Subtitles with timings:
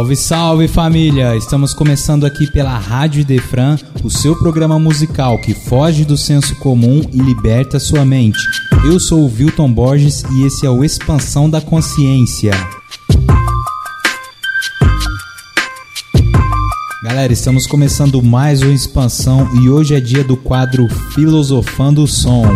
[0.00, 1.36] Salve, salve família!
[1.36, 7.02] Estamos começando aqui pela Rádio Defran, o seu programa musical que foge do senso comum
[7.12, 8.38] e liberta sua mente.
[8.82, 12.52] Eu sou o Wilton Borges e esse é o Expansão da Consciência.
[17.04, 22.48] Galera, estamos começando mais uma expansão e hoje é dia do quadro Filosofando o Som.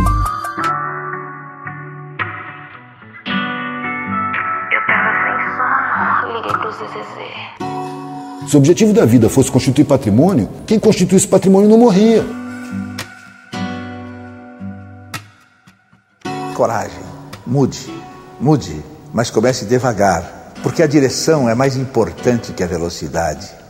[8.54, 12.24] Se o objetivo da vida fosse constituir patrimônio, quem constituísse patrimônio não morria.
[16.54, 17.02] Coragem,
[17.44, 17.92] mude,
[18.40, 18.80] mude,
[19.12, 23.63] mas comece devagar, porque a direção é mais importante que a velocidade.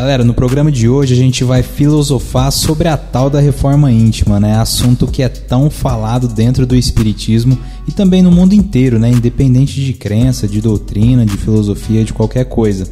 [0.00, 4.38] Galera, no programa de hoje a gente vai filosofar sobre a tal da reforma íntima,
[4.38, 4.56] né?
[4.56, 9.10] Assunto que é tão falado dentro do espiritismo e também no mundo inteiro, né?
[9.10, 12.86] Independente de crença, de doutrina, de filosofia, de qualquer coisa.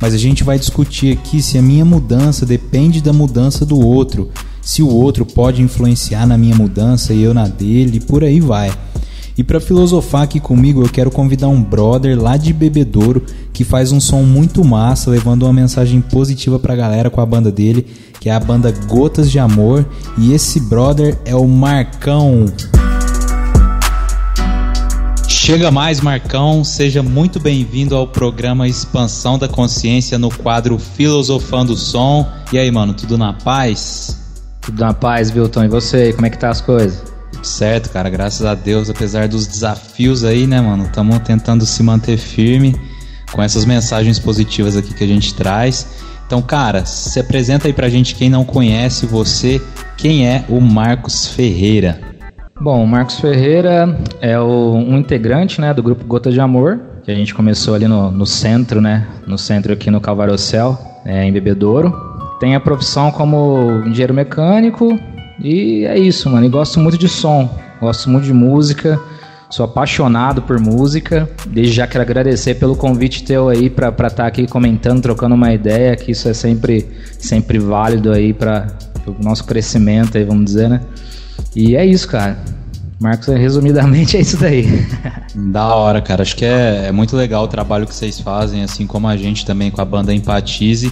[0.00, 4.30] Mas a gente vai discutir aqui se a minha mudança depende da mudança do outro,
[4.62, 8.40] se o outro pode influenciar na minha mudança e eu na dele, e por aí
[8.40, 8.72] vai.
[9.38, 13.92] E para filosofar aqui comigo, eu quero convidar um brother lá de Bebedouro que faz
[13.92, 17.86] um som muito massa, levando uma mensagem positiva pra galera com a banda dele,
[18.18, 22.46] que é a banda Gotas de Amor, e esse brother é o Marcão.
[25.28, 26.64] Chega mais, Marcão.
[26.64, 32.26] Seja muito bem-vindo ao programa Expansão da Consciência no quadro Filosofando o Som.
[32.52, 34.18] E aí, mano, tudo na paz?
[34.62, 35.64] Tudo na paz, Wilton.
[35.64, 37.15] E você, como é que tá as coisas?
[37.46, 38.10] Tudo certo, cara.
[38.10, 40.82] Graças a Deus, apesar dos desafios aí, né, mano?
[40.82, 42.74] Estamos tentando se manter firme
[43.30, 45.86] com essas mensagens positivas aqui que a gente traz.
[46.26, 49.62] Então, cara, se apresenta aí pra gente quem não conhece você,
[49.96, 52.00] quem é o Marcos Ferreira?
[52.60, 57.12] Bom, o Marcos Ferreira é o, um integrante né, do grupo Gota de Amor, que
[57.12, 59.06] a gente começou ali no, no centro, né?
[59.24, 61.94] No centro aqui no Calvário Céu, é, em Bebedouro.
[62.40, 64.98] Tem a profissão como engenheiro mecânico
[65.38, 66.46] e é isso, mano.
[66.46, 67.48] E gosto muito de som,
[67.80, 69.00] gosto muito de música.
[69.48, 71.28] Sou apaixonado por música.
[71.46, 75.52] Desde já quero agradecer pelo convite teu aí para estar tá aqui comentando, trocando uma
[75.52, 76.88] ideia, que isso é sempre,
[77.18, 78.66] sempre válido aí para
[79.06, 80.80] o nosso crescimento aí, vamos dizer, né?
[81.54, 82.38] E é isso, cara.
[82.98, 84.66] Marcos, resumidamente é isso daí.
[85.34, 86.22] Da hora, cara.
[86.22, 89.44] Acho que é, é muito legal o trabalho que vocês fazem, assim como a gente
[89.44, 90.90] também com a banda Empatize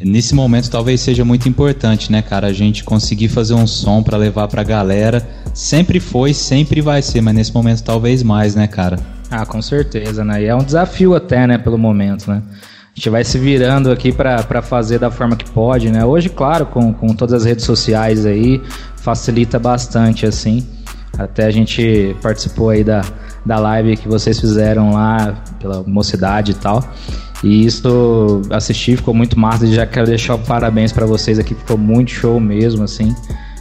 [0.00, 4.16] nesse momento talvez seja muito importante, né, cara, a gente conseguir fazer um som para
[4.16, 5.26] levar pra galera.
[5.54, 8.98] Sempre foi, sempre vai ser, mas nesse momento talvez mais, né, cara?
[9.30, 10.42] Ah, com certeza, né?
[10.42, 12.42] E é um desafio até, né, pelo momento, né?
[12.50, 16.04] A gente vai se virando aqui para fazer da forma que pode, né?
[16.04, 18.62] Hoje, claro, com, com todas as redes sociais aí,
[18.96, 20.66] facilita bastante, assim.
[21.18, 23.02] Até a gente participou aí da,
[23.44, 26.82] da live que vocês fizeram lá pela mocidade e tal.
[27.46, 29.64] E isso assisti, ficou muito massa.
[29.64, 33.14] E já quero deixar parabéns para vocês aqui, ficou muito show mesmo, assim.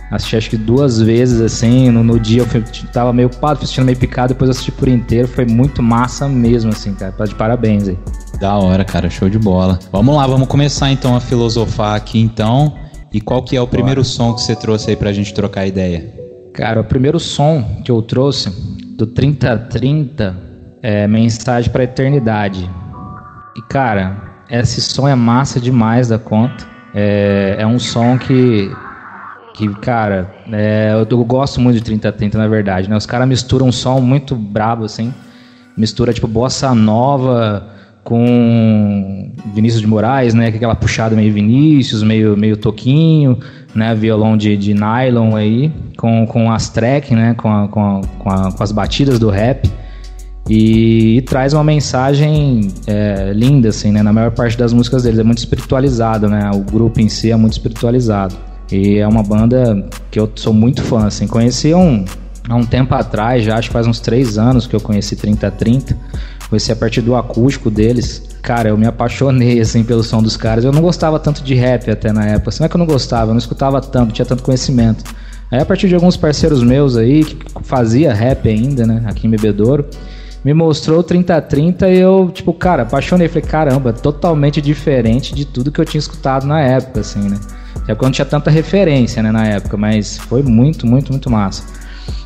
[0.10, 1.92] Assisti acho que duas vezes, assim.
[1.92, 5.28] No, no dia eu fui, tava meio ocupado, assistindo meio picado, depois assisti por inteiro.
[5.28, 7.12] Foi muito massa mesmo, assim, cara.
[7.12, 8.00] Tá de parabéns aí.
[8.40, 9.78] Da hora, cara, show de bola.
[9.92, 12.74] Vamos lá, vamos começar então a filosofar aqui então.
[13.14, 14.14] E qual que é o primeiro Bora.
[14.14, 16.12] som que você trouxe aí pra gente trocar ideia?
[16.54, 18.50] Cara, o primeiro som que eu trouxe
[18.98, 20.36] do 3030
[20.82, 22.68] é Mensagem para a Eternidade
[23.56, 24.18] e cara,
[24.50, 26.66] esse som é massa demais da conta.
[26.94, 28.72] É, é um som que,
[29.54, 32.96] que cara, é, eu, eu, gosto muito de 3030 na verdade, né?
[32.96, 35.14] Os caras misturam um som muito brabo assim,
[35.76, 37.70] mistura tipo bossa nova
[38.04, 40.52] com Vinícius de Moraes, né?
[40.52, 43.40] Com aquela puxada meio Vinícius, meio, meio toquinho,
[43.74, 43.96] né?
[43.96, 47.34] Violão de, de nylon aí, com, com as track, né?
[47.34, 49.70] Com, a, com, a, com, a, com as batidas do rap.
[50.48, 54.04] E, e, traz uma mensagem é, linda, assim, né?
[54.04, 56.52] Na maior parte das músicas deles é muito espiritualizado, né?
[56.54, 58.36] O grupo em si é muito espiritualizado.
[58.72, 61.26] E é uma banda que eu sou muito fã, assim.
[61.26, 62.06] Conheci um,
[62.48, 65.98] há um tempo atrás, já acho que faz uns três anos que eu conheci 3030.
[66.48, 68.22] Conheci a partir do acústico deles.
[68.44, 70.64] Cara, eu me apaixonei, assim, pelo som dos caras.
[70.64, 72.50] Eu não gostava tanto de rap até na época.
[72.50, 75.04] Assim, não é que eu não gostava, eu não escutava tanto, tinha tanto conhecimento.
[75.50, 79.04] Aí a partir de alguns parceiros meus aí, que fazia rap ainda, né?
[79.08, 79.86] Aqui em Bebedouro
[80.46, 83.28] me mostrou o 3030 e eu, tipo, cara, apaixonei.
[83.28, 87.40] Falei, caramba, totalmente diferente de tudo que eu tinha escutado na época, assim, né?
[87.88, 91.64] Já quando tinha tanta referência, né, na época, mas foi muito, muito, muito massa.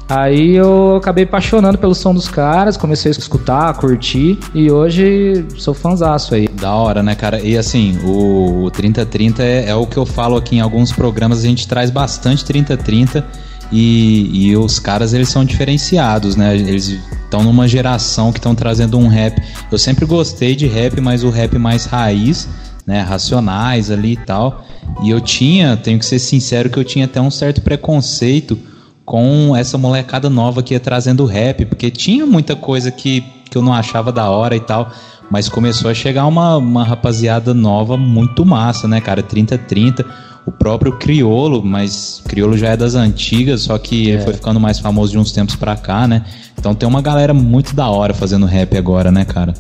[0.10, 5.46] Aí eu acabei apaixonando pelo som dos caras, comecei a escutar, a curtir e hoje
[5.56, 6.48] sou fãzaço aí.
[6.48, 7.40] Da hora, né, cara?
[7.40, 11.40] E assim, o, o 3030 é, é o que eu falo aqui em alguns programas,
[11.40, 13.24] a gente traz bastante 3030
[13.72, 16.56] e, e os caras eles são diferenciados, né?
[16.56, 16.88] Eles
[17.24, 19.42] estão numa geração que estão trazendo um rap.
[19.72, 22.48] Eu sempre gostei de rap, mas o rap mais raiz,
[22.86, 23.02] né?
[23.02, 24.66] Racionais ali e tal.
[25.04, 28.58] E eu tinha, tenho que ser sincero, que eu tinha até um certo preconceito
[29.06, 33.62] com essa molecada nova que ia trazendo rap, porque tinha muita coisa que, que eu
[33.62, 34.92] não achava da hora e tal,
[35.30, 39.22] mas começou a chegar uma, uma rapaziada nova muito massa, né, cara?
[39.22, 40.06] 3030,
[40.46, 44.22] o próprio Criolo, mas Criolo já é das antigas, só que é.
[44.22, 46.24] foi ficando mais famoso de uns tempos pra cá, né?
[46.58, 49.54] Então tem uma galera muito da hora fazendo rap agora, né, cara?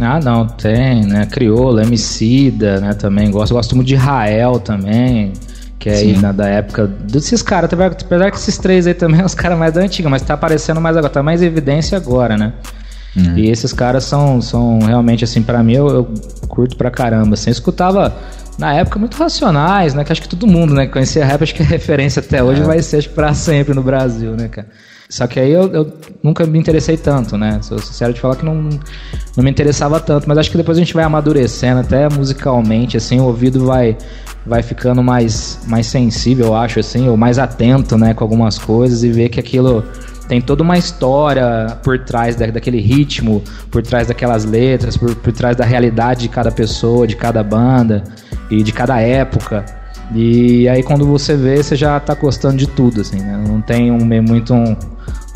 [0.00, 1.24] Ah, não, tem, né?
[1.26, 3.54] Criolo, Emicida, né, também gosto.
[3.54, 5.32] Gosto muito de Rael também
[5.84, 9.26] que é aí na, da época desses caras, apesar que esses três aí também são
[9.26, 12.54] os caras mais da antiga, mas tá aparecendo mais agora, tá mais evidência agora, né?
[13.16, 13.38] Uhum.
[13.38, 16.14] E esses caras são, são realmente, assim, para mim, eu, eu,
[16.48, 18.14] curto pra caramba, assim, eu escutava
[18.58, 21.54] na época muito racionais, né, que acho que todo mundo, né, que conhecia rap, acho
[21.54, 22.64] que a referência até hoje é.
[22.64, 24.68] vai ser, acho pra sempre no Brasil, né, cara.
[25.08, 27.60] Só que aí eu, eu, nunca me interessei tanto, né?
[27.62, 28.68] Sou sincero de falar que não,
[29.36, 33.20] não me interessava tanto, mas acho que depois a gente vai amadurecendo, até musicalmente, assim,
[33.20, 33.96] o ouvido vai,
[34.46, 39.04] vai ficando mais, mais sensível, eu acho, assim, ou mais atento, né, com algumas coisas
[39.04, 39.84] e ver que aquilo
[40.28, 45.32] tem toda uma história por trás da, daquele ritmo, por trás daquelas letras, por, por
[45.32, 48.02] trás da realidade de cada pessoa, de cada banda
[48.50, 49.64] e de cada época.
[50.14, 53.42] E aí quando você vê, você já tá gostando de tudo, assim, né?
[53.46, 54.76] Não tem um, muito um,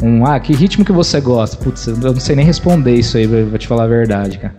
[0.03, 1.57] um, ah, que ritmo que você gosta?
[1.57, 4.55] Putz, eu não sei nem responder isso aí, vou te falar a verdade, cara.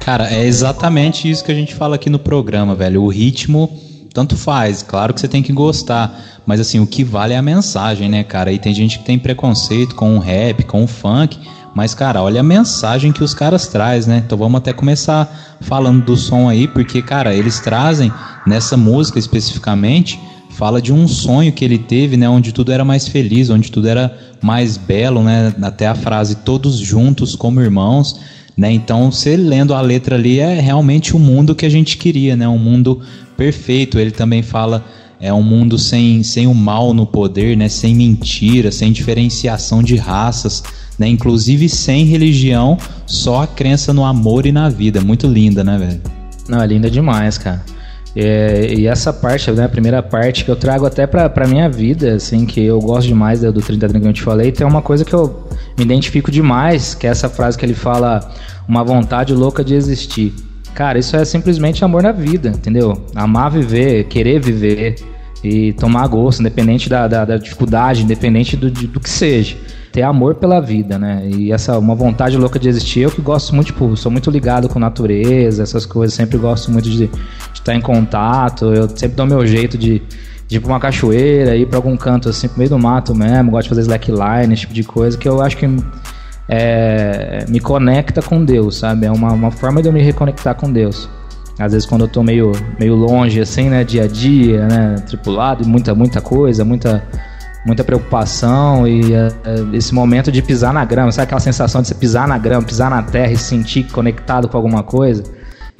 [0.00, 3.02] Cara, é exatamente isso que a gente fala aqui no programa, velho.
[3.02, 3.70] O ritmo,
[4.12, 7.42] tanto faz, claro que você tem que gostar, mas assim, o que vale é a
[7.42, 8.52] mensagem, né, cara?
[8.52, 11.38] E tem gente que tem preconceito com o rap, com o funk,
[11.74, 14.22] mas, cara, olha a mensagem que os caras trazem, né?
[14.24, 18.12] Então vamos até começar falando do som aí, porque, cara, eles trazem
[18.46, 20.20] nessa música especificamente,
[20.50, 22.28] fala de um sonho que ele teve, né?
[22.28, 25.54] Onde tudo era mais feliz, onde tudo era mais belo, né?
[25.62, 28.20] Até a frase todos juntos como irmãos.
[28.54, 28.70] Né?
[28.70, 32.46] Então, você lendo a letra ali é realmente o mundo que a gente queria, né?
[32.46, 33.00] Um mundo
[33.42, 33.98] perfeito.
[33.98, 34.84] Ele também fala
[35.20, 37.68] é um mundo sem, sem o mal no poder, né?
[37.68, 40.62] Sem mentira, sem diferenciação de raças,
[40.98, 41.06] né?
[41.08, 45.00] Inclusive sem religião, só a crença no amor e na vida.
[45.00, 46.00] Muito linda, né, velho?
[46.48, 47.62] Não, é linda demais, cara.
[48.14, 51.68] É, e essa parte, né, a primeira parte que eu trago até pra, pra minha
[51.68, 55.04] vida, assim, que eu gosto demais do 30 que eu te falei, tem uma coisa
[55.04, 55.46] que eu
[55.78, 58.20] me identifico demais, que é essa frase que ele fala,
[58.68, 60.34] uma vontade louca de existir.
[60.74, 63.04] Cara, isso é simplesmente amor na vida, entendeu?
[63.14, 64.96] Amar viver, querer viver
[65.44, 69.56] e tomar gosto, independente da, da, da dificuldade, independente do, do que seja
[69.92, 71.28] ter amor pela vida, né?
[71.28, 73.00] E essa uma vontade louca de existir.
[73.00, 76.14] Eu que gosto muito, tipo, sou muito ligado com natureza, essas coisas.
[76.14, 77.10] Sempre gosto muito de,
[77.52, 78.72] estar em contato.
[78.72, 80.00] Eu sempre dou meu jeito de,
[80.48, 83.50] de ir pra uma cachoeira, ir pra algum canto assim, pro meio do mato mesmo.
[83.50, 85.66] Gosto de fazer slackline, esse tipo de coisa que eu acho que
[86.48, 89.06] é, me conecta com Deus, sabe?
[89.06, 91.08] É uma, uma forma de eu me reconectar com Deus.
[91.58, 93.84] Às vezes quando eu tô meio, meio longe, assim, né?
[93.84, 94.96] Dia a dia, né?
[95.06, 97.02] Tripulado, muita, muita coisa, muita
[97.64, 101.94] muita preocupação e uh, esse momento de pisar na grama, sabe aquela sensação de você
[101.94, 105.22] pisar na grama, pisar na terra e se sentir conectado com alguma coisa?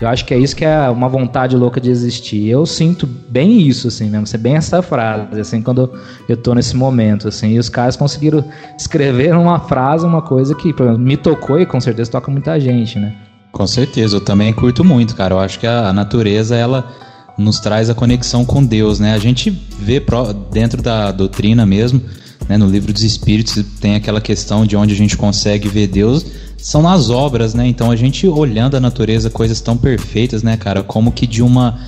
[0.03, 2.49] Eu acho que é isso que é uma vontade louca de existir.
[2.49, 5.93] Eu sinto bem isso, assim, mesmo, ser bem essa frase, assim, quando
[6.29, 8.45] eu tô nesse momento, assim, e os caras conseguiram
[8.77, 12.59] escrever numa frase uma coisa que, por exemplo, me tocou e com certeza toca muita
[12.59, 13.15] gente, né?
[13.53, 15.35] Com certeza, eu também curto muito, cara.
[15.35, 16.91] Eu acho que a natureza, ela
[17.39, 19.15] nos traz a conexão com Deus, né?
[19.15, 20.03] A gente vê
[20.51, 22.03] dentro da doutrina mesmo,
[22.49, 26.27] né, no livro dos Espíritos tem aquela questão de onde a gente consegue ver Deus
[26.63, 27.67] são nas obras, né?
[27.67, 30.83] Então a gente olhando a natureza, coisas tão perfeitas, né, cara?
[30.83, 31.79] Como que de uma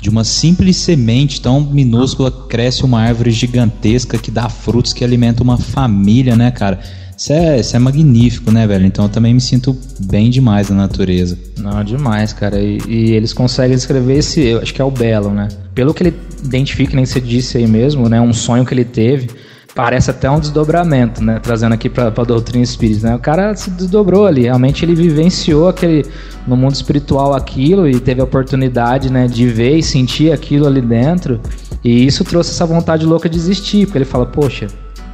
[0.00, 5.42] de uma simples semente tão minúscula cresce uma árvore gigantesca que dá frutos que alimenta
[5.42, 6.80] uma família, né, cara?
[7.14, 8.86] Isso é, isso é magnífico, né, velho?
[8.86, 11.36] Então eu também me sinto bem demais na natureza.
[11.58, 12.58] Não, demais, cara.
[12.58, 15.48] E, e eles conseguem escrever esse, eu acho que é o belo, né?
[15.74, 18.18] Pelo que ele identifica, nem você disse aí mesmo, né?
[18.18, 19.28] Um sonho que ele teve.
[19.74, 21.38] Parece até um desdobramento, né?
[21.40, 23.14] Trazendo aqui pra, pra doutrina espírita, né?
[23.14, 24.42] O cara se desdobrou ali.
[24.42, 26.04] Realmente ele vivenciou aquele,
[26.46, 29.28] no mundo espiritual aquilo e teve a oportunidade, né?
[29.28, 31.40] De ver e sentir aquilo ali dentro.
[31.84, 33.86] E isso trouxe essa vontade louca de existir.
[33.86, 34.66] Porque ele fala, poxa,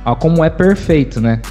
[0.05, 1.43] olha como é perfeito, né?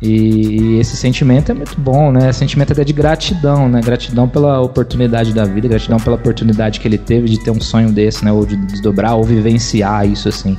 [0.00, 2.32] E, e, esse sentimento é muito bom, né?
[2.32, 3.80] Sentimento até de gratidão, né?
[3.80, 7.90] Gratidão pela oportunidade da vida, gratidão pela oportunidade que ele teve de ter um sonho
[7.92, 8.32] desse, né?
[8.32, 10.56] Ou de desdobrar, ou vivenciar isso, assim.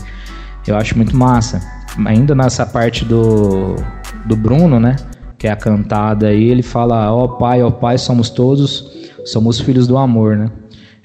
[0.65, 1.61] Eu acho muito massa.
[2.05, 3.75] Ainda nessa parte do,
[4.25, 4.95] do Bruno, né?
[5.37, 9.09] Que é a cantada aí, ele fala: Ó oh, Pai, ó oh, Pai, somos todos,
[9.25, 10.51] somos filhos do amor, né?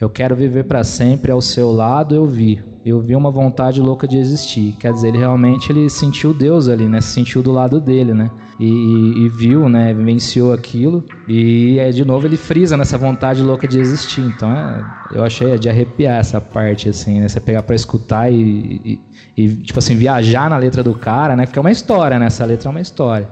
[0.01, 2.63] Eu quero viver para sempre ao seu lado, eu vi.
[2.89, 4.77] Eu vi uma vontade louca de existir.
[4.81, 7.01] Quer dizer, ele realmente ele sentiu Deus ali, né?
[7.01, 8.31] Se sentiu do lado dele, né?
[8.59, 9.93] E, e, e viu, né?
[9.93, 11.05] Vivenciou aquilo.
[11.29, 14.23] E é, de novo ele frisa nessa vontade louca de existir.
[14.23, 17.29] Então, é, eu achei de arrepiar essa parte, assim, né?
[17.29, 19.01] Você pegar para escutar e,
[19.37, 21.47] e, tipo assim, viajar na letra do cara, né?
[21.47, 22.27] Porque é uma história, né?
[22.27, 23.29] Essa letra é uma história.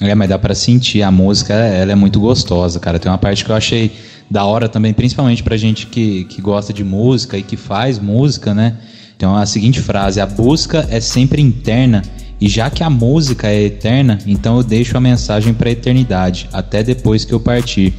[0.00, 2.98] É, mas dá para sentir a música, ela é muito gostosa, cara.
[2.98, 3.92] Tem uma parte que eu achei
[4.30, 8.54] da hora também, principalmente pra gente que, que gosta de música e que faz música,
[8.54, 8.76] né?
[9.20, 12.00] Então a seguinte frase: a busca é sempre interna
[12.40, 16.48] e já que a música é eterna, então eu deixo a mensagem para a eternidade,
[16.50, 17.92] até depois que eu partir.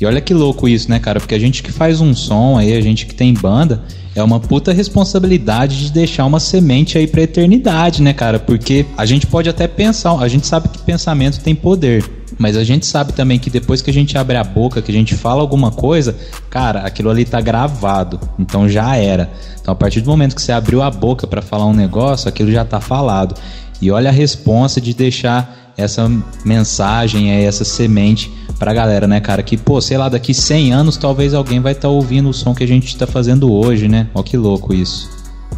[0.00, 1.20] E olha que louco isso, né, cara?
[1.20, 3.82] Porque a gente que faz um som aí, a gente que tem banda,
[4.14, 8.38] é uma puta responsabilidade de deixar uma semente aí pra eternidade, né, cara?
[8.38, 12.02] Porque a gente pode até pensar, a gente sabe que pensamento tem poder.
[12.38, 14.94] Mas a gente sabe também que depois que a gente abre a boca, que a
[14.94, 16.16] gente fala alguma coisa,
[16.50, 18.18] cara, aquilo ali tá gravado.
[18.38, 19.30] Então já era.
[19.60, 22.50] Então a partir do momento que você abriu a boca para falar um negócio, aquilo
[22.50, 23.34] já tá falado.
[23.80, 26.10] E olha a responsa de deixar essa
[26.44, 29.42] mensagem, essa semente pra galera, né, cara?
[29.42, 32.54] Que, pô, sei lá, daqui 100 anos talvez alguém vai estar tá ouvindo o som
[32.54, 34.08] que a gente tá fazendo hoje, né?
[34.14, 35.10] Ó que louco isso.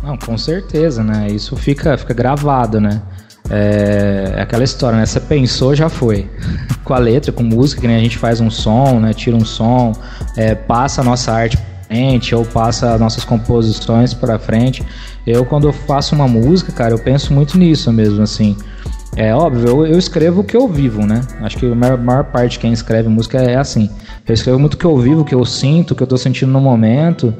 [0.03, 1.29] Não, com certeza, né?
[1.31, 3.03] Isso fica, fica gravado, né?
[3.51, 5.07] É, é aquela história, né?
[5.07, 6.29] Você pensou, já foi.
[6.85, 9.13] com a letra, com música, que nem a gente faz um som, né?
[9.13, 9.93] Tira um som,
[10.37, 14.85] é, passa a nossa arte frente ou passa nossas composições para frente.
[15.27, 18.57] Eu quando eu faço uma música, cara, eu penso muito nisso mesmo, assim.
[19.17, 21.23] É óbvio, eu, eu escrevo o que eu vivo, né?
[21.41, 23.89] Acho que a maior, maior parte de quem escreve música é assim.
[24.29, 26.19] Eu escrevo muito o que eu vivo, o que eu sinto, o que eu tô
[26.19, 27.33] sentindo no momento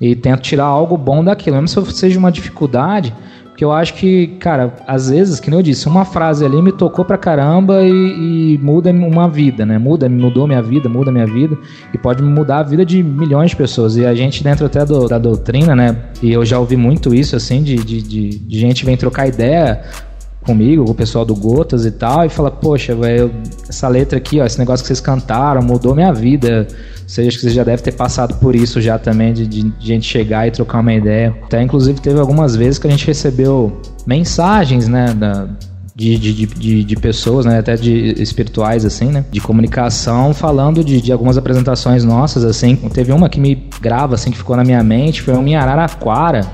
[0.00, 3.14] e tento tirar algo bom daquilo, mesmo se seja uma dificuldade,
[3.62, 6.72] porque eu acho que, cara, às vezes, que nem eu disse, uma frase ali me
[6.72, 9.78] tocou pra caramba e, e muda uma vida, né?
[9.78, 11.56] Muda, mudou minha vida, muda minha vida
[11.94, 13.96] e pode mudar a vida de milhões de pessoas.
[13.96, 15.96] E a gente, dentro até do, da doutrina, né?
[16.20, 19.82] E eu já ouvi muito isso, assim, de, de, de, de gente vem trocar ideia
[20.42, 23.32] comigo, com o pessoal do Gotas e tal, e fala, poxa, velho,
[23.68, 26.66] essa letra aqui, ó, esse negócio que vocês cantaram mudou minha vida.
[27.06, 30.46] Seja que você já deve ter passado por isso já também, de, de, gente chegar
[30.46, 31.36] e trocar uma ideia.
[31.44, 35.48] Até inclusive teve algumas vezes que a gente recebeu mensagens, né, da,
[35.94, 41.00] de, de, de, de, pessoas, né, até de espirituais, assim, né, de comunicação, falando de,
[41.00, 42.76] de algumas apresentações nossas, assim.
[42.76, 46.46] Teve uma que me grava, assim, que ficou na minha mente, foi uma em Araraquara,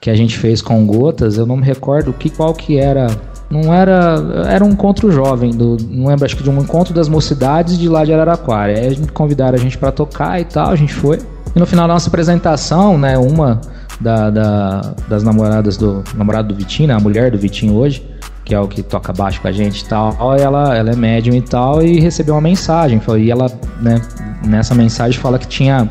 [0.00, 3.08] que a gente fez com gotas, eu não me recordo que qual que era.
[3.50, 4.44] Não era.
[4.48, 7.88] Era um encontro jovem, do, não lembro, acho que de um encontro das mocidades de
[7.88, 8.72] lá de Araraquara.
[8.72, 11.18] Aí gente convidaram a gente para tocar e tal, a gente foi.
[11.54, 13.60] E no final da nossa apresentação, né, uma
[14.00, 18.06] da, da, das namoradas do namorado do Vitinho, né, a mulher do Vitinho hoje,
[18.44, 21.34] que é o que toca baixo com a gente e tal, ela, ela é médium
[21.34, 23.02] e tal, e recebeu uma mensagem.
[23.18, 24.00] E ela, né,
[24.46, 25.90] nessa mensagem fala que tinha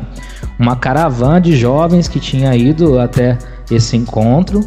[0.58, 3.36] uma caravana de jovens que tinha ido até
[3.70, 4.64] esse encontro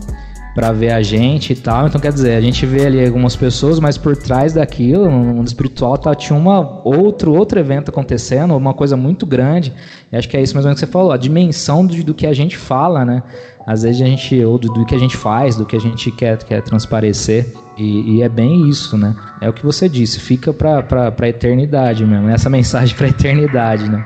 [0.53, 1.88] para ver a gente e tal.
[1.88, 5.48] Então, quer dizer, a gente vê ali algumas pessoas, mas por trás daquilo, no mundo
[5.48, 9.74] espiritual, tá, tinha uma, outro, outro evento acontecendo, uma coisa muito grande.
[10.12, 12.33] E acho que é isso mesmo que você falou, a dimensão do, do que a
[12.33, 13.24] gente fala, né?
[13.65, 16.12] Às vezes a gente, ou do, do, que a gente faz, do que a gente
[16.12, 17.51] quer, quer transparecer.
[17.77, 19.15] E, e é bem isso, né?
[19.41, 23.89] É o que você disse, fica pra, pra, pra eternidade mesmo, essa mensagem pra eternidade,
[23.89, 24.05] né?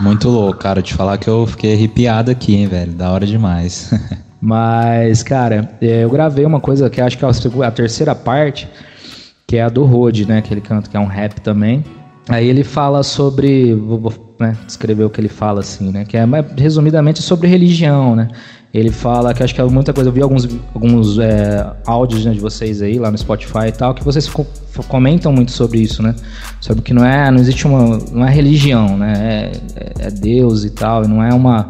[0.00, 0.80] Muito louco, cara.
[0.80, 2.92] Te falar que eu fiquei arrepiado aqui, hein, velho.
[2.92, 3.92] Da hora demais.
[4.44, 7.28] Mas, cara, é, eu gravei uma coisa que acho que é
[7.64, 8.68] a terceira parte,
[9.46, 10.42] que é a do Rode, né?
[10.42, 11.84] Que ele canta, que é um rap também.
[12.28, 13.72] Aí ele fala sobre.
[13.72, 16.04] Vou né, descrever o que ele fala, assim, né?
[16.04, 16.24] Que é
[16.58, 18.26] resumidamente sobre religião, né?
[18.74, 20.10] Ele fala que acho que é muita coisa.
[20.10, 23.94] Eu vi alguns, alguns é, áudios né, de vocês aí lá no Spotify e tal,
[23.94, 24.28] que vocês
[24.88, 26.16] comentam muito sobre isso, né?
[26.60, 29.52] Sobre que não é, não existe uma, não é religião, né?
[29.76, 31.68] É, é Deus e tal, e não é uma,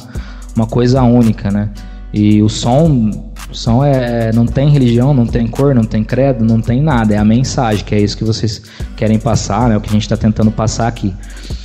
[0.57, 1.69] uma coisa única, né?
[2.13, 3.11] E o som,
[3.51, 6.83] o som é, é, não tem religião, não tem cor, não tem credo, não tem
[6.83, 7.15] nada.
[7.15, 8.63] É a mensagem, que é isso que vocês
[8.97, 9.77] querem passar, né?
[9.77, 11.15] O que a gente está tentando passar aqui.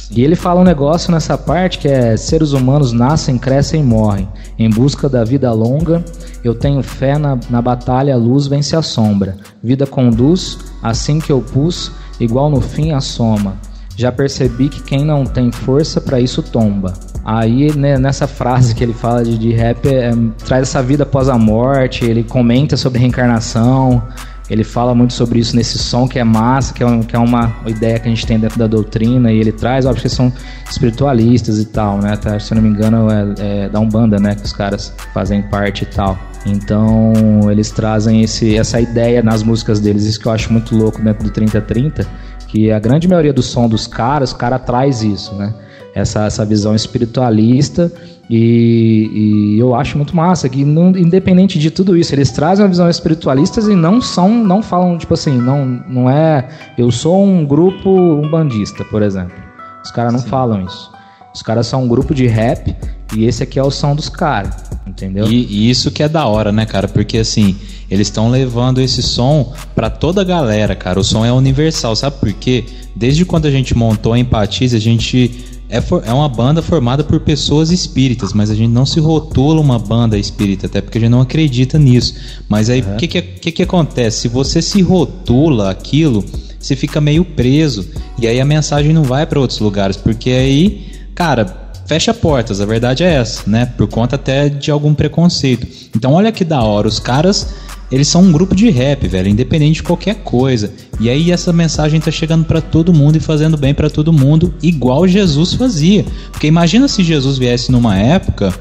[0.10, 4.28] E ele fala um negócio nessa parte que é: seres humanos nascem, crescem e morrem.
[4.58, 6.04] Em busca da vida longa,
[6.44, 9.36] eu tenho fé na, na batalha, a luz vence a sombra.
[9.62, 13.58] Vida conduz, assim que eu pus, igual no fim a soma.
[13.98, 16.94] Já percebi que quem não tem força para isso tomba.
[17.30, 20.12] Aí, né, nessa frase que ele fala de, de rap, é,
[20.46, 24.02] traz essa vida após a morte, ele comenta sobre reencarnação.
[24.50, 27.20] Ele fala muito sobre isso nesse som que é massa, que é, um, que é
[27.20, 30.32] uma ideia que a gente tem dentro da doutrina, e ele traz, óbvio que são
[30.72, 32.14] espiritualistas e tal, né?
[32.14, 34.34] Até, se eu não me engano, é, é da Umbanda, né?
[34.34, 36.18] Que os caras fazem parte e tal.
[36.46, 37.12] Então,
[37.52, 41.26] eles trazem esse, essa ideia nas músicas deles, isso que eu acho muito louco dentro
[41.26, 42.08] do 3030,
[42.48, 45.54] que a grande maioria do som dos caras, o cara traz isso, né?
[45.98, 47.92] Essa, essa visão espiritualista
[48.30, 49.10] e,
[49.56, 52.90] e, eu acho muito massa que, não, independente de tudo isso, eles trazem uma visão
[52.90, 56.48] espiritualista e não são, não falam tipo assim, não, não é.
[56.78, 59.36] Eu sou um grupo umbandista, por exemplo.
[59.84, 60.28] Os caras não Sim.
[60.28, 60.92] falam isso.
[61.34, 62.76] Os caras são um grupo de rap
[63.16, 65.28] e esse aqui é o som dos caras, entendeu?
[65.28, 66.88] E, e, isso que é da hora, né, cara?
[66.88, 67.56] Porque assim,
[67.90, 71.00] eles estão levando esse som para toda a galera, cara.
[71.00, 72.66] O som é universal, sabe por quê?
[72.94, 77.04] Desde quando a gente montou a Empatize, a gente é, for, é uma banda formada
[77.04, 81.02] por pessoas espíritas, mas a gente não se rotula uma banda espírita, até porque a
[81.02, 82.16] gente não acredita nisso.
[82.48, 82.98] Mas aí o uhum.
[82.98, 84.22] que, que, que, que acontece?
[84.22, 86.24] Se você se rotula aquilo,
[86.60, 87.86] você fica meio preso.
[88.20, 92.66] E aí a mensagem não vai para outros lugares, porque aí, cara, fecha portas, a
[92.66, 93.66] verdade é essa, né?
[93.66, 95.68] Por conta até de algum preconceito.
[95.96, 97.54] Então olha que da hora, os caras
[97.92, 100.72] eles são um grupo de rap, velho, independente de qualquer coisa.
[101.00, 104.54] E aí essa mensagem tá chegando para todo mundo e fazendo bem para todo mundo,
[104.62, 106.06] igual Jesus fazia.
[106.32, 108.54] Porque imagina se Jesus viesse numa época,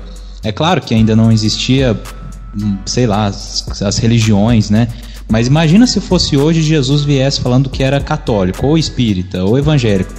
[0.44, 1.98] é claro que ainda não existia,
[2.56, 4.88] hum, sei lá, as, as religiões, né?
[5.28, 10.12] Mas imagina se fosse hoje Jesus viesse falando que era católico, ou espírita, ou evangélico.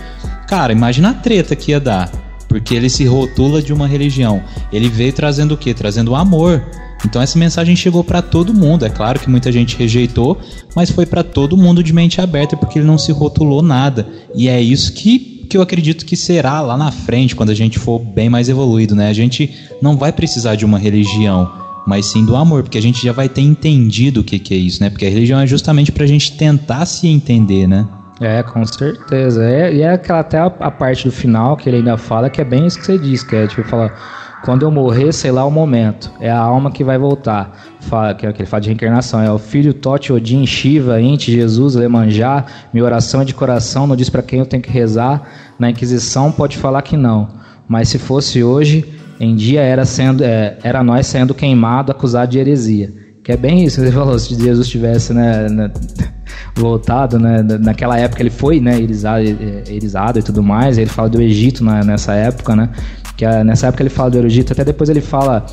[0.47, 2.11] Cara, imagina a treta que ia dar.
[2.47, 4.41] Porque ele se rotula de uma religião.
[4.71, 5.73] Ele veio trazendo o quê?
[5.73, 6.63] Trazendo amor.
[7.05, 8.85] Então essa mensagem chegou para todo mundo.
[8.85, 10.37] É claro que muita gente rejeitou,
[10.75, 14.07] mas foi para todo mundo de mente aberta porque ele não se rotulou nada.
[14.35, 17.79] E é isso que que eu acredito que será lá na frente, quando a gente
[17.79, 19.09] for bem mais evoluído, né?
[19.09, 19.49] A gente
[19.81, 21.49] não vai precisar de uma religião,
[21.87, 24.57] mas sim do amor, porque a gente já vai ter entendido o que, que é
[24.57, 24.89] isso, né?
[24.89, 27.87] Porque a religião é justamente pra gente tentar se entender, né?
[28.19, 29.43] É, com certeza.
[29.43, 32.41] É, e é aquela, até a, a, parte do final que ele ainda fala que
[32.41, 33.93] é bem isso que você disse, que é tipo falar
[34.43, 36.11] quando eu morrer, sei lá o momento.
[36.19, 37.57] É a alma que vai voltar.
[37.81, 39.21] Fala, que é o que ele fala de reencarnação.
[39.21, 42.45] É o filho Tote, Odin, Shiva, Inti, Jesus, Lemanjá.
[42.73, 45.23] Minha oração é de coração, não diz para quem eu tenho que rezar.
[45.57, 47.29] Na Inquisição pode falar que não.
[47.67, 48.85] Mas se fosse hoje,
[49.19, 52.93] em dia era, sendo, é, era nós sendo queimado, acusado de heresia.
[53.23, 55.71] Que é bem isso que falou, se Jesus tivesse né, né,
[56.55, 59.21] voltado, né, naquela época ele foi né, erizado,
[59.67, 62.69] erizado e tudo mais, ele fala do Egito nessa época, né,
[63.17, 65.43] que é, nessa época ele fala do Egito, até depois ele fala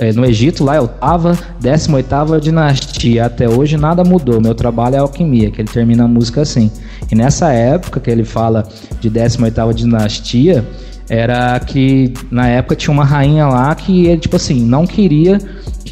[0.00, 4.98] é, no Egito, lá eu tava, 18 dinastia, até hoje nada mudou, meu trabalho é
[4.98, 6.70] alquimia, que ele termina a música assim.
[7.10, 8.66] E nessa época que ele fala
[9.00, 10.66] de 18 dinastia,
[11.08, 15.38] era que na época tinha uma rainha lá que ele, tipo assim, não queria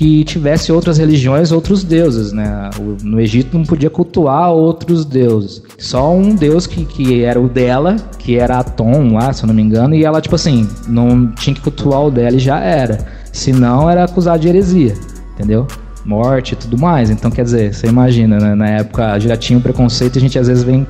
[0.02, 2.70] que tivesse outras religiões, outros deuses, né?
[3.04, 5.62] No Egito não podia cultuar outros deuses.
[5.78, 9.54] Só um deus que, que era o dela, que era Atom lá, se eu não
[9.54, 12.98] me engano, e ela, tipo assim, não tinha que cultuar o dela e já era.
[13.30, 14.94] Senão era acusado de heresia,
[15.34, 15.68] entendeu?
[16.04, 17.08] Morte e tudo mais.
[17.08, 18.56] Então, quer dizer, você imagina, né?
[18.56, 20.84] Na época já tinha um preconceito e a gente às vezes vem.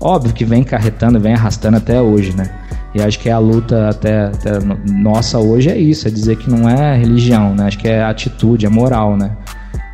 [0.00, 2.50] Óbvio que vem carretando, vem arrastando até hoje, né?
[2.96, 4.52] E acho que a luta até, até,
[4.90, 7.66] nossa hoje é isso, é dizer que não é religião, né?
[7.66, 9.32] Acho que é atitude, é moral, né?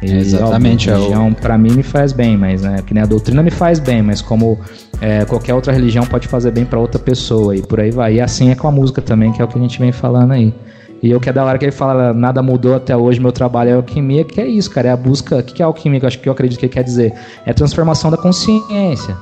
[0.00, 0.88] E, é exatamente.
[0.88, 1.34] Óbvio, a religião eu...
[1.34, 4.22] para mim me faz bem, mas né, que nem a doutrina me faz bem, mas
[4.22, 4.56] como
[5.00, 8.14] é, qualquer outra religião pode fazer bem para outra pessoa e por aí vai.
[8.14, 10.30] E assim é com a música também, que é o que a gente vem falando
[10.30, 10.54] aí.
[11.02, 13.70] E eu que é da hora que ele fala, nada mudou até hoje, meu trabalho
[13.70, 15.38] é alquimia, que é isso, cara, é a busca.
[15.38, 15.98] O que é alquimia?
[16.00, 17.12] Eu acho que eu acredito que ele quer dizer.
[17.44, 19.16] É transformação da consciência,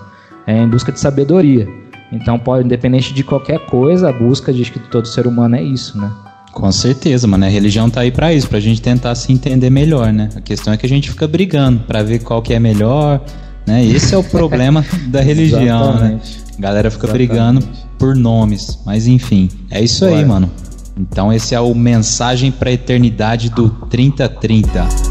[0.47, 1.67] é em busca de sabedoria.
[2.13, 5.99] Então, pode, independente de qualquer coisa, a busca de que todo ser humano é isso,
[5.99, 6.11] né?
[6.53, 7.45] Com certeza, mano.
[7.45, 10.29] A religião tá aí para isso, pra gente tentar se entender melhor, né?
[10.35, 13.21] A questão é que a gente fica brigando para ver qual que é melhor,
[13.67, 13.85] né?
[13.85, 16.21] Esse é o problema da religião, né?
[16.59, 17.29] A galera fica Exatamente.
[17.29, 17.69] brigando
[17.99, 20.19] por nomes, mas enfim, é isso Bora.
[20.19, 20.51] aí, mano.
[20.99, 25.10] Então esse é o mensagem para a eternidade do 3030.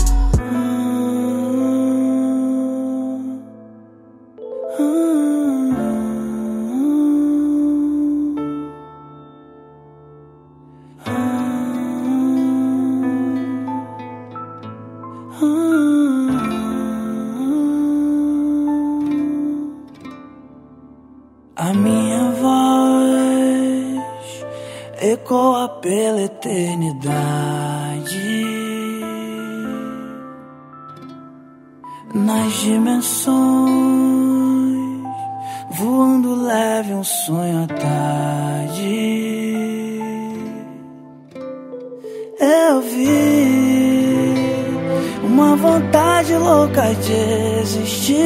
[45.69, 47.13] vontade louca de
[47.61, 48.17] existir.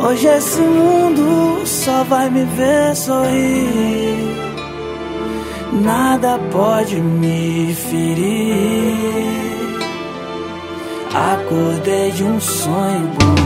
[0.00, 4.36] Hoje esse mundo só vai me ver sorrir.
[5.72, 8.98] Nada pode me ferir.
[11.32, 13.38] Acordei de um sonho bom.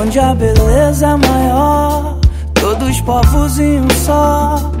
[0.00, 2.18] Onde a beleza é maior,
[2.54, 4.73] todos povos em um só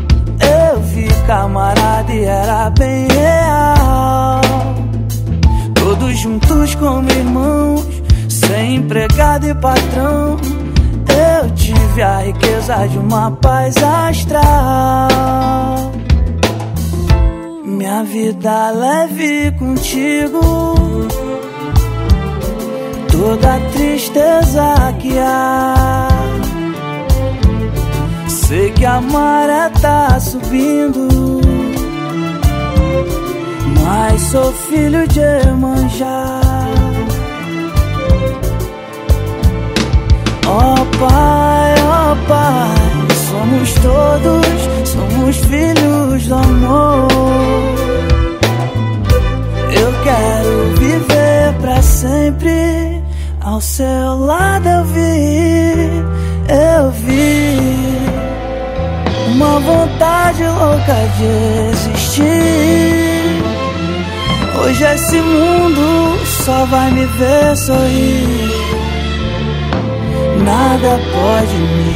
[1.26, 4.40] Camarada e era bem real.
[5.74, 7.86] Todos juntos como irmãos,
[8.28, 10.36] sem empregado e patrão.
[11.08, 14.42] Eu tive a riqueza de uma paz astral.
[17.64, 20.74] Minha vida leve contigo.
[23.10, 26.13] Toda tristeza que há.
[28.46, 31.08] Sei que a maré tá subindo.
[33.82, 36.40] Mas sou filho de Emanjá.
[40.46, 47.08] Ó oh, Pai, ó oh, Pai, somos todos, somos filhos do amor.
[49.72, 53.02] Eu quero viver pra sempre,
[53.40, 56.04] ao seu lado eu vi,
[56.50, 57.83] eu vi
[59.44, 61.24] uma vontade louca de
[61.70, 62.24] existir.
[64.62, 68.74] Hoje esse mundo só vai me ver sorrir
[70.44, 71.93] nada pode me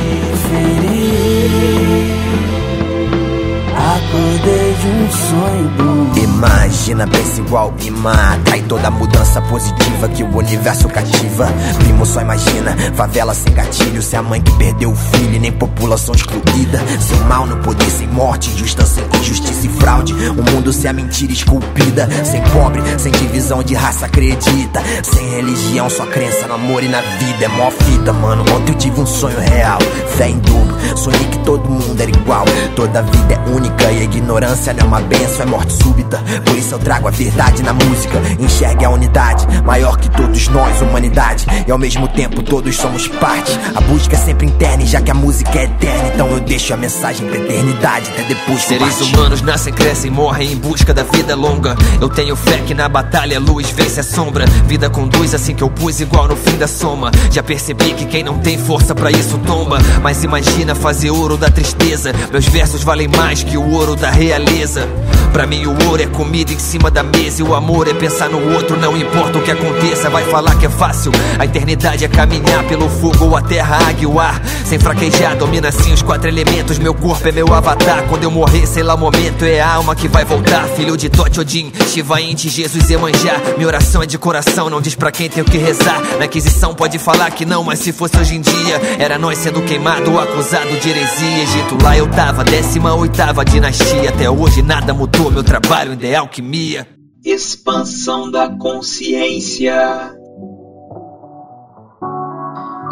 [4.08, 6.12] Acordei de um sonho.
[6.24, 8.56] Imagina, pensa igual mata.
[8.56, 11.46] E toda mudança positiva que o universo cativa.
[11.78, 14.00] Primo, só imagina, favela sem gatilho.
[14.00, 16.82] Se a mãe que perdeu o filho nem população excluída.
[17.00, 20.14] Sem mal no poder, sem morte, injustiça, injustiça e fraude.
[20.14, 22.08] O mundo sem a mentira esculpida.
[22.24, 24.82] Sem pobre, sem divisão de raça, acredita.
[25.02, 27.44] Sem religião, só crença no amor e na vida.
[27.44, 28.42] É mó fita, mano.
[28.54, 29.78] Ontem eu tive um sonho real.
[30.16, 30.77] Fé em duplo.
[30.96, 32.44] Sonhei que todo mundo era igual.
[32.74, 36.22] Toda vida é única e a ignorância não é uma benção, é morte súbita.
[36.44, 38.20] Por isso eu trago a verdade na música.
[38.38, 41.46] Enxergue a unidade, maior que todos nós, humanidade.
[41.66, 43.58] E ao mesmo tempo todos somos parte.
[43.74, 46.72] A busca é sempre interna, e já que a música é eterna, então eu deixo
[46.72, 51.34] a mensagem pra eternidade até depois Seres humanos nascem, crescem, morrem em busca da vida
[51.34, 51.76] longa.
[52.00, 54.44] Eu tenho fé que na batalha a luz vence a sombra.
[54.66, 57.10] Vida conduz assim que eu pus igual no fim da soma.
[57.30, 59.78] Já percebi que quem não tem força para isso tomba.
[60.02, 62.12] Mas imagina fazer ouro da tristeza.
[62.30, 64.88] Meus versos valem mais que o ouro da realeza.
[65.32, 68.30] Pra mim o ouro é comida em cima da mesa e o amor é pensar
[68.30, 71.12] no outro, não importa o que aconteça, vai falar que é fácil.
[71.38, 75.68] A eternidade é caminhar pelo fogo ou a terra, águia, o ar, sem fraquejar, domina
[75.68, 76.78] assim os quatro elementos.
[76.78, 78.04] Meu corpo é meu avatar.
[78.08, 80.64] Quando eu morrer, sei lá o momento, é a alma que vai voltar.
[80.68, 83.40] Filho de Tote Odin, Shiva Inti, Jesus Emanjá.
[83.56, 86.00] Minha oração é de coração, não diz pra quem tenho que rezar.
[86.18, 89.62] Na aquisição pode falar que não, mas se fosse hoje em dia, era nós sendo
[89.62, 91.42] queimado ou acusado de heresia.
[91.42, 94.10] Egito lá eu tava, décima oitava dinastia.
[94.10, 96.86] Até hoje nada mudou, meu trabalho ainda é alquimia.
[97.24, 99.74] Expansão da consciência.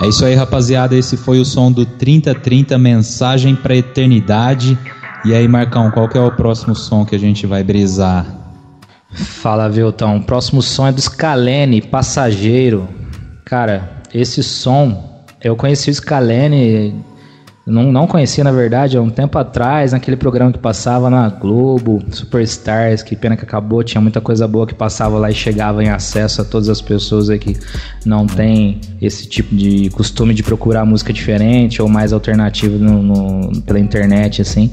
[0.00, 0.94] É isso aí, rapaziada.
[0.94, 4.78] Esse foi o som do 3030 Mensagem pra Eternidade.
[5.24, 8.26] E aí, Marcão, qual que é o próximo som que a gente vai brisar?
[9.10, 10.18] Fala, Viltão.
[10.18, 12.86] O próximo som é do Scalene, Passageiro.
[13.44, 16.94] Cara, esse som, eu conheci o Scalene,
[17.66, 22.00] não, não conhecia na verdade, há um tempo atrás, naquele programa que passava na Globo,
[22.12, 25.88] Superstars, que pena que acabou, tinha muita coisa boa que passava lá e chegava em
[25.88, 27.56] acesso a todas as pessoas aí que
[28.04, 33.62] não tem esse tipo de costume de procurar música diferente ou mais alternativa no, no,
[33.62, 34.70] pela internet, assim.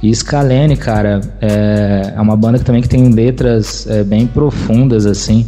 [0.00, 5.06] E Scalene, cara, é, é uma banda que também que tem letras é, bem profundas,
[5.06, 5.44] assim.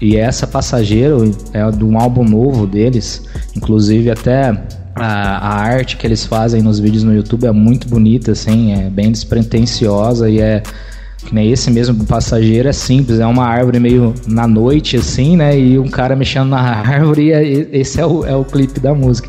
[0.00, 4.52] E essa Passageiro é de um álbum novo deles, inclusive até
[4.96, 8.90] a, a, arte que eles fazem nos vídeos no YouTube é muito bonita, assim, é
[8.90, 10.62] bem despretensiosa e é
[11.24, 15.58] que nem esse mesmo passageiro é simples, é uma árvore meio na noite, assim, né?
[15.58, 19.28] E um cara mexendo na árvore e esse é o, é o clipe da música.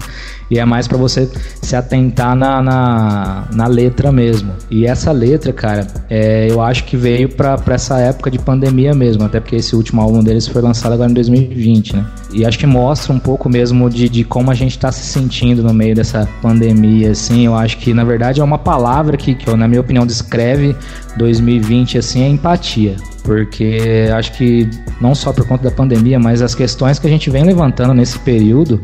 [0.49, 1.29] E é mais para você
[1.61, 4.53] se atentar na, na, na, letra mesmo.
[4.69, 8.93] E essa letra, cara, é, eu acho que veio pra, pra essa época de pandemia
[8.93, 12.05] mesmo, até porque esse último álbum deles foi lançado agora em 2020, né?
[12.31, 15.63] E acho que mostra um pouco mesmo de, de como a gente tá se sentindo
[15.63, 17.45] no meio dessa pandemia, assim.
[17.45, 20.75] Eu acho que, na verdade, é uma palavra que, que na minha opinião, descreve
[21.17, 24.69] 2020, assim, é empatia porque acho que
[25.01, 28.19] não só por conta da pandemia, mas as questões que a gente vem levantando nesse
[28.19, 28.79] período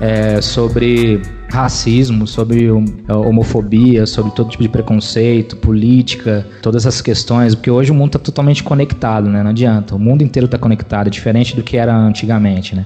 [0.00, 2.68] é, sobre racismo, sobre
[3.08, 8.18] homofobia, sobre todo tipo de preconceito, política, todas essas questões, porque hoje o mundo está
[8.18, 9.42] totalmente conectado, né?
[9.42, 12.84] Não adianta, o mundo inteiro está conectado, diferente do que era antigamente, né?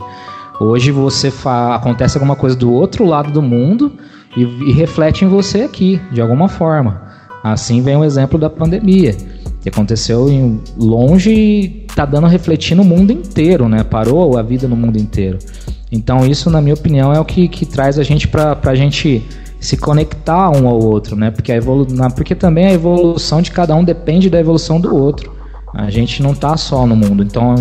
[0.60, 1.32] Hoje você
[1.72, 3.92] acontece alguma coisa do outro lado do mundo
[4.36, 7.02] e, e reflete em você aqui, de alguma forma.
[7.42, 9.16] Assim vem o exemplo da pandemia,
[9.62, 13.82] que aconteceu em longe e está dando refletir no mundo inteiro, né?
[13.82, 15.38] Parou a vida no mundo inteiro.
[15.90, 19.24] Então isso, na minha opinião, é o que, que traz a gente para a gente
[19.60, 21.30] se conectar um ao outro, né?
[21.30, 25.37] Porque, a evolu porque também a evolução de cada um depende da evolução do outro.
[25.74, 27.22] A gente não tá só no mundo.
[27.22, 27.54] Então,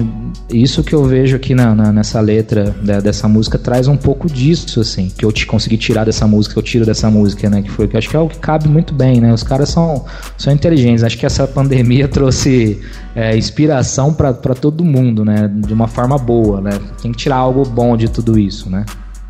[0.50, 4.28] isso que eu vejo aqui na, na, nessa letra da, dessa música traz um pouco
[4.28, 7.62] disso, assim, que eu te consegui tirar dessa música, que eu tiro dessa música, né?
[7.62, 9.34] Que foi que acho que é o que cabe muito bem, né?
[9.34, 10.06] Os caras são,
[10.38, 11.04] são inteligentes.
[11.04, 12.80] Acho que essa pandemia trouxe
[13.16, 15.48] é, inspiração para todo mundo, né?
[15.48, 16.80] De uma forma boa, né?
[17.02, 18.86] Tem que tirar algo bom de tudo isso, né?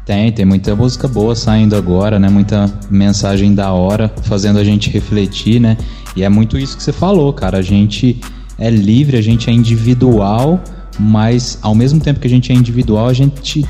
[0.06, 2.30] Tem, tem muita música boa saindo agora, né?
[2.30, 5.76] Muita mensagem da hora, fazendo a gente refletir, né?
[6.16, 7.58] E é muito isso que você falou, cara.
[7.58, 8.22] A gente
[8.58, 10.60] é livre, a gente é individual,
[11.00, 13.66] mas ao mesmo tempo que a gente é individual, a gente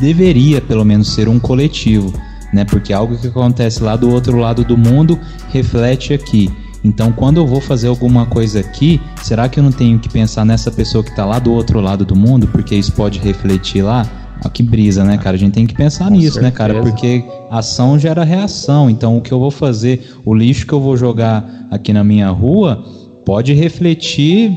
[0.00, 2.12] deveria pelo menos ser um coletivo,
[2.52, 2.64] né?
[2.64, 5.18] Porque algo que acontece lá do outro lado do mundo
[5.50, 6.50] reflete aqui.
[6.84, 10.44] Então, quando eu vou fazer alguma coisa aqui, será que eu não tenho que pensar
[10.44, 14.06] nessa pessoa que está lá do outro lado do mundo, porque isso pode refletir lá?
[14.40, 15.34] Olha que brisa, né, cara?
[15.34, 16.42] A gente tem que pensar Com nisso, certeza.
[16.42, 16.80] né, cara?
[16.80, 18.88] Porque ação gera reação.
[18.88, 22.30] Então, o que eu vou fazer, o lixo que eu vou jogar aqui na minha
[22.30, 22.84] rua,
[23.28, 24.50] pode refletir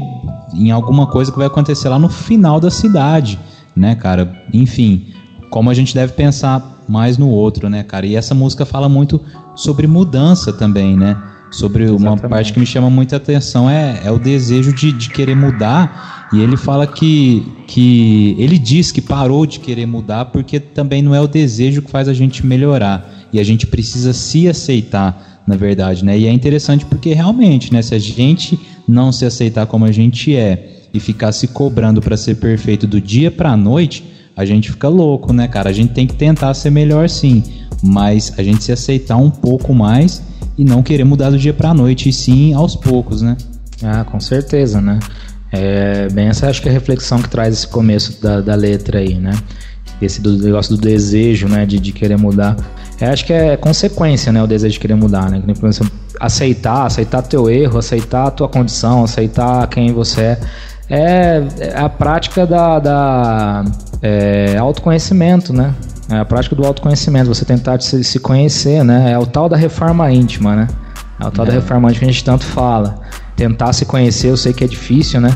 [0.53, 3.37] em alguma coisa que vai acontecer lá no final da cidade,
[3.75, 4.31] né, cara?
[4.53, 5.07] Enfim,
[5.49, 8.05] como a gente deve pensar mais no outro, né, cara?
[8.05, 9.19] E essa música fala muito
[9.55, 11.21] sobre mudança também, né?
[11.51, 12.29] Sobre uma Exatamente.
[12.29, 16.29] parte que me chama muita atenção é, é o desejo de, de querer mudar.
[16.31, 18.37] E ele fala que, que.
[18.39, 22.07] Ele diz que parou de querer mudar porque também não é o desejo que faz
[22.07, 23.05] a gente melhorar.
[23.33, 26.17] E a gente precisa se aceitar na verdade, né?
[26.17, 30.33] E é interessante porque realmente, né, se a gente não se aceitar como a gente
[30.33, 34.71] é e ficar se cobrando para ser perfeito do dia para a noite, a gente
[34.71, 35.69] fica louco, né, cara?
[35.69, 37.43] A gente tem que tentar ser melhor sim,
[37.83, 40.23] mas a gente se aceitar um pouco mais
[40.57, 43.35] e não querer mudar do dia para a noite, e sim aos poucos, né?
[43.83, 44.99] Ah, com certeza, né?
[45.51, 48.99] É bem essa acho que é a reflexão que traz esse começo da, da letra
[48.99, 49.33] aí, né?
[50.01, 52.55] Esse do negócio do desejo, né, de, de querer mudar.
[53.01, 54.43] Eu acho que é consequência, né?
[54.43, 55.41] O desejo de querer mudar, né?
[56.19, 60.39] Aceitar, aceitar teu erro, aceitar a tua condição, aceitar quem você é.
[60.87, 63.63] É, é a prática da, da
[64.01, 65.73] é, autoconhecimento, né?
[66.09, 69.11] É a prática do autoconhecimento, você tentar se, se conhecer, né?
[69.13, 70.67] É o tal da reforma íntima, né?
[71.19, 71.47] É o tal é.
[71.47, 72.99] da reforma íntima que a gente tanto fala.
[73.35, 75.35] Tentar se conhecer, eu sei que é difícil, né?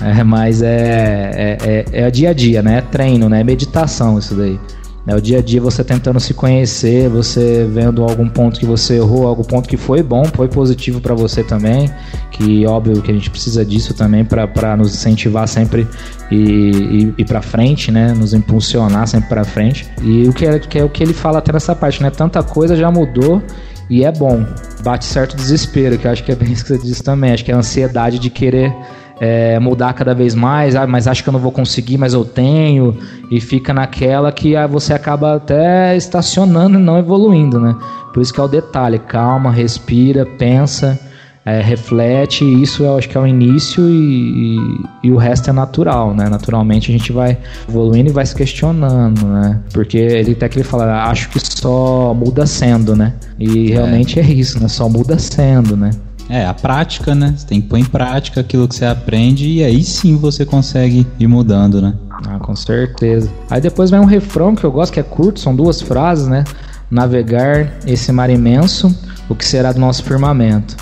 [0.00, 2.78] É, mas é, é, é, é dia a dia, né?
[2.78, 3.40] É treino, né?
[3.40, 4.60] É meditação isso daí.
[5.06, 8.96] É o dia a dia você tentando se conhecer, você vendo algum ponto que você
[8.96, 11.88] errou, algum ponto que foi bom, foi positivo para você também,
[12.32, 15.86] que óbvio que a gente precisa disso também para nos incentivar sempre
[16.30, 18.12] e, e, para frente, né?
[18.12, 19.88] Nos impulsionar sempre para frente.
[20.02, 22.10] E o que é, que é o que ele fala até nessa parte, né?
[22.10, 23.40] Tanta coisa já mudou
[23.88, 24.44] e é bom.
[24.82, 27.32] Bate certo desespero, que eu acho que é bem isso que você disse também.
[27.32, 28.74] Acho que é a ansiedade de querer
[29.20, 32.24] é, mudar cada vez mais, ah, mas acho que eu não vou conseguir, mas eu
[32.24, 32.96] tenho,
[33.30, 37.74] e fica naquela que ah, você acaba até estacionando e não evoluindo, né?
[38.12, 40.98] Por isso que é o detalhe, calma, respira, pensa,
[41.44, 44.58] é, reflete, isso eu acho que é o início e, e,
[45.04, 46.28] e, o resto é natural, né?
[46.28, 49.60] Naturalmente a gente vai evoluindo e vai se questionando, né?
[49.72, 53.14] Porque ele até que ele fala, acho que só muda sendo, né?
[53.38, 54.66] E realmente é, é isso, né?
[54.66, 55.90] Só muda sendo, né?
[56.28, 57.34] É, a prática, né?
[57.36, 61.06] Você tem que pôr em prática aquilo que você aprende e aí sim você consegue
[61.18, 61.94] ir mudando, né?
[62.26, 63.30] Ah, com certeza.
[63.50, 66.44] Aí depois vem um refrão que eu gosto, que é curto, são duas frases, né?
[66.90, 68.94] Navegar esse mar imenso,
[69.28, 70.76] o que será do nosso firmamento.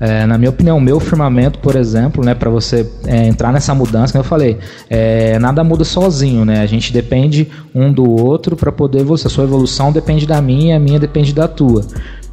[0.00, 4.14] É, na minha opinião, meu firmamento, por exemplo, né, para você é, entrar nessa mudança,
[4.14, 4.58] como eu falei,
[4.88, 6.62] é, nada muda sozinho, né?
[6.62, 9.26] A gente depende um do outro para poder você.
[9.26, 11.84] A sua evolução depende da minha, a minha depende da tua.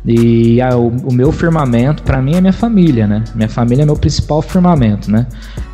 [0.06, 3.24] E a, o, o, meu firmamento, para mim, é minha família, né?
[3.36, 5.28] Minha família é meu principal firmamento, né?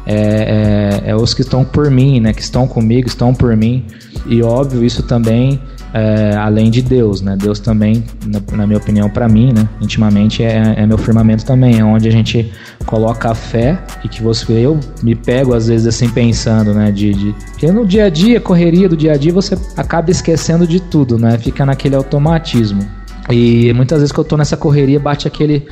[0.05, 2.33] É, é, é, os que estão por mim, né?
[2.33, 3.85] Que estão comigo, estão por mim.
[4.25, 5.59] E óbvio, isso também,
[5.93, 7.37] é, além de Deus, né?
[7.37, 9.69] Deus também, na, na minha opinião, para mim, né?
[9.79, 11.79] Intimamente, é, é, meu firmamento também.
[11.79, 12.51] É onde a gente
[12.85, 14.51] coloca a fé e que você...
[14.53, 16.91] Eu me pego, às vezes, assim, pensando, né?
[16.91, 20.65] De, de, porque no dia a dia, correria do dia a dia, você acaba esquecendo
[20.65, 21.37] de tudo, né?
[21.37, 23.02] Fica naquele automatismo.
[23.29, 25.67] E muitas vezes que eu tô nessa correria, bate aquele,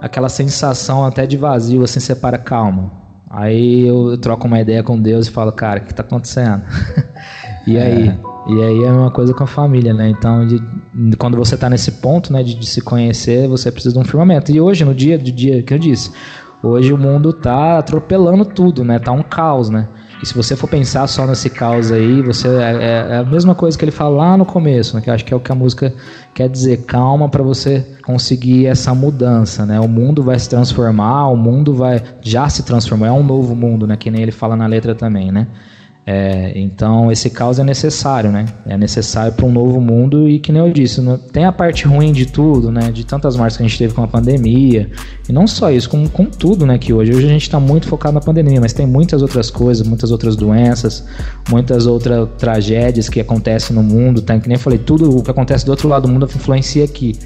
[0.00, 2.90] aquela sensação até de vazio, assim, você para, calma.
[3.30, 6.62] Aí eu troco uma ideia com Deus e falo, cara, o que tá acontecendo?
[7.66, 7.82] e é.
[7.82, 8.18] aí?
[8.46, 10.08] E aí é uma coisa com a família, né?
[10.10, 10.60] Então, de,
[11.16, 14.52] quando você está nesse ponto, né, de, de, se conhecer, você precisa de um firmamento.
[14.52, 16.12] E hoje, no dia do dia que eu disse,
[16.62, 18.98] hoje o mundo tá atropelando tudo, né?
[18.98, 19.88] Tá um caos, né?
[20.22, 23.54] E se você for pensar só nesse caos aí, você é, é, é a mesma
[23.54, 25.02] coisa que ele fala lá no começo, né?
[25.02, 25.92] Que eu acho que é o que a música
[26.32, 29.78] quer dizer, calma para você conseguir essa mudança, né?
[29.80, 33.86] O mundo vai se transformar, o mundo vai já se transformou, é um novo mundo,
[33.86, 33.96] né?
[33.96, 35.46] Que nem ele fala na letra também, né?
[36.06, 38.44] É, então esse caos é necessário, né?
[38.66, 41.00] É necessário para um novo mundo e que nem eu disse,
[41.32, 42.92] tem a parte ruim de tudo, né?
[42.92, 44.90] De tantas marcas que a gente teve com a pandemia
[45.26, 46.76] e não só isso, com, com tudo, né?
[46.76, 49.86] Que hoje hoje a gente está muito focado na pandemia, mas tem muitas outras coisas,
[49.86, 51.06] muitas outras doenças,
[51.48, 54.38] muitas outras tragédias que acontecem no mundo, tá?
[54.38, 57.18] Que nem eu falei, tudo o que acontece do outro lado do mundo influencia aqui.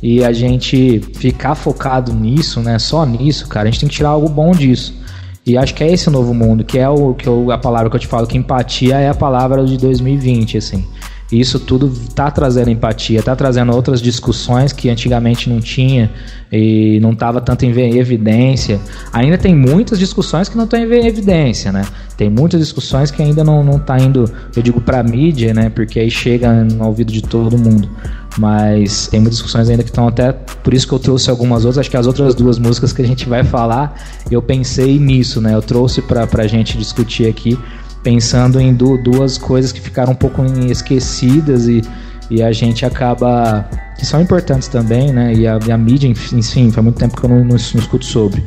[0.00, 2.78] E a gente ficar focado nisso, né?
[2.78, 4.99] Só nisso, cara, a gente tem que tirar algo bom disso.
[5.46, 7.88] E acho que é esse o novo mundo, que é o que eu, a palavra
[7.88, 10.86] que eu te falo, que empatia é a palavra de 2020, assim.
[11.32, 16.10] Isso tudo tá trazendo empatia, tá trazendo outras discussões que antigamente não tinha
[16.52, 18.80] e não estava tanto em evidência.
[19.12, 21.86] Ainda tem muitas discussões que não estão em evidência, né?
[22.16, 25.70] Tem muitas discussões que ainda não, não tá indo, eu digo, para mídia, né?
[25.70, 27.88] Porque aí chega no ouvido de todo mundo.
[28.36, 30.32] Mas tem muitas discussões ainda que estão até.
[30.32, 31.78] Por isso que eu trouxe algumas outras.
[31.78, 33.94] Acho que as outras duas músicas que a gente vai falar,
[34.30, 35.54] eu pensei nisso, né?
[35.54, 37.58] Eu trouxe pra, pra gente discutir aqui,
[38.02, 41.82] pensando em du duas coisas que ficaram um pouco esquecidas e,
[42.30, 43.68] e a gente acaba.
[43.98, 45.34] que são importantes também, né?
[45.34, 48.04] E a, e a mídia, enfim, faz muito tempo que eu não, não, não escuto
[48.04, 48.42] sobre.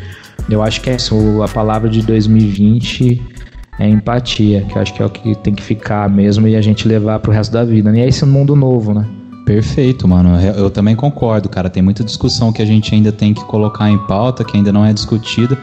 [0.49, 0.97] Eu acho que é
[1.43, 3.21] a palavra de 2020
[3.79, 6.87] é empatia, que acho que é o que tem que ficar mesmo e a gente
[6.87, 7.91] levar pro resto da vida.
[7.91, 7.99] Né?
[7.99, 9.05] E é esse mundo novo, né?
[9.45, 10.39] Perfeito, mano.
[10.39, 11.69] Eu também concordo, cara.
[11.69, 14.85] Tem muita discussão que a gente ainda tem que colocar em pauta, que ainda não
[14.85, 15.57] é discutida,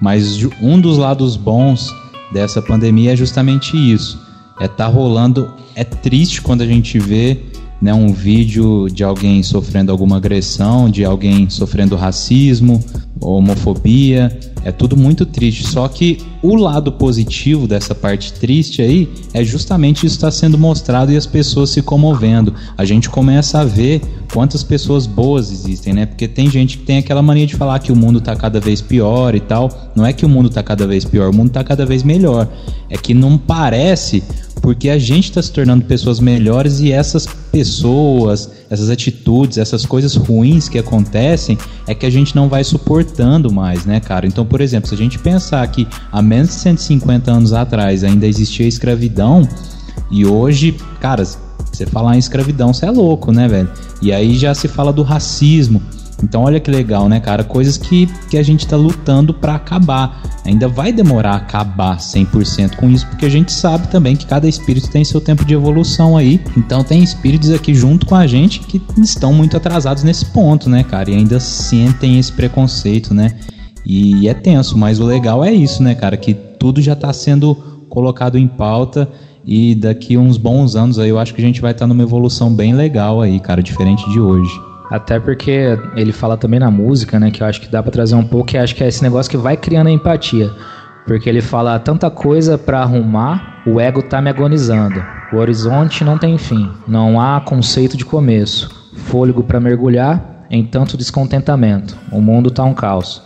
[0.00, 1.92] mas um dos lados bons
[2.34, 4.20] dessa pandemia é justamente isso.
[4.60, 7.40] É tá rolando, é triste quando a gente vê
[7.84, 12.82] né, um vídeo de alguém sofrendo alguma agressão, de alguém sofrendo racismo,
[13.20, 15.66] homofobia, é tudo muito triste.
[15.66, 21.12] Só que o lado positivo dessa parte triste aí é justamente isso está sendo mostrado
[21.12, 22.54] e as pessoas se comovendo.
[22.78, 24.00] A gente começa a ver
[24.32, 26.06] quantas pessoas boas existem, né?
[26.06, 28.80] Porque tem gente que tem aquela mania de falar que o mundo está cada vez
[28.80, 29.92] pior e tal.
[29.94, 32.48] Não é que o mundo está cada vez pior, o mundo está cada vez melhor.
[32.88, 34.24] É que não parece
[34.64, 40.16] porque a gente está se tornando pessoas melhores e essas pessoas, essas atitudes, essas coisas
[40.16, 44.26] ruins que acontecem é que a gente não vai suportando mais, né, cara?
[44.26, 48.26] Então, por exemplo, se a gente pensar que há menos de 150 anos atrás ainda
[48.26, 49.46] existia escravidão
[50.10, 53.70] e hoje, cara, você falar em escravidão, você é louco, né, velho?
[54.00, 55.82] E aí já se fala do racismo.
[56.22, 57.42] Então olha que legal, né, cara?
[57.44, 60.22] Coisas que, que a gente tá lutando para acabar.
[60.44, 64.46] Ainda vai demorar a acabar 100% com isso, porque a gente sabe também que cada
[64.46, 66.40] espírito tem seu tempo de evolução aí.
[66.56, 70.84] Então tem espíritos aqui junto com a gente que estão muito atrasados nesse ponto, né,
[70.84, 71.10] cara?
[71.10, 73.32] E ainda sentem esse preconceito, né?
[73.84, 76.16] E é tenso, mas o legal é isso, né, cara?
[76.16, 77.54] Que tudo já tá sendo
[77.88, 79.08] colocado em pauta
[79.46, 82.02] e daqui uns bons anos aí eu acho que a gente vai estar tá numa
[82.02, 84.73] evolução bem legal aí, cara, diferente de hoje.
[84.90, 87.30] Até porque ele fala também na música, né?
[87.30, 89.30] Que eu acho que dá para trazer um pouco, que acho que é esse negócio
[89.30, 90.50] que vai criando a empatia.
[91.06, 95.02] Porque ele fala tanta coisa para arrumar, o ego tá me agonizando.
[95.32, 98.70] O horizonte não tem fim, não há conceito de começo.
[98.94, 101.96] Fôlego para mergulhar em tanto descontentamento.
[102.12, 103.22] O mundo tá um caos.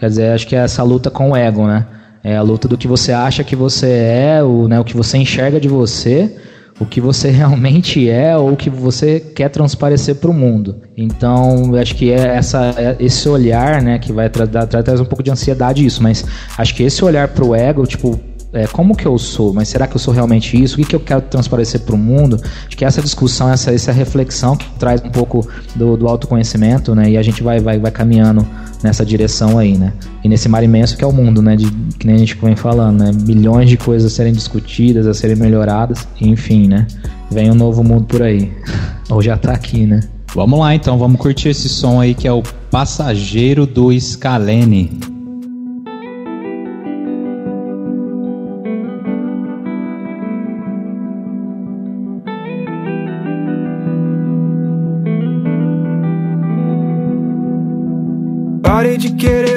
[0.00, 1.86] Quer dizer, acho que é essa luta com o ego, né?
[2.24, 5.18] É a luta do que você acha que você é, o, né, o que você
[5.18, 6.36] enxerga de você
[6.80, 10.76] o que você realmente é ou o que você quer transparecer para o mundo.
[10.96, 15.04] Então, acho que é essa, é esse olhar, né, que vai trazer tra tra um
[15.04, 16.24] pouco de ansiedade isso, mas
[16.56, 18.20] acho que esse olhar para o ego, tipo,
[18.52, 20.74] é, como que eu sou, mas será que eu sou realmente isso?
[20.74, 22.38] O que, que eu quero transparecer para o mundo?
[22.66, 27.10] Acho que essa discussão, essa, essa reflexão que traz um pouco do, do autoconhecimento, né?
[27.10, 28.46] E a gente vai, vai, vai caminhando
[28.82, 29.94] nessa direção aí, né?
[30.22, 31.56] E nesse mar imenso que é o mundo, né?
[31.56, 33.10] De, que nem a gente vem falando, né?
[33.24, 36.86] Milhões de coisas a serem discutidas, a serem melhoradas, enfim, né?
[37.30, 38.52] Vem um novo mundo por aí.
[39.08, 40.00] Ou já tá aqui, né?
[40.34, 45.11] Vamos lá então, vamos curtir esse som aí que é o Passageiro do Scalene.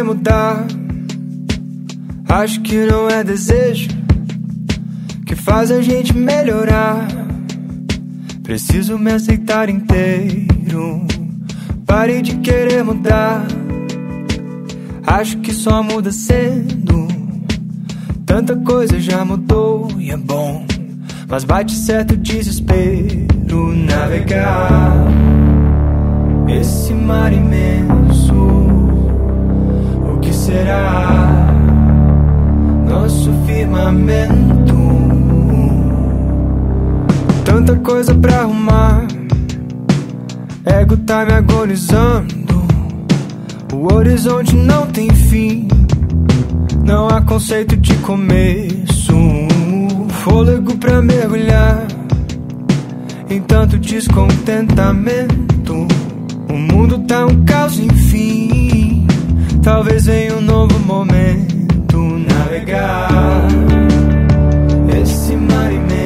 [0.06, 0.66] Mudar.
[2.30, 3.90] Acho que não é desejo
[5.26, 7.08] que faz a gente melhorar.
[8.44, 11.06] Preciso me aceitar inteiro.
[11.86, 13.46] Parei de querer mudar.
[15.06, 17.08] Acho que só muda sendo.
[18.26, 20.66] Tanta coisa já mudou e é bom.
[21.28, 23.26] Mas bate certo desespero
[23.76, 24.94] navegar
[26.48, 27.95] esse mar imenso.
[32.90, 34.76] Nosso firmamento?
[37.44, 39.06] Tanta coisa pra arrumar,
[40.66, 42.66] ego tá me agonizando.
[43.72, 45.68] O horizonte não tem fim,
[46.84, 49.14] não há conceito de começo.
[50.24, 51.86] Fôlego pra mergulhar
[53.30, 55.88] em tanto descontentamento.
[56.50, 58.75] O mundo tá um caos enfim.
[59.66, 63.48] Talvez venha um novo momento navegar
[65.02, 66.05] esse mar imenso.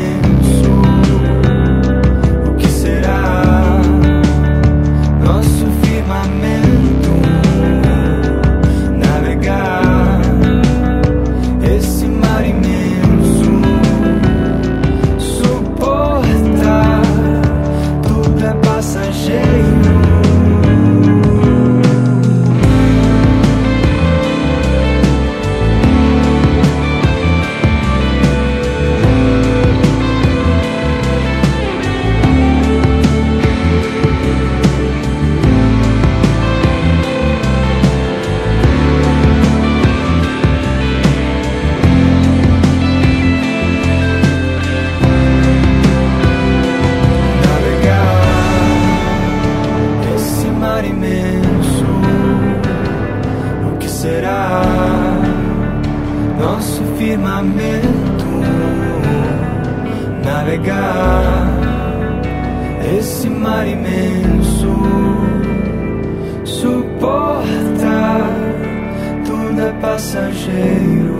[70.49, 71.19] Passageiro.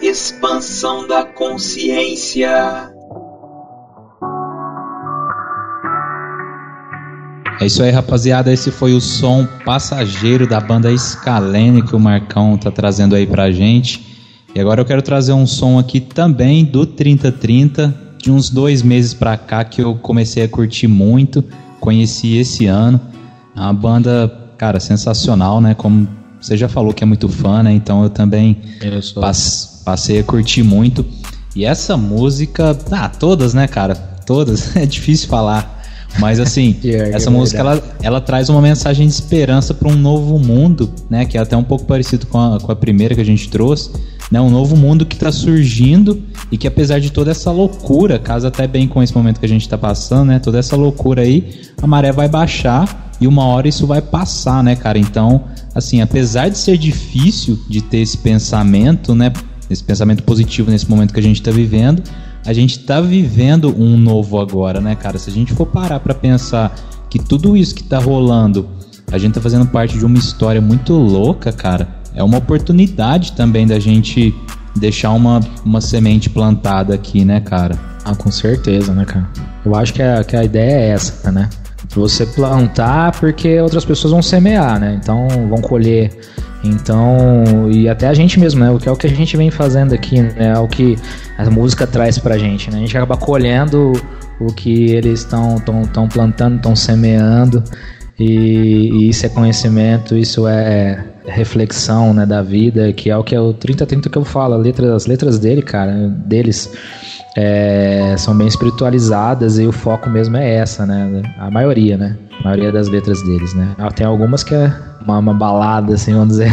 [0.00, 2.92] Expansão da consciência.
[7.60, 8.52] É isso aí, rapaziada.
[8.52, 13.50] Esse foi o som passageiro da banda Scalene que o Marcão tá trazendo aí pra
[13.50, 14.06] gente.
[14.54, 19.14] E agora eu quero trazer um som aqui também do 3030, de uns dois meses
[19.14, 21.42] pra cá que eu comecei a curtir muito.
[21.80, 23.00] Conheci esse ano.
[23.56, 25.74] É uma banda, cara, sensacional, né?
[25.74, 26.08] Como
[26.40, 27.72] você já falou que é muito fã, né?
[27.72, 28.56] Então eu também
[29.20, 31.04] pass- passei a curtir muito.
[31.56, 33.94] E essa música, ah, todas, né, cara?
[34.26, 35.76] Todas, é difícil falar.
[36.18, 39.96] Mas assim, que essa é música ela, ela traz uma mensagem de esperança para um
[39.96, 41.24] novo mundo, né?
[41.24, 43.90] Que é até um pouco parecido com a, com a primeira que a gente trouxe,
[44.30, 44.40] né?
[44.40, 48.66] Um novo mundo que está surgindo e que apesar de toda essa loucura, casa até
[48.66, 50.38] bem com esse momento que a gente está passando, né?
[50.38, 51.50] Toda essa loucura aí,
[51.80, 54.98] a maré vai baixar e uma hora isso vai passar, né, cara?
[54.98, 59.32] Então, assim, apesar de ser difícil de ter esse pensamento, né?
[59.68, 62.02] Esse pensamento positivo nesse momento que a gente está vivendo,
[62.46, 65.18] a gente tá vivendo um novo agora, né, cara?
[65.18, 66.74] Se a gente for parar pra pensar
[67.10, 68.68] que tudo isso que tá rolando,
[69.10, 71.97] a gente tá fazendo parte de uma história muito louca, cara.
[72.14, 74.34] É uma oportunidade também da gente
[74.76, 77.78] deixar uma, uma semente plantada aqui, né, cara?
[78.04, 79.28] Ah, com certeza, né, cara?
[79.64, 81.48] Eu acho que a, que a ideia é essa, né?
[81.94, 84.98] Você plantar porque outras pessoas vão semear, né?
[85.00, 86.10] Então vão colher.
[86.62, 88.70] Então, e até a gente mesmo, né?
[88.70, 90.32] O que é o que a gente vem fazendo aqui, né?
[90.38, 90.96] É o que
[91.36, 92.78] a música traz pra gente, né?
[92.78, 93.92] A gente acaba colhendo
[94.40, 97.62] o que eles estão tão, tão plantando, estão semeando.
[98.18, 103.34] E, e isso é conhecimento, isso é reflexão né, da vida, que é o que
[103.34, 104.54] é o 3030 que eu falo.
[104.54, 105.92] A letra, as letras dele, cara,
[106.26, 106.70] deles
[107.36, 111.22] é, são bem espiritualizadas e o foco mesmo é essa, né?
[111.38, 112.16] A maioria, né?
[112.40, 113.68] A maioria das letras deles, né?
[113.78, 114.72] Ah, Tem algumas que é
[115.04, 116.50] uma, uma balada, assim, vamos dizer.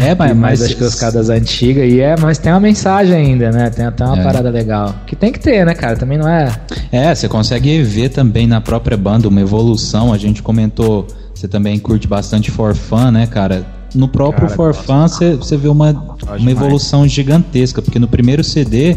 [0.00, 3.14] É, mas, mas mas acho que os caras antigas e é, mas tem uma mensagem
[3.14, 3.70] ainda, né?
[3.70, 4.22] Tem até uma É.
[4.22, 4.94] parada legal.
[5.06, 5.96] Que tem que ter, né, cara?
[5.96, 6.50] Também não é.
[6.92, 10.12] É, você consegue ver também na própria banda uma evolução.
[10.12, 11.06] A gente comentou,
[11.36, 13.66] você também curte bastante For Fun, né, cara?
[13.94, 14.84] No próprio Cara, For gosto.
[14.84, 15.90] Fun você, vê uma,
[16.38, 18.96] uma evolução gigantesca, porque no primeiro CD,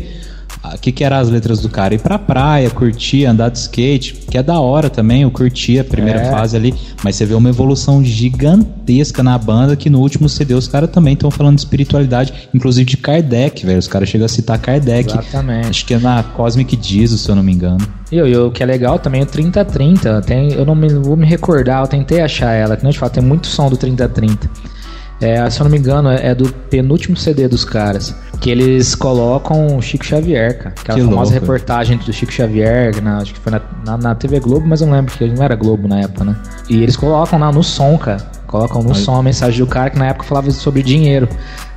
[0.64, 1.94] o que, que eram as letras do cara?
[1.96, 5.84] Ir pra praia, curtir, andar de skate, que é da hora também, eu curti a
[5.84, 6.30] primeira É.
[6.32, 10.68] fase ali, mas você vê uma evolução gigantesca na banda, que no último CD os
[10.68, 13.80] caras também estão falando de espiritualidade, inclusive de Kardec, velho.
[13.80, 15.10] Os caras chegam a citar Kardec.
[15.12, 15.70] Exatamente.
[15.70, 17.80] Acho que é na Cosmic Jesus, se eu não me engano.
[18.12, 20.22] E, e o que é legal também é o 3030.
[20.22, 23.12] Tem, eu não me, vou me recordar, eu tentei achar ela, que não te falo,
[23.12, 24.50] tem muito som do 3030.
[25.22, 28.16] É, se eu não me engano, é, é do penúltimo CD dos caras.
[28.40, 30.76] que eles colocam o Chico Xavier, cara.
[30.80, 31.34] Aquela Que famosa louco.
[31.34, 34.88] reportagem do Chico Xavier, na- acho que foi na, na, na TV Globo, mas eu
[34.88, 36.36] não lembro, que não era Globo na época, né?
[36.70, 38.20] E eles colocam lá no som, cara.
[38.48, 38.98] Colocam no Olha.
[38.98, 41.28] som a mensagem do cara que na época falava sobre dinheiro.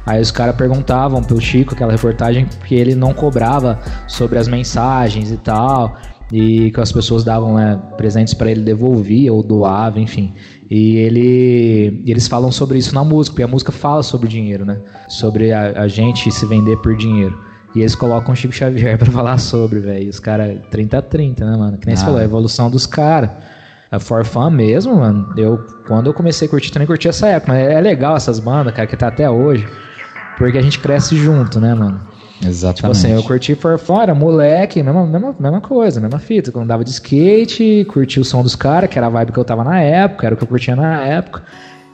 [0.06, 5.32] Aí os caras perguntavam pro Chico, aquela reportagem, que ele não cobrava sobre as mensagens
[5.32, 5.96] e tal.
[6.32, 10.32] E que as pessoas davam né, presentes pra ele, devolvia ou doava, enfim.
[10.70, 14.64] E ele, e eles falam sobre isso na música, porque a música fala sobre dinheiro,
[14.64, 14.78] né?
[15.08, 17.38] Sobre a, a gente se vender por dinheiro.
[17.74, 20.08] E eles colocam o Chico Xavier pra falar sobre, velho.
[20.08, 21.76] Os caras, 30 a 30, né, mano?
[21.76, 22.06] Que nem você Ah.
[22.06, 23.30] falou, a evolução dos caras.
[23.90, 25.28] A For Fun mesmo, mano.
[25.36, 27.52] Eu, quando eu comecei a curtir, também curti essa época.
[27.52, 29.68] Mas é legal essas bandas, cara, que tá até hoje.
[30.38, 32.00] Porque a gente cresce junto, né, mano?
[32.44, 32.76] Exatamente.
[32.76, 36.50] Tipo assim, eu curti For Fun, era moleque, mesma, mesma, mesma coisa, mesma fita.
[36.50, 39.44] Quando andava de skate, curti o som dos caras, que era a vibe que eu
[39.44, 41.42] tava na época, era o que eu curtia na época.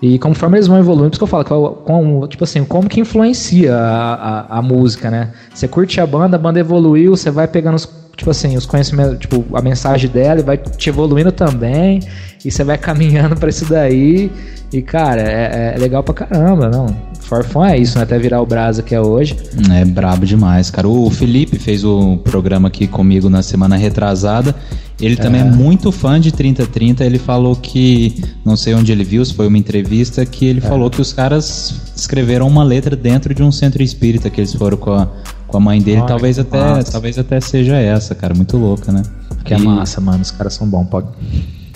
[0.00, 2.88] E conforme eles vão evoluindo, por isso que eu falo, eu- como, tipo assim, como
[2.88, 4.14] que influencia a,
[4.54, 5.30] a, a música, né?
[5.52, 9.18] Você curte a banda, a banda evoluiu, você vai pegando os, tipo assim, os conhecimentos,
[9.18, 12.00] tipo, a mensagem dela e vai te evoluindo também,
[12.44, 14.30] e você vai caminhando pra isso daí.
[14.72, 16.86] E, cara, é, é legal pra caramba, não?
[17.28, 18.04] For Fun é isso, né?
[18.04, 19.36] Até virar o Brasa que é hoje.
[19.70, 20.88] É brabo demais, cara.
[20.88, 24.54] O Felipe fez o programa aqui comigo na semana retrasada.
[24.98, 27.04] Ele também é muito fã de 3030.
[27.04, 30.90] Ele falou que, não sei onde ele viu, se foi uma entrevista, que ele falou
[30.90, 34.92] que os caras escreveram uma letra dentro de um centro espírita que eles foram com
[34.92, 35.08] a,
[35.46, 35.98] com a mãe dele.
[35.98, 36.92] Olha, talvez até, massa.
[36.92, 38.34] talvez até seja essa, cara.
[38.34, 39.02] Muito louca, né?
[39.44, 40.22] Que é massa, mano.
[40.22, 40.86] Os caras são bons.
[40.86, 41.08] Pode...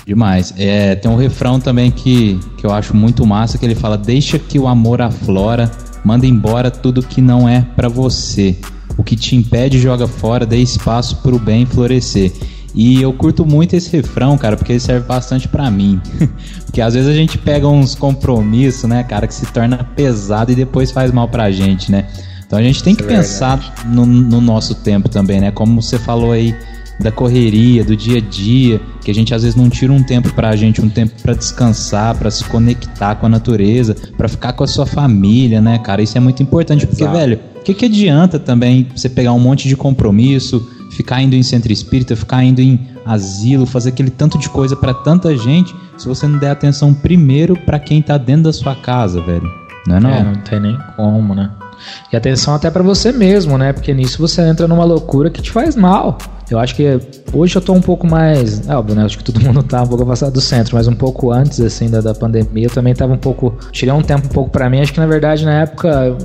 [0.06, 0.52] Demais.
[0.58, 4.38] É, tem um refrão também que, que eu acho muito massa, que ele fala: Deixa
[4.38, 5.70] que o amor aflora,
[6.04, 8.56] manda embora tudo que não é pra você.
[8.96, 12.32] O que te impede, joga fora, dê espaço pro bem florescer.
[12.74, 16.00] E eu curto muito esse refrão, cara, porque ele serve bastante pra mim.
[16.64, 20.54] porque às vezes a gente pega uns compromissos, né, cara, que se torna pesado e
[20.54, 22.06] depois faz mal pra gente, né?
[22.46, 25.50] Então a gente tem que Isso é pensar no, no nosso tempo também, né?
[25.50, 26.54] Como você falou aí
[27.00, 30.32] da correria, do dia a dia, que a gente às vezes não tira um tempo
[30.34, 34.64] pra gente, um tempo pra descansar, pra se conectar com a natureza, pra ficar com
[34.64, 36.02] a sua família, né, cara?
[36.02, 37.18] Isso é muito importante, porque, Exato.
[37.18, 41.42] velho, o que, que adianta também você pegar um monte de compromisso, ficar indo em
[41.42, 46.06] centro espírita, ficar indo em asilo, fazer aquele tanto de coisa pra tanta gente, se
[46.06, 49.48] você não der atenção primeiro pra quem tá dentro da sua casa, velho?
[49.86, 50.10] Não é não?
[50.10, 51.50] É, não tem nem como, né?
[52.12, 53.72] E atenção até pra você mesmo, né?
[53.72, 56.18] Porque nisso você entra numa loucura que te faz mal.
[56.50, 57.00] Eu acho que
[57.32, 58.68] hoje eu tô um pouco mais.
[58.68, 59.04] É óbvio, né?
[59.04, 61.88] Acho que todo mundo tá um pouco afastado do centro, mas um pouco antes, assim,
[61.90, 63.56] da, da pandemia, eu também tava um pouco.
[63.70, 64.80] Tirei um tempo um pouco pra mim.
[64.80, 66.16] Acho que na verdade, na época,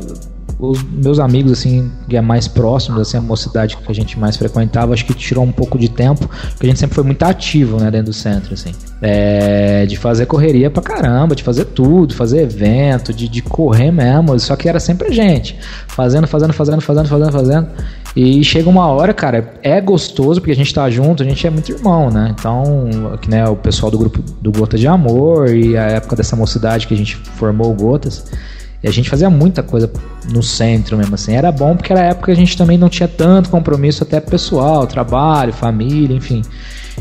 [0.59, 4.35] os meus amigos, assim, que é mais próximos, assim, a mocidade que a gente mais
[4.37, 7.77] frequentava, acho que tirou um pouco de tempo, porque a gente sempre foi muito ativo,
[7.79, 8.71] né, dentro do centro, assim.
[8.99, 14.39] É, de fazer correria pra caramba, de fazer tudo, fazer evento, de, de correr mesmo,
[14.39, 15.55] só que era sempre a gente,
[15.87, 17.67] fazendo, fazendo, fazendo, fazendo, fazendo, fazendo.
[18.15, 21.51] E chega uma hora, cara, é gostoso porque a gente tá junto, a gente é
[21.51, 22.33] muito irmão, né?
[22.37, 22.89] Então,
[23.21, 26.87] que né, o pessoal do grupo do Gota de Amor e a época dessa mocidade
[26.87, 28.25] que a gente formou o Gotas,
[28.84, 29.91] e a gente fazia muita coisa
[30.32, 31.34] no centro mesmo, assim.
[31.34, 34.86] Era bom porque era época que a gente também não tinha tanto compromisso até pessoal,
[34.86, 36.43] trabalho, família, enfim.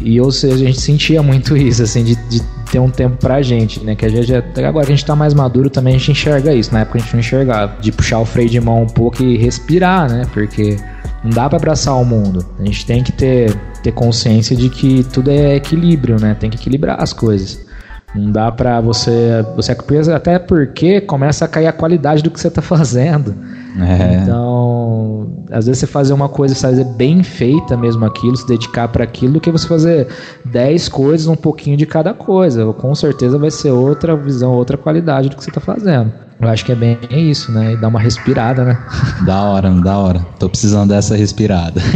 [0.00, 3.42] E ou seja, a gente sentia muito isso, assim, de, de ter um tempo pra
[3.42, 3.94] gente, né?
[3.94, 6.72] Que a gente, agora que a gente tá mais maduro também a gente enxerga isso.
[6.72, 7.76] Na época a gente não enxergava.
[7.80, 10.26] De puxar o freio de mão um pouco e respirar, né?
[10.32, 10.76] Porque
[11.22, 12.44] não dá pra abraçar o mundo.
[12.58, 16.34] A gente tem que ter, ter consciência de que tudo é equilíbrio, né?
[16.38, 17.66] Tem que equilibrar as coisas.
[18.14, 19.44] Não dá pra você.
[19.54, 19.76] você
[20.12, 23.34] até porque começa a cair a qualidade do que você tá fazendo.
[23.78, 24.22] É.
[24.22, 29.04] Então, às vezes você fazer uma coisa, fazer bem feita mesmo aquilo, se dedicar para
[29.04, 30.08] aquilo, do que você fazer
[30.44, 32.72] 10 coisas, um pouquinho de cada coisa.
[32.72, 36.25] Com certeza vai ser outra visão, outra qualidade do que você tá fazendo.
[36.40, 37.72] Eu acho que é bem isso, né?
[37.72, 38.78] E dar uma respirada, né?
[39.24, 40.20] Da hora, da hora.
[40.38, 41.80] Tô precisando dessa respirada.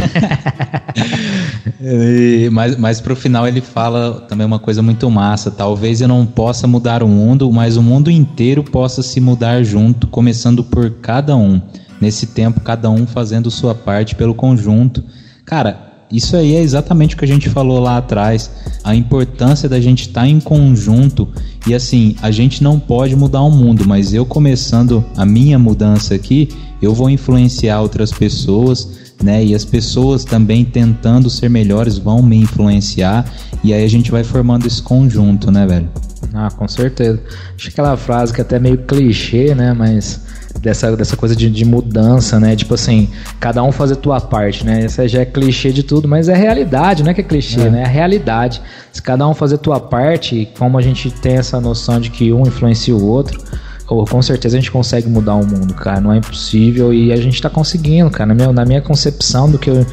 [1.83, 5.49] E- mas, mas pro final ele fala também uma coisa muito massa.
[5.49, 10.05] Talvez eu não possa mudar o mundo, mas o mundo inteiro possa se mudar junto,
[10.07, 11.59] começando por cada um.
[11.99, 15.03] Nesse tempo, cada um fazendo sua parte pelo conjunto.
[15.45, 18.51] Cara, isso aí é exatamente o que a gente falou lá atrás.
[18.83, 21.27] A importância da gente estar em conjunto.
[21.67, 26.15] E assim, a gente não pode mudar o mundo, mas eu começando a minha mudança
[26.15, 26.49] aqui,
[26.81, 29.43] eu vou influenciar outras pessoas né?
[29.43, 33.25] E as pessoas também tentando ser melhores vão me influenciar
[33.63, 35.89] e aí a gente vai formando esse conjunto, né, velho?
[36.33, 37.19] Ah, com certeza.
[37.55, 39.73] Acho que aquela frase que é até meio clichê, né?
[39.73, 40.21] Mas
[40.59, 42.55] dessa, dessa coisa de, de mudança, né?
[42.55, 44.83] Tipo assim, cada um fazer tua parte, né?
[44.83, 47.69] Essa já é clichê de tudo, mas é realidade, não é que é clichê, É.
[47.69, 47.81] né?
[47.81, 48.61] É a realidade.
[48.91, 52.43] Se cada um fazer tua parte, como a gente tem essa noção de que um
[52.43, 53.39] influencia o outro,
[53.87, 55.99] ou com certeza a gente consegue mudar o mundo, cara.
[55.99, 58.27] Não é impossível e a gente tá conseguindo, cara.
[58.27, 59.85] Na minha, na minha concepção do que eu,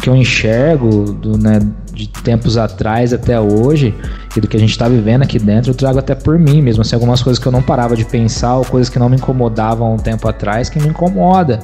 [0.00, 1.58] que eu enxergo, do, né,
[1.94, 3.94] de tempos atrás até hoje,
[4.36, 6.82] e do que a gente tá vivendo aqui dentro, eu trago até por mim mesmo.
[6.82, 9.94] Assim, algumas coisas que eu não parava de pensar, ou coisas que não me incomodavam
[9.94, 11.60] um tempo atrás, que me incomoda.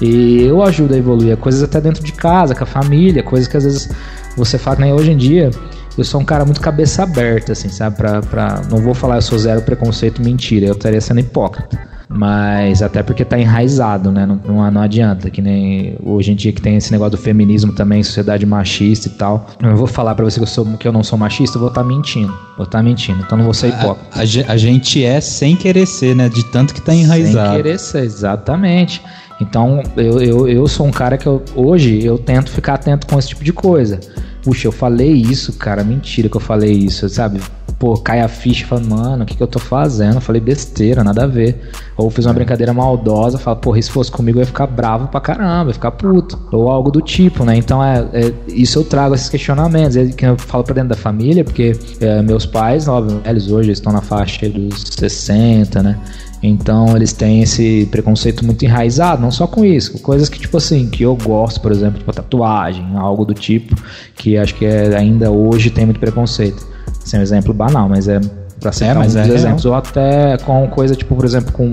[0.00, 3.56] E eu ajudo a evoluir, coisas até dentro de casa, com a família, coisas que
[3.56, 3.88] às vezes
[4.36, 4.92] você fala, né?
[4.92, 5.50] Hoje em dia,
[5.96, 7.96] eu sou um cara muito cabeça aberta, assim, sabe?
[7.96, 11.93] Pra, pra, não vou falar eu sou zero preconceito, mentira, eu estaria sendo hipócrita.
[12.08, 14.26] Mas até porque tá enraizado, né?
[14.26, 17.72] Não, não, não, adianta, que nem hoje em dia que tem esse negócio do feminismo
[17.72, 19.46] também, sociedade machista e tal.
[19.62, 21.68] Eu vou falar para você que eu, sou, que eu não sou machista, eu vou
[21.68, 22.32] estar tá mentindo.
[22.56, 24.08] Vou estar tá mentindo, então não vou ser hipócrita.
[24.12, 26.28] A, a, a, gente é sem querer ser, né?
[26.28, 27.48] De tanto que tá enraizado.
[27.48, 29.02] Sem querer ser, exatamente.
[29.40, 33.18] Então eu, eu, eu sou um cara que eu, hoje eu tento ficar atento com
[33.18, 33.98] esse tipo de coisa
[34.44, 37.40] puxa, eu falei isso, cara, mentira que eu falei isso, sabe?
[37.78, 40.16] Pô, cai a ficha e fala, mano, o que, que eu tô fazendo?
[40.16, 41.70] Eu falei besteira, nada a ver.
[41.96, 42.34] Ou fiz uma é.
[42.34, 45.90] brincadeira maldosa, fala, porra, se fosse comigo eu ia ficar bravo pra caramba, ia ficar
[45.90, 46.38] puto.
[46.52, 47.56] Ou algo do tipo, né?
[47.56, 49.96] Então é, é isso eu trago esses questionamentos.
[49.96, 53.72] É que eu falo pra dentro da família, porque é, meus pais, óbvio, eles hoje
[53.72, 55.98] estão na faixa dos 60, né?
[56.46, 60.90] Então eles têm esse preconceito muito enraizado, não só com isso, coisas que tipo assim,
[60.90, 63.74] que eu gosto, por exemplo, tipo tatuagem, algo do tipo,
[64.14, 66.73] que acho que é, ainda hoje tem muito preconceito.
[67.04, 68.20] Esse é um exemplo banal, mas é
[68.60, 71.72] para ser é, mas é exemplos, ou até com coisa tipo, por exemplo, com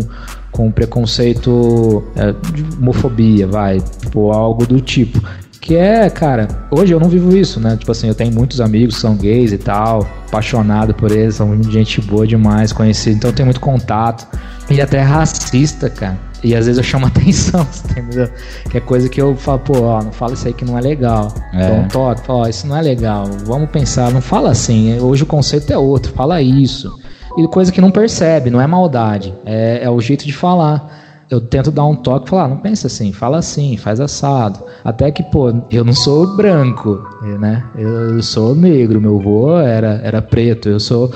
[0.51, 5.21] com preconceito é, de homofobia, vai, tipo, algo do tipo.
[5.61, 7.77] Que é, cara, hoje eu não vivo isso, né?
[7.77, 11.61] Tipo assim, eu tenho muitos amigos que são gays e tal, apaixonado por eles, são
[11.63, 14.27] gente boa demais, conhecido, então eu tenho muito contato.
[14.69, 16.17] E até racista, cara.
[16.43, 18.29] E às vezes eu chamo atenção, entendeu?
[18.69, 20.81] Que é coisa que eu falo, pô, ó, não fala isso aí que não é
[20.81, 21.33] legal.
[21.53, 21.67] É.
[21.67, 25.23] Dou um toque, falo, ó, isso não é legal, vamos pensar, não fala assim, hoje
[25.23, 26.99] o conceito é outro, fala isso.
[27.37, 30.99] E coisa que não percebe, não é maldade, é, é o jeito de falar
[31.31, 34.59] eu tento dar um toque e falar, ah, não pensa assim, fala assim, faz assado.
[34.83, 37.01] Até que, pô, eu não sou branco,
[37.39, 37.63] né?
[37.73, 41.09] Eu sou negro, meu avô era, era preto, eu sou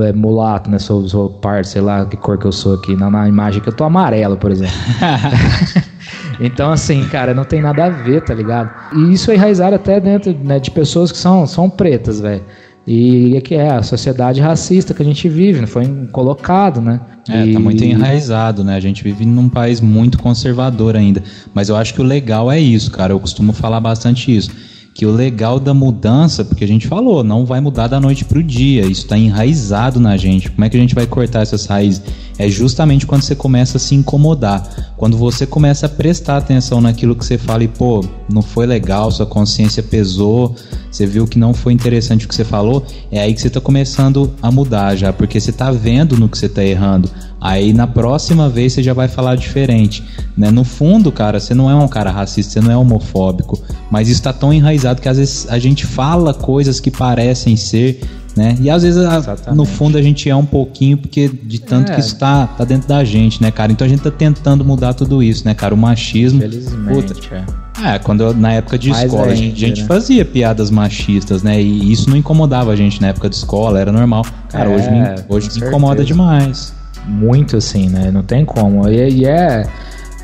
[0.00, 0.78] é, mulato, né?
[0.78, 2.96] Sou, sou par, sei lá que cor que eu sou aqui.
[2.96, 4.74] Na, na imagem que eu tô amarelo, por exemplo.
[6.40, 8.70] então, assim, cara, não tem nada a ver, tá ligado?
[8.94, 12.42] E isso é enraizado até dentro né, de pessoas que são, são pretas, velho.
[12.84, 17.00] E é que é a sociedade racista que a gente vive, foi colocado, né?
[17.28, 17.52] É, e...
[17.52, 18.74] tá muito enraizado, né?
[18.74, 21.22] A gente vive num país muito conservador ainda.
[21.54, 23.12] Mas eu acho que o legal é isso, cara.
[23.12, 24.50] Eu costumo falar bastante isso
[24.94, 28.38] que o legal da mudança, porque a gente falou, não vai mudar da noite para
[28.38, 30.50] o dia, isso está enraizado na gente.
[30.50, 32.02] Como é que a gente vai cortar essas raízes?
[32.38, 37.16] É justamente quando você começa a se incomodar, quando você começa a prestar atenção naquilo
[37.16, 40.54] que você fala e, pô, não foi legal, sua consciência pesou,
[40.92, 43.60] você viu que não foi interessante o que você falou, é aí que você está
[43.60, 47.10] começando a mudar já, porque você está vendo no que você está errando.
[47.40, 50.04] Aí na próxima vez você já vai falar diferente.
[50.36, 50.50] Né?
[50.50, 53.58] No fundo, cara, você não é um cara racista, você não é homofóbico,
[53.90, 58.00] mas isso está tão enraizado que às vezes a gente fala coisas que parecem ser,
[58.36, 58.56] né?
[58.60, 61.94] E às vezes a, no fundo a gente é um pouquinho porque de tanto é.
[61.94, 63.72] que isso tá, tá dentro da gente, né, cara?
[63.72, 65.74] Então a gente tá tentando mudar tudo isso, né, cara?
[65.74, 66.40] O machismo.
[66.40, 67.94] Felizmente, puta, é.
[67.94, 69.86] É, quando eu, na época de Mais escola ainda, a gente, a gente né?
[69.86, 71.60] fazia piadas machistas, né?
[71.60, 74.24] E isso não incomodava a gente na época de escola, era normal.
[74.48, 76.72] Cara, é, hoje me, hoje me incomoda demais
[77.06, 78.10] muito assim, né?
[78.10, 78.88] Não tem como.
[78.88, 79.66] E, e é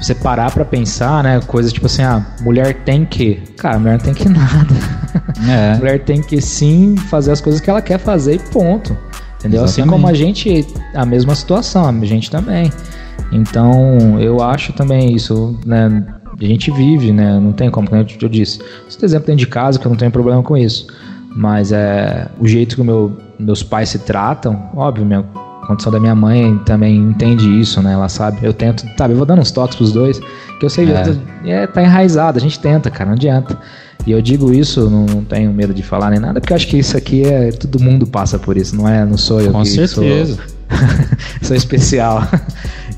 [0.00, 1.40] você parar para pensar, né?
[1.46, 3.36] Coisas tipo assim, ah, mulher tem que.
[3.56, 4.74] Cara, mulher não tem que nada.
[5.48, 5.76] É.
[5.76, 8.96] mulher tem que sim fazer as coisas que ela quer fazer e ponto.
[9.38, 9.64] Entendeu?
[9.64, 9.64] Exatamente.
[9.64, 12.72] Assim como a gente, a mesma situação, a gente também.
[13.30, 16.04] Então, eu acho também isso, né?
[16.40, 17.38] A gente vive, né?
[17.38, 18.60] Não tem como, como eu disse.
[18.88, 20.86] Esse exemplo dentro de casa, que eu não tenho problema com isso.
[21.34, 25.24] Mas é o jeito que meu, meus pais se tratam, óbvio, meu,
[25.68, 27.92] condição da minha mãe também entende isso, né?
[27.92, 28.38] Ela sabe.
[28.42, 30.18] Eu tento, sabe, eu vou dando uns toques pros dois,
[30.58, 30.88] que eu sei,
[31.44, 33.56] é, é tá enraizado, a gente tenta, cara, não adianta.
[34.06, 36.78] E eu digo isso, não tenho medo de falar nem nada, porque eu acho que
[36.78, 37.52] isso aqui é.
[37.52, 39.04] Todo mundo passa por isso, não é?
[39.04, 40.34] Não sou eu Com que certeza.
[40.36, 40.58] sou.
[41.42, 42.26] sou especial.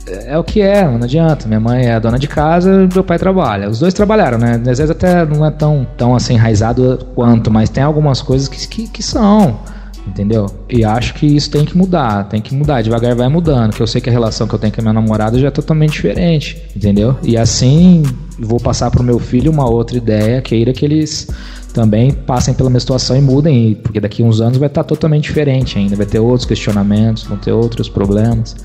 [0.07, 1.49] É o que é, não adianta.
[1.49, 3.69] Minha mãe é dona de casa, meu pai trabalha.
[3.69, 4.55] Os dois trabalharam, né?
[4.55, 8.69] Às vezes até não é tão, tão assim enraizado quanto, mas tem algumas coisas que,
[8.69, 9.59] que, que são
[10.07, 10.47] entendeu?
[10.69, 13.87] E acho que isso tem que mudar, tem que mudar, devagar vai mudando, que eu
[13.87, 16.61] sei que a relação que eu tenho com a minha namorada já é totalmente diferente,
[16.75, 17.17] entendeu?
[17.23, 18.03] E assim
[18.39, 21.29] vou passar pro meu filho uma outra ideia, queira que eles
[21.73, 25.25] também passem pela minha situação e mudem, porque daqui a uns anos vai estar totalmente
[25.25, 28.57] diferente ainda, vai ter outros questionamentos, vão ter outros problemas.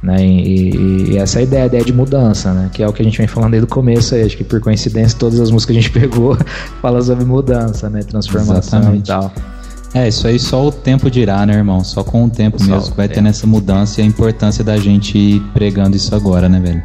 [0.00, 0.24] Né?
[0.24, 2.70] E, e, e, essa é a ideia, a ideia de mudança, né?
[2.72, 4.22] Que é o que a gente vem falando desde o começo aí.
[4.22, 6.38] Acho que por coincidência todas as músicas que a gente pegou
[6.80, 8.00] falam sobre mudança, né?
[8.04, 9.02] Transformação Exatamente.
[9.02, 9.32] e tal.
[9.94, 11.82] É, isso aí só o tempo dirá, né, irmão?
[11.82, 14.76] Só com o tempo Só mesmo que vai ter nessa mudança e a importância da
[14.76, 16.82] gente ir pregando isso agora, né, velho?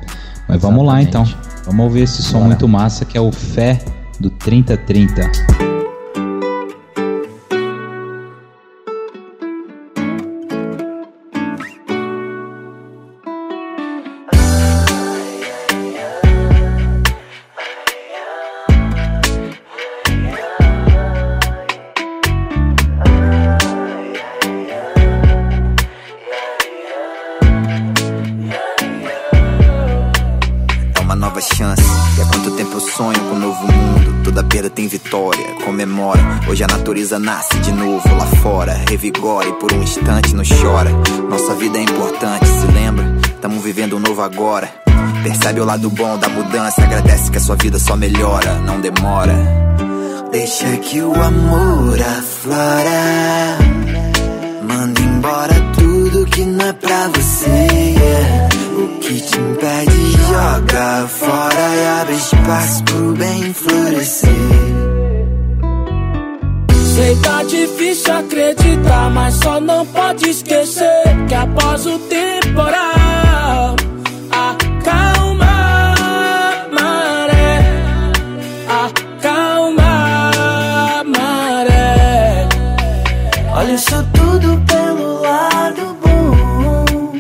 [0.48, 1.24] Mas vamos lá então.
[1.24, 1.54] Exatamente.
[1.66, 2.48] Vamos ouvir esse som Bora.
[2.48, 3.80] muito massa que é o Fé
[4.20, 5.73] do 3030.
[37.14, 38.74] Natureza nasce de novo lá fora.
[38.90, 40.90] Revigora e por um instante não chora.
[41.30, 43.06] Nossa vida é importante, se lembra?
[43.42, 44.70] Tamo vivendo um novo agora.
[45.22, 46.82] Percebe o lado bom da mudança.
[46.82, 49.34] Agradece que a sua vida só melhora, não demora.
[50.32, 53.58] Deixa que o amor aflora.
[54.64, 57.68] Manda embora tudo que não é pra você.
[58.78, 64.93] O que te impede, joga fora e abre espaço pro bem florescer.
[66.94, 73.76] Sei tá difícil acreditar, mas só não pode esquecer que após o temporal
[74.30, 75.96] acalma
[76.72, 77.58] maré,
[78.70, 80.32] acalma
[81.04, 82.48] maré.
[83.56, 87.20] Olha isso tudo pelo lado bom.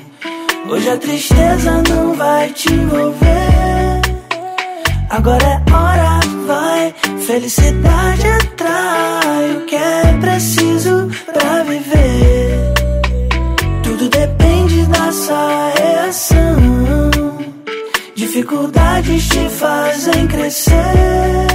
[0.70, 4.02] Hoje a tristeza não vai te envolver.
[5.10, 6.13] Agora é hora,
[7.26, 12.74] Felicidade atrai o que é preciso pra viver.
[13.84, 16.58] Tudo depende da sua reação.
[18.16, 21.48] Dificuldades te fazem crescer.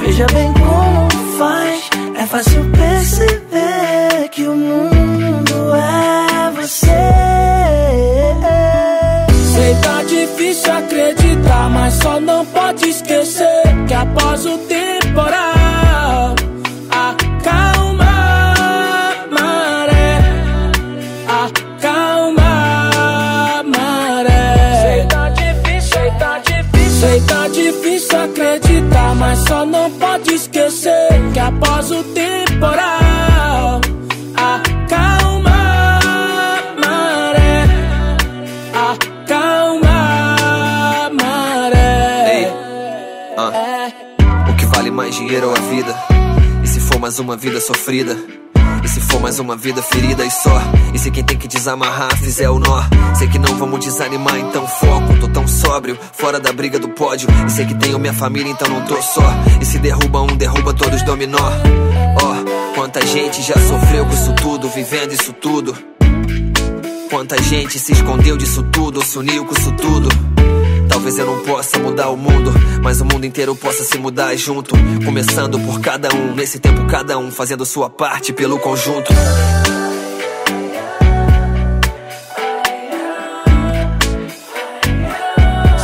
[0.00, 1.90] Veja bem como faz.
[2.18, 6.86] É fácil perceber que o mundo é você.
[9.54, 11.25] Sei tá difícil acreditar,
[12.02, 16.34] só não pode esquecer que após o temporal
[16.90, 18.04] acalma
[18.58, 20.18] a maré,
[21.28, 22.90] acalma
[23.58, 24.82] a maré.
[24.82, 31.08] Sei tá difícil, sei tá difícil, sei tá difícil acreditar, mas só não pode esquecer
[31.32, 33.05] que após o temporal
[47.06, 48.16] mais uma vida sofrida?
[48.82, 50.60] E se for mais uma vida ferida e só?
[50.92, 52.82] E se quem tem que desamarrar fizer o nó?
[53.14, 55.16] Sei que não vamos desanimar, então foco.
[55.20, 57.28] Tô tão sóbrio, fora da briga do pódio.
[57.46, 59.22] E sei que tenho minha família, então não tô só.
[59.60, 61.38] E se derruba um, derruba todos dominó.
[62.20, 65.76] Ó, quanta gente já sofreu com isso tudo, vivendo isso tudo.
[67.08, 70.08] Quanta gente se escondeu disso tudo, se uniu com isso tudo.
[70.88, 74.74] Talvez eu não possa mudar o mundo, mas o mundo inteiro possa se mudar junto.
[75.04, 79.12] Começando por cada um, nesse tempo cada um fazendo sua parte pelo conjunto.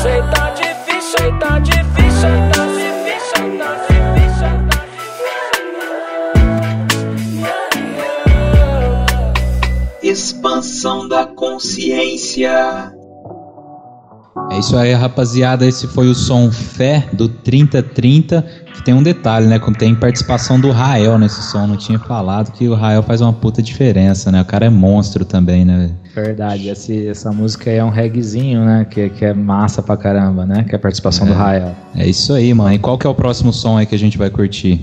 [0.02, 4.82] Sei tá difícil, sei tá difícil, sei tá difícil, sei tá difícil, sei tá
[10.02, 12.92] Expansão da consciência.
[14.50, 15.66] É isso aí, rapaziada.
[15.66, 18.42] Esse foi o som Fé do 3030.
[18.74, 19.60] Que tem um detalhe, né?
[19.78, 21.66] Tem participação do Rael nesse som.
[21.66, 24.40] Não tinha falado que o Rael faz uma puta diferença, né?
[24.40, 25.90] O cara é monstro também, né?
[26.14, 28.86] Verdade, esse- essa música aí é um reggaezinho, né?
[28.88, 30.64] Que, que é massa pra caramba, né?
[30.64, 31.74] Que é a participação do Rael.
[31.94, 32.72] É isso aí, mano.
[32.74, 34.80] E qual que é o próximo som aí que a gente vai curtir?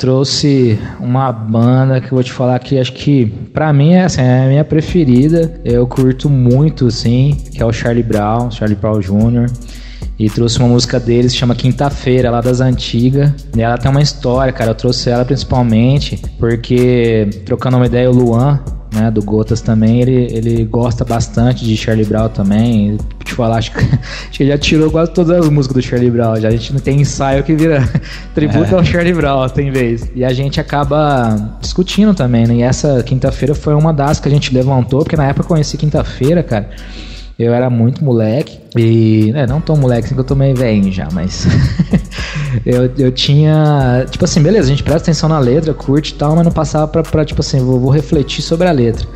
[0.00, 4.22] Trouxe uma banda que eu vou te falar que acho que pra mim é, assim,
[4.22, 5.60] é a minha preferida.
[5.62, 9.52] Eu curto muito, assim, que é o Charlie Brown, Charlie Brown Jr.
[10.18, 13.30] E trouxe uma música deles chama Quinta-feira, lá das antigas.
[13.54, 14.70] E ela tem uma história, cara.
[14.70, 18.58] Eu trouxe ela principalmente porque, trocando uma ideia, o Luan,
[18.92, 22.98] né, do Gotas também, ele, ele gosta bastante de Charlie Brown também.
[23.24, 26.10] Te falar, acho que, acho que ele já tirou quase todas as músicas do Charlie
[26.10, 26.36] Brown.
[26.36, 27.88] Já a gente não tem ensaio que vira
[28.34, 28.78] tributo É.
[28.78, 30.10] ao Charlie Brown, tem vez.
[30.14, 32.54] E a gente acaba discutindo também, né?
[32.56, 35.76] E essa quinta-feira foi uma das que a gente levantou, porque na época eu conheci
[35.76, 36.70] quinta-feira, cara.
[37.40, 40.92] Eu era muito moleque e, né, não tão moleque assim que eu tô meio velho
[40.92, 41.46] já, mas
[42.66, 46.36] eu, eu tinha, tipo assim, beleza, a gente presta atenção na letra, curte e tal,
[46.36, 49.08] mas não passava pra, pra tipo assim, vou, vou refletir sobre a letra.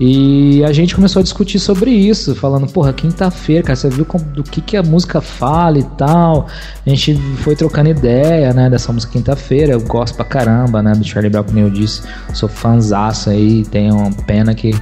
[0.00, 4.44] E a gente começou a discutir sobre isso, falando, porra, quinta-feira, cara, você viu do
[4.44, 6.46] que, que a música fala e tal.
[6.86, 9.72] A gente foi trocando ideia, né, dessa música quinta-feira.
[9.72, 12.02] Eu gosto pra caramba, né, do Charlie Brown, como eu disse.
[12.32, 14.72] Sou fanzaço aí, tenho uma pena que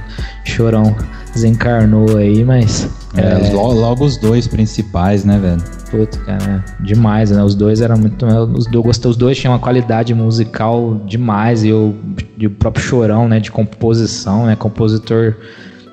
[0.45, 0.95] Chorão
[1.37, 2.89] desencarnou aí, mas.
[3.15, 5.61] É, Logo, logo os dois principais, né, velho?
[5.89, 7.43] Puta, cara, demais, né?
[7.43, 8.25] Os dois eram muito.
[8.25, 11.63] Os dois, os dois tinham uma qualidade musical demais.
[11.63, 11.95] E, eu,
[12.37, 13.39] e o próprio Chorão, né?
[13.39, 14.55] De composição, né?
[14.55, 15.35] Compositor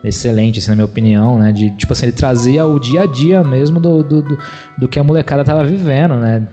[0.03, 1.53] excelente, assim, na minha opinião, né?
[1.53, 4.39] De, tipo assim, ele trazia o dia a dia mesmo do, do, do,
[4.79, 6.47] do que a molecada tava vivendo, né?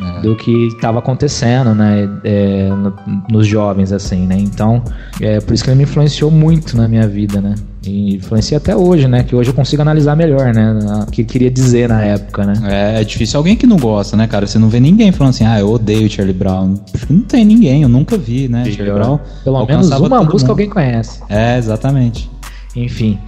[0.00, 0.20] É.
[0.20, 2.08] Do que estava acontecendo, né?
[2.24, 2.94] É, no,
[3.30, 4.36] nos jovens, assim, né?
[4.38, 4.82] Então,
[5.20, 7.54] é por isso que ele me influenciou muito na minha vida, né?
[7.84, 9.22] E influencia até hoje, né?
[9.22, 10.78] Que hoje eu consigo analisar melhor, né?
[11.06, 12.54] O que queria dizer na época, né?
[12.64, 14.46] É, é difícil alguém que não gosta, né, cara?
[14.46, 16.74] Você não vê ninguém falando assim, ah, eu odeio Charlie Brown.
[17.08, 18.64] Não tem ninguém, eu nunca vi, né?
[18.64, 19.18] Charlie Brown.
[19.44, 21.20] Pelo menos uma música alguém conhece.
[21.28, 22.30] É, exatamente.
[22.74, 23.18] Enfim.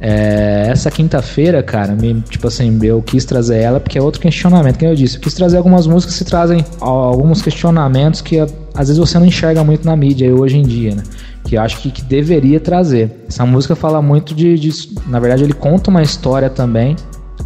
[0.00, 4.78] É, essa quinta-feira, cara, me, tipo assim, eu quis trazer ela porque é outro questionamento,
[4.78, 5.16] que eu disse.
[5.16, 9.62] Eu quis trazer algumas músicas que trazem alguns questionamentos que às vezes você não enxerga
[9.62, 11.02] muito na mídia hoje em dia, né?
[11.44, 13.24] Que eu acho que, que deveria trazer.
[13.28, 14.70] Essa música fala muito de, de.
[15.06, 16.96] Na verdade, ele conta uma história também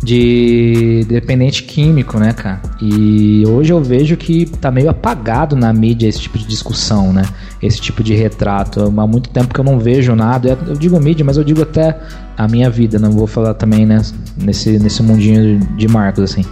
[0.04, 2.60] de dependente químico, né, cara?
[2.80, 7.22] E hoje eu vejo que tá meio apagado na mídia esse tipo de discussão, né?
[7.62, 8.82] Esse tipo de retrato.
[8.84, 10.58] Há muito tempo que eu não vejo nada.
[10.66, 11.98] Eu digo mídia, mas eu digo até
[12.36, 12.98] a minha vida.
[12.98, 14.02] Não vou falar também, né,
[14.36, 16.44] nesse, nesse mundinho de Marcos, assim.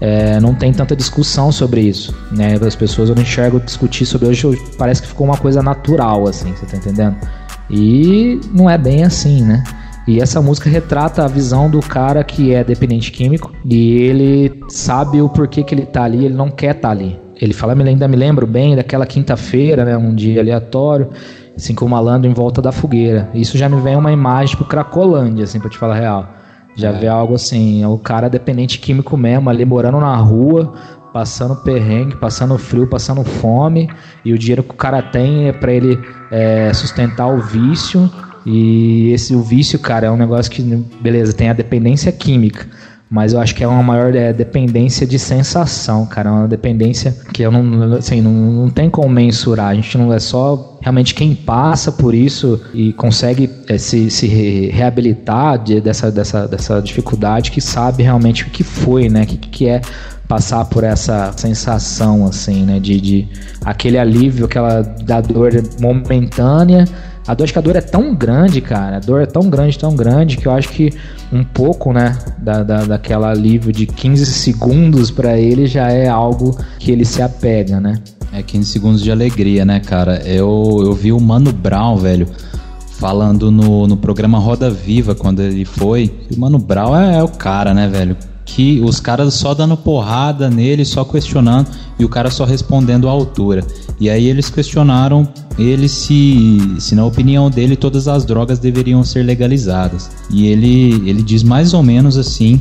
[0.00, 2.54] É, não tem tanta discussão sobre isso, né?
[2.54, 6.54] As pessoas eu não enxergo discutir sobre hoje, parece que ficou uma coisa natural, assim,
[6.54, 7.16] você tá entendendo?
[7.68, 9.62] E não é bem assim, né?
[10.10, 15.22] E essa música retrata a visão do cara que é dependente químico e ele sabe
[15.22, 17.16] o porquê que ele tá ali, ele não quer estar tá ali.
[17.40, 21.10] Ele fala, me ainda me lembro bem daquela quinta-feira, né, um dia aleatório,
[21.56, 23.30] assim com o malandro em volta da fogueira.
[23.32, 26.28] Isso já me vem uma imagem tipo Cracolândia, assim, pra te falar a real.
[26.74, 26.92] Já é.
[26.92, 30.74] vê algo assim, o cara dependente químico mesmo, ali morando na rua,
[31.12, 33.88] passando perrengue, passando frio, passando fome,
[34.24, 35.96] e o dinheiro que o cara tem é para ele
[36.32, 38.10] é, sustentar o vício
[38.46, 42.66] e esse o vício, cara, é um negócio que, beleza, tem a dependência química,
[43.10, 47.14] mas eu acho que é uma maior é, dependência de sensação, cara, é uma dependência
[47.32, 49.66] que eu não, assim, não, não tem como mensurar.
[49.66, 54.28] A gente não é só realmente quem passa por isso e consegue é, se, se
[54.68, 59.24] reabilitar de, dessa, dessa, dessa dificuldade que sabe realmente o que foi, né?
[59.24, 59.80] O que, que é
[60.28, 63.28] passar por essa sensação assim, né, de, de
[63.64, 66.84] aquele alívio, aquela da dor momentânea
[67.26, 68.96] a dor, dor é tão grande, cara.
[68.96, 70.90] A dor é tão grande, tão grande, que eu acho que
[71.32, 76.56] um pouco, né, da, da, daquela alívio de 15 segundos para ele já é algo
[76.78, 78.00] que ele se apega, né?
[78.32, 80.22] É 15 segundos de alegria, né, cara?
[80.24, 82.26] Eu, eu vi o Mano Brown, velho,
[82.98, 86.12] falando no, no programa Roda Viva quando ele foi.
[86.30, 88.16] E o Mano Brown é, é o cara, né, velho?
[88.54, 91.68] que os caras só dando porrada nele, só questionando
[91.98, 93.64] e o cara só respondendo à altura.
[94.00, 95.28] E aí eles questionaram
[95.62, 100.10] ele se, se na opinião dele todas as drogas deveriam ser legalizadas.
[100.30, 102.60] E ele, ele diz mais ou menos assim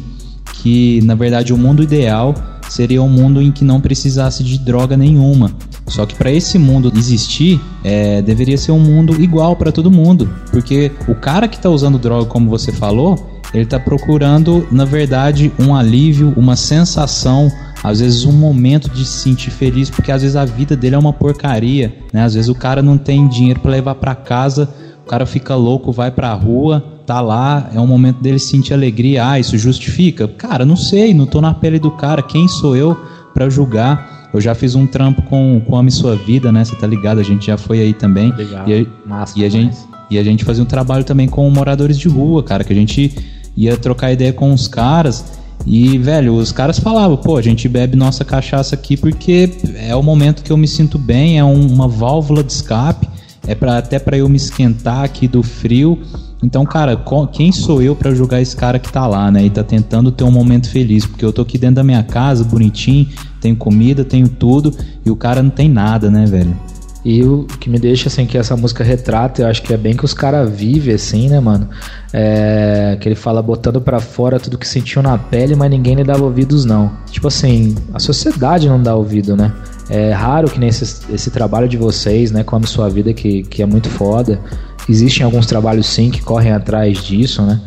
[0.62, 2.36] que na verdade o mundo ideal
[2.70, 5.52] seria um mundo em que não precisasse de droga nenhuma.
[5.88, 10.30] Só que para esse mundo existir, é, deveria ser um mundo igual para todo mundo,
[10.52, 15.52] porque o cara que está usando droga, como você falou, ele está procurando, na verdade,
[15.58, 17.52] um alívio, uma sensação,
[17.84, 20.98] às vezes um momento de se sentir feliz, porque às vezes a vida dele é
[20.98, 22.24] uma porcaria, né?
[22.24, 24.70] Às vezes o cara não tem dinheiro para levar para casa,
[25.06, 28.74] o cara fica louco, vai para a rua, tá lá, é um momento dele sentir
[28.74, 29.28] alegria.
[29.28, 30.28] Ah, isso justifica?
[30.28, 32.96] Cara, não sei, não tô na pele do cara, quem sou eu
[33.34, 34.30] para julgar?
[34.32, 36.64] Eu já fiz um trampo com, com Ame Sua Vida, né?
[36.64, 37.20] Você tá ligado?
[37.20, 38.32] A gente já foi aí também.
[38.36, 38.70] Legal.
[38.70, 39.76] E, Massa, e a gente
[40.10, 43.14] e a gente fazia um trabalho também com moradores de rua, cara, que a gente
[43.56, 47.96] ia trocar ideia com os caras e, velho, os caras falavam, pô, a gente bebe
[47.96, 51.88] nossa cachaça aqui porque é o momento que eu me sinto bem, é um, uma
[51.88, 53.08] válvula de escape,
[53.48, 56.00] é pra, até para eu me esquentar aqui do frio.
[56.42, 56.98] Então, cara,
[57.34, 59.44] quem sou eu para julgar esse cara que tá lá, né?
[59.44, 62.44] E tá tentando ter um momento feliz, porque eu tô aqui dentro da minha casa,
[62.46, 63.08] bonitinho,
[63.42, 64.74] tenho comida, tenho tudo,
[65.06, 66.56] e o cara não tem nada, né, velho?
[67.04, 69.96] E o que me deixa assim que essa música retrata, eu acho que é bem
[69.96, 71.70] que os caras vivem assim, né, mano?
[72.12, 76.04] É, que ele fala botando para fora tudo que sentiu na pele, mas ninguém lhe
[76.04, 76.92] dava ouvidos não.
[77.10, 79.54] Tipo assim, a sociedade não dá ouvido, né?
[79.90, 83.66] É raro que nesse esse trabalho de vocês, né, como sua vida que, que é
[83.66, 84.40] muito foda.
[84.88, 87.62] Existem alguns trabalhos sim que correm atrás disso, né?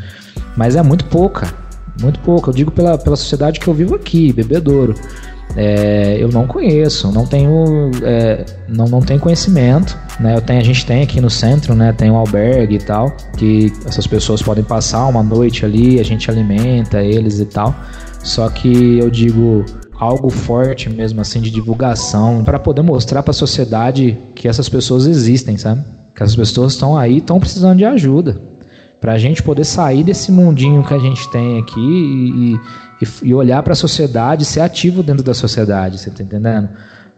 [0.56, 1.52] Mas é muito pouca,
[2.00, 2.50] muito pouco.
[2.50, 4.94] Eu digo pela, pela sociedade que eu vivo aqui, bebedouro.
[5.57, 10.34] É, eu não conheço, não tenho, é, não, não tenho conhecimento, né?
[10.36, 11.92] Eu tenho, a gente tem aqui no centro, né?
[11.92, 16.30] Tem um albergue e tal, que essas pessoas podem passar uma noite ali, a gente
[16.30, 17.74] alimenta eles e tal.
[18.22, 19.64] Só que eu digo
[19.98, 25.07] algo forte mesmo assim de divulgação para poder mostrar para a sociedade que essas pessoas
[25.07, 25.84] existem, sabe?
[26.14, 28.40] Que essas pessoas estão aí, estão precisando de ajuda.
[29.00, 32.61] Para a gente poder sair desse mundinho que a gente tem aqui e,
[33.03, 36.68] e, e olhar para a sociedade, ser ativo dentro da sociedade, você tá entendendo?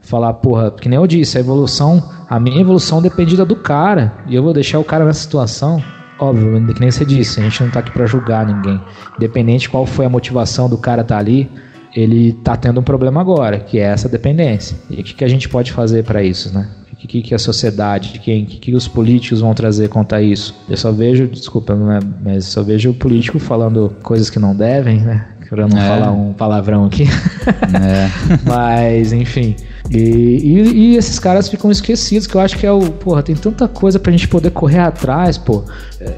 [0.01, 4.13] Falar, porra, que nem eu disse, a evolução, a minha evolução depende da do cara,
[4.27, 5.83] e eu vou deixar o cara nessa situação.
[6.19, 8.81] Óbvio, que nem você disse, a gente não tá aqui para julgar ninguém.
[9.17, 11.51] Independente qual foi a motivação do cara tá ali,
[11.95, 14.77] ele tá tendo um problema agora, que é essa dependência.
[14.91, 16.69] E o que, que a gente pode fazer para isso, né?
[16.93, 20.55] O que, que a sociedade, quem, que, que os políticos vão trazer contra isso?
[20.69, 25.01] Eu só vejo, desculpa, é, mas só vejo o político falando coisas que não devem,
[25.03, 25.29] né?
[25.49, 25.89] Pra não é.
[25.89, 27.05] falar um palavrão aqui.
[27.05, 28.09] É.
[28.45, 29.57] mas, enfim.
[29.91, 32.81] E, e, e, esses caras ficam esquecidos, que eu acho que é o.
[32.81, 35.63] Porra, tem tanta coisa pra gente poder correr atrás, pô.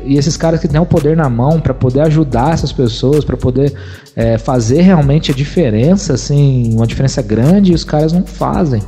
[0.05, 3.37] E esses caras que têm o poder na mão para poder ajudar essas pessoas, para
[3.37, 3.73] poder
[4.15, 8.83] é, fazer realmente a diferença, assim, uma diferença grande, e os caras não fazem.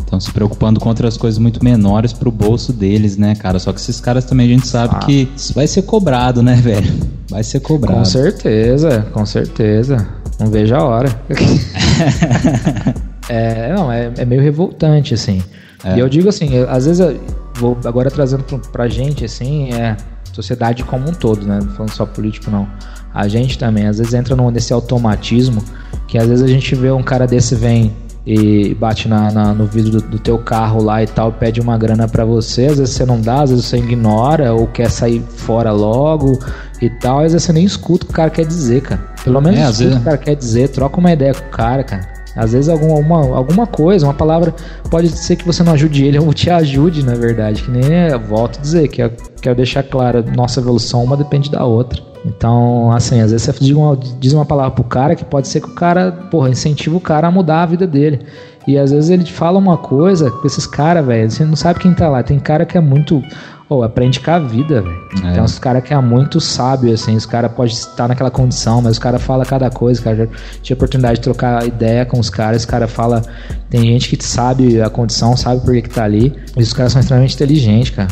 [0.00, 3.58] Estão se preocupando com outras coisas muito menores pro bolso deles, né, cara?
[3.58, 4.98] Só que esses caras também a gente sabe ah.
[4.98, 6.92] que isso vai ser cobrado, né, velho?
[7.28, 7.98] Vai ser cobrado.
[7.98, 10.08] Com certeza, com certeza.
[10.38, 11.08] Não vejo a hora.
[13.28, 15.42] é, não, é, é, meio revoltante, assim.
[15.84, 15.96] É.
[15.96, 17.20] E eu digo assim, eu, às vezes, eu
[17.54, 19.96] vou agora trazendo pra gente, assim, é
[20.32, 21.60] sociedade como um todo, né?
[21.62, 22.68] Não falando só político, não.
[23.12, 25.62] A gente também, às vezes entra nesse automatismo
[26.06, 27.92] que às vezes a gente vê um cara desse vem
[28.26, 31.78] e bate na, na no vidro do, do, teu carro lá e tal, pede uma
[31.78, 35.22] grana para você, às vezes você não dá, às vezes você ignora ou quer sair
[35.22, 36.38] fora logo
[36.82, 39.00] e tal, às vezes você nem escuta o que o cara quer dizer, cara.
[39.24, 39.92] Pelo menos é, escuta vezes...
[39.92, 42.20] o que o cara quer dizer, troca uma ideia com o cara, cara.
[42.36, 44.54] Às vezes alguma, uma, alguma coisa, uma palavra,
[44.88, 47.62] pode ser que você não ajude ele ou te ajude, na verdade.
[47.62, 51.50] Que nem eu volto a dizer, que eu quero deixar claro, nossa evolução uma depende
[51.50, 52.09] da outra.
[52.24, 55.60] Então, assim, às vezes você diz uma, diz uma palavra pro cara que pode ser
[55.60, 58.20] que o cara, porra, incentiva o cara a mudar a vida dele.
[58.66, 61.94] E às vezes ele fala uma coisa com esses caras, velho, você não sabe quem
[61.94, 62.22] tá lá.
[62.22, 63.22] Tem cara que é muito.
[63.68, 64.96] Ou oh, aprende com a vida, velho.
[65.24, 65.32] É.
[65.32, 67.14] Tem uns caras que é muito sábio, assim.
[67.14, 70.16] Os caras podem estar naquela condição, mas os caras falam cada coisa, cara.
[70.16, 70.26] Já
[70.60, 72.62] tive a oportunidade de trocar ideia com os caras.
[72.62, 73.22] Os caras falam.
[73.70, 76.34] Tem gente que sabe a condição, sabe por que, que tá ali.
[76.56, 78.08] E os caras são extremamente inteligentes, cara.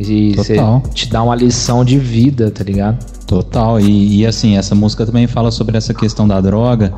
[0.00, 0.34] E
[0.94, 3.04] te dá uma lição de vida, tá ligado?
[3.26, 3.78] Total.
[3.78, 6.92] E, e, assim, essa música também fala sobre essa questão da droga.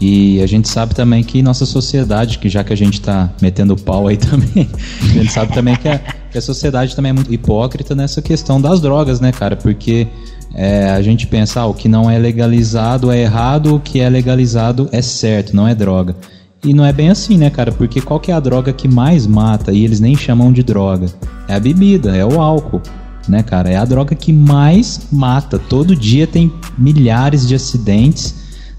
[0.00, 3.76] E a gente sabe também que nossa sociedade, que já que a gente tá metendo
[3.76, 4.68] pau aí também,
[5.02, 8.60] a gente sabe também que a, que a sociedade também é muito hipócrita nessa questão
[8.60, 9.56] das drogas, né, cara?
[9.56, 10.06] Porque
[10.54, 14.08] é, a gente pensa, ah, o que não é legalizado é errado, o que é
[14.08, 16.16] legalizado é certo, não é droga.
[16.64, 17.70] E não é bem assim, né, cara?
[17.70, 21.06] Porque qual que é a droga que mais mata e eles nem chamam de droga?
[21.46, 22.80] É a bebida, é o álcool,
[23.28, 23.70] né, cara?
[23.70, 25.58] É a droga que mais mata.
[25.58, 28.34] Todo dia tem milhares de acidentes,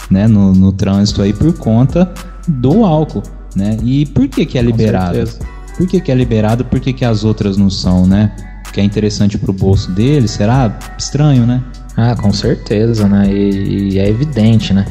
[0.09, 2.11] né, no, no trânsito aí por conta
[2.47, 3.23] do álcool,
[3.55, 3.77] né?
[3.83, 5.29] E por que que é liberado?
[5.77, 6.65] Por que que é liberado?
[6.65, 8.35] Por que que as outras não são, né?
[8.73, 10.31] Que é interessante pro bolso deles?
[10.31, 11.61] Será estranho, né?
[11.95, 13.31] Ah, com certeza, né?
[13.31, 14.85] E, e é evidente, né?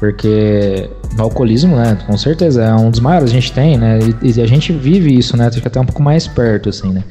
[0.00, 3.98] Porque o alcoolismo, né, com certeza é um dos maiores que a gente tem, né?
[4.22, 5.50] E, e a gente vive isso, né?
[5.52, 7.04] Fica até um pouco mais perto, assim, né?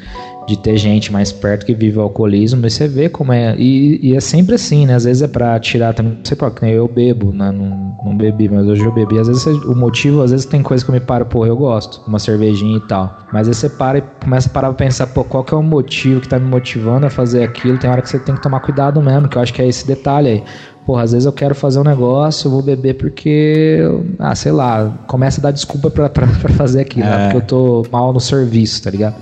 [0.49, 3.55] De ter gente mais perto que vive o alcoolismo, e você vê como é.
[3.55, 4.95] E, e é sempre assim, né?
[4.95, 6.13] Às vezes é pra tirar também.
[6.13, 7.51] Não sei que eu bebo, né?
[7.51, 9.19] Não, não bebi, mas hoje eu bebi.
[9.19, 12.01] Às vezes o motivo, às vezes tem coisa que eu me paro, pô, eu gosto,
[12.07, 13.19] uma cervejinha e tal.
[13.31, 15.61] Mas aí você para e começa a parar pra pensar, pô, qual que é o
[15.61, 17.77] motivo que tá me motivando a fazer aquilo?
[17.77, 19.85] Tem hora que você tem que tomar cuidado mesmo, que eu acho que é esse
[19.85, 20.43] detalhe aí
[20.89, 23.79] porra, às vezes eu quero fazer um negócio, eu vou beber porque,
[24.17, 27.13] ah, sei lá, começa a dar desculpa pra, pra, pra fazer aquilo, né?
[27.13, 27.17] é.
[27.17, 27.23] né?
[27.25, 29.13] porque eu tô mal no serviço, tá ligado?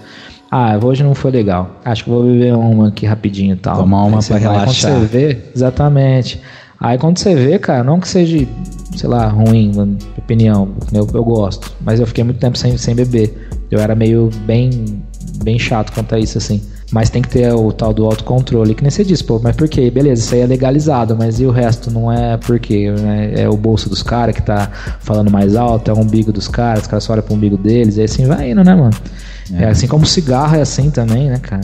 [0.49, 1.71] Ah, hoje não foi legal.
[1.83, 3.77] Acho que vou beber uma aqui rapidinho e tal.
[3.77, 4.91] Tomar uma pra relaxar.
[4.91, 6.41] Quando você vê, exatamente.
[6.79, 8.47] Aí quando você vê, cara, não que seja,
[8.95, 9.87] sei lá, ruim, na
[10.17, 13.49] opinião, eu, eu gosto, mas eu fiquei muito tempo sem, sem beber.
[13.69, 15.01] Eu era meio bem,
[15.43, 16.61] bem chato quanto a isso, assim.
[16.91, 19.67] Mas tem que ter o tal do autocontrole, que nem você disse, pô, mas por
[19.67, 19.91] quê?
[19.91, 22.89] Beleza, isso aí é legalizado, mas e o resto não é por quê?
[22.91, 23.33] Né?
[23.41, 24.71] É o bolso dos caras que tá
[25.01, 27.97] falando mais alto, é o umbigo dos caras, os caras só olham pro umbigo deles,
[27.97, 28.95] e assim vai indo, né, mano?
[29.53, 31.61] É, é assim como cigarro é assim também, né, cara?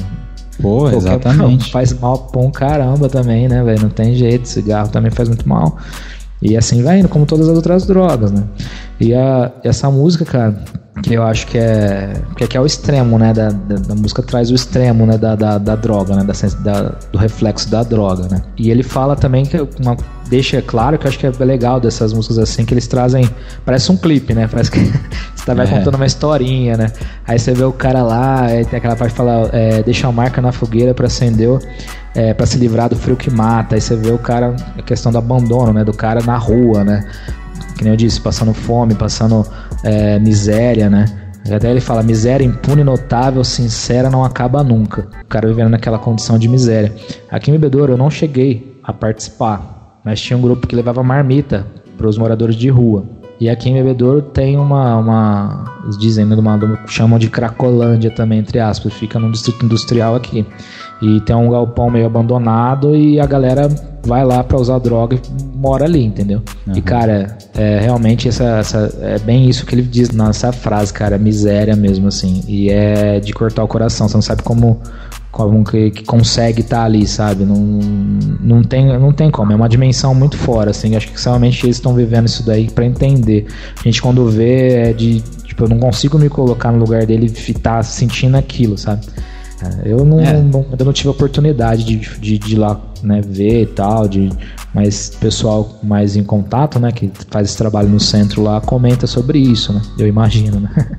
[0.61, 1.71] Pô, Pô exatamente.
[1.71, 3.83] faz mal pra um caramba também, né, velho?
[3.83, 5.77] Não tem jeito, cigarro também faz muito mal.
[6.41, 8.43] E assim vai indo, como todas as outras drogas, né?
[8.99, 10.61] E a, essa música, cara,
[11.03, 12.13] que eu acho que é.
[12.29, 13.33] Porque aqui é o extremo, né?
[13.33, 15.17] Da, da, da música traz o extremo, né?
[15.17, 16.25] Da, da, da droga, né?
[16.61, 18.41] Da, do reflexo da droga, né?
[18.57, 19.97] E ele fala também que uma,
[20.29, 23.29] deixa claro que eu acho que é legal dessas músicas assim, que eles trazem.
[23.65, 24.47] Parece um clipe, né?
[24.47, 24.79] Parece que
[25.35, 25.69] você vai é.
[25.69, 26.91] contando uma historinha, né?
[27.27, 30.41] Aí você vê o cara lá, tem aquela parte que fala, é, deixa uma marca
[30.41, 31.59] na fogueira para acender.
[32.15, 33.75] É, para se livrar do frio que mata.
[33.75, 35.83] Aí você vê o cara, a questão do abandono, né?
[35.83, 37.03] Do cara na rua, né?
[37.73, 39.45] que nem eu disse, passando fome, passando
[39.83, 41.05] é, miséria, né?
[41.51, 45.07] Até ele fala, miséria impune, notável, sincera, não acaba nunca.
[45.23, 46.93] O cara vivendo naquela condição de miséria.
[47.29, 51.67] Aqui em Bebedouro eu não cheguei a participar, mas tinha um grupo que levava marmita
[51.97, 53.03] para os moradores de rua.
[53.41, 55.65] E aqui em Bebedouro tem uma, uma
[55.99, 56.57] dizem, né, uma,
[56.87, 60.45] chamam de Cracolândia também, entre aspas, fica num distrito industrial aqui.
[61.01, 63.67] E tem um galpão meio abandonado e a galera
[64.05, 66.41] vai lá para usar droga e mora ali, entendeu?
[66.67, 66.73] Uhum.
[66.75, 71.17] E, cara, é, realmente essa, essa, é bem isso que ele diz nessa frase, cara,
[71.17, 72.43] miséria mesmo, assim.
[72.47, 74.81] E é de cortar o coração, você não sabe como,
[75.31, 77.45] como que, que consegue estar tá ali, sabe?
[77.45, 77.55] Não,
[78.41, 80.95] não, tem, não tem como, é uma dimensão muito fora, assim.
[80.95, 83.47] Acho que realmente eles estão vivendo isso daí para entender.
[83.79, 87.27] A gente quando vê é de, tipo, eu não consigo me colocar no lugar dele
[87.27, 89.05] e estar tá sentindo aquilo, sabe?
[89.63, 90.41] É, eu não, é.
[90.41, 94.29] não, ainda não tive oportunidade de, de, de ir lá né, ver e tal, de,
[94.73, 99.39] mas pessoal mais em contato, né, que faz esse trabalho no centro lá, comenta sobre
[99.39, 99.81] isso, né?
[99.97, 100.69] Eu imagino, né?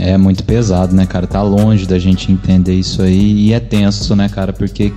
[0.00, 1.26] É muito pesado, né, cara?
[1.26, 4.52] Tá longe da gente entender isso aí e é tenso, né, cara?
[4.52, 4.92] Porque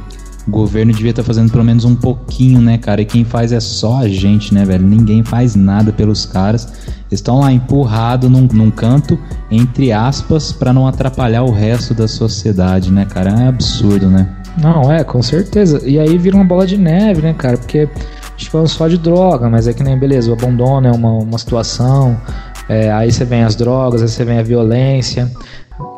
[0.48, 3.02] o governo devia estar tá fazendo pelo menos um pouquinho, né, cara?
[3.02, 4.86] E quem faz é só a gente, né, velho?
[4.86, 6.68] Ninguém faz nada pelos caras.
[7.12, 9.20] Estão lá empurrados num, num canto,
[9.50, 13.30] entre aspas, para não atrapalhar o resto da sociedade, né, cara?
[13.32, 14.28] É absurdo, né?
[14.62, 15.82] Não, é, com certeza.
[15.88, 17.58] E aí vira uma bola de neve, né, cara?
[17.58, 20.92] Porque a gente fala só de droga, mas é que nem, beleza, o abandono é
[20.92, 22.20] uma, uma situação.
[22.68, 25.32] É, aí você vem as drogas, aí você vem a violência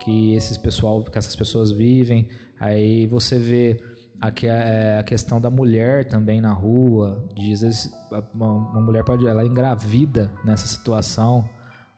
[0.01, 2.29] que esses pessoal, que essas pessoas vivem.
[2.59, 7.91] Aí você vê Aqui é a questão da mulher também na rua, de às vezes
[8.33, 11.49] uma, uma mulher pode ela é engravida nessa situação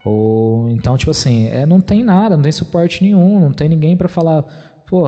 [0.03, 3.97] ou então tipo assim, é não tem nada, não tem suporte nenhum, não tem ninguém
[3.97, 4.43] para falar,
[4.86, 5.03] pô,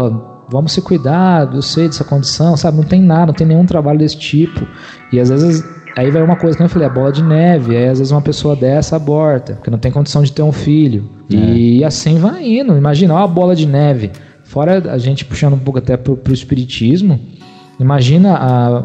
[0.50, 2.78] vamos se cuidar, eu sei dessa condição, sabe?
[2.78, 4.68] Não tem nada, não tem nenhum trabalho desse tipo.
[5.12, 5.64] E às vezes
[5.96, 8.22] aí vai uma coisa que eu falei, a bola de neve, aí às vezes uma
[8.22, 11.10] pessoa dessa aborta, porque não tem condição de ter um filho.
[11.32, 11.36] É.
[11.36, 12.78] E assim vai indo.
[12.78, 14.12] Imagina, ó, a bola de neve.
[14.48, 17.20] Fora a gente puxando um pouco até pro, pro espiritismo,
[17.80, 18.82] Imagina a, a,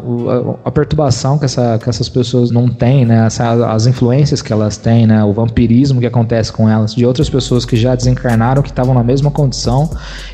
[0.65, 3.21] a, perturbação que, essa, que essas pessoas não têm, né?
[3.21, 5.23] As, as influências que elas têm, né?
[5.23, 9.03] O vampirismo que acontece com elas, de outras pessoas que já desencarnaram, que estavam na
[9.03, 9.89] mesma condição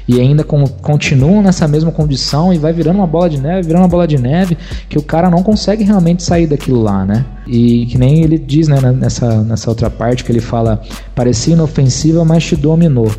[0.05, 3.84] e ainda com, continuam nessa mesma condição e vai virando uma bola de neve, virando
[3.84, 4.57] uma bola de neve,
[4.89, 7.25] que o cara não consegue realmente sair daquilo lá, né?
[7.47, 10.82] E que nem ele diz, né, nessa, nessa outra parte que ele fala,
[11.15, 13.09] parecia inofensiva, mas te dominou.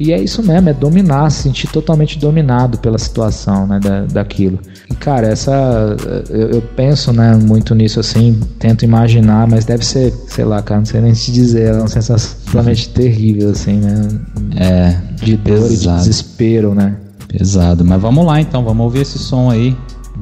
[0.00, 4.58] E é isso mesmo, é dominar, se sentir totalmente dominado pela situação, né, da, daquilo.
[4.90, 5.94] E cara, essa
[6.30, 10.80] eu, eu, penso, né, muito nisso assim, tento imaginar, mas deve ser, sei lá, cara,
[10.80, 14.08] não sei nem te dizer, é uma sensação totalmente terrível assim, né?
[14.56, 16.96] É, de dor e de desespero, né?
[17.28, 19.76] Pesado, mas vamos lá então, vamos ouvir esse som aí.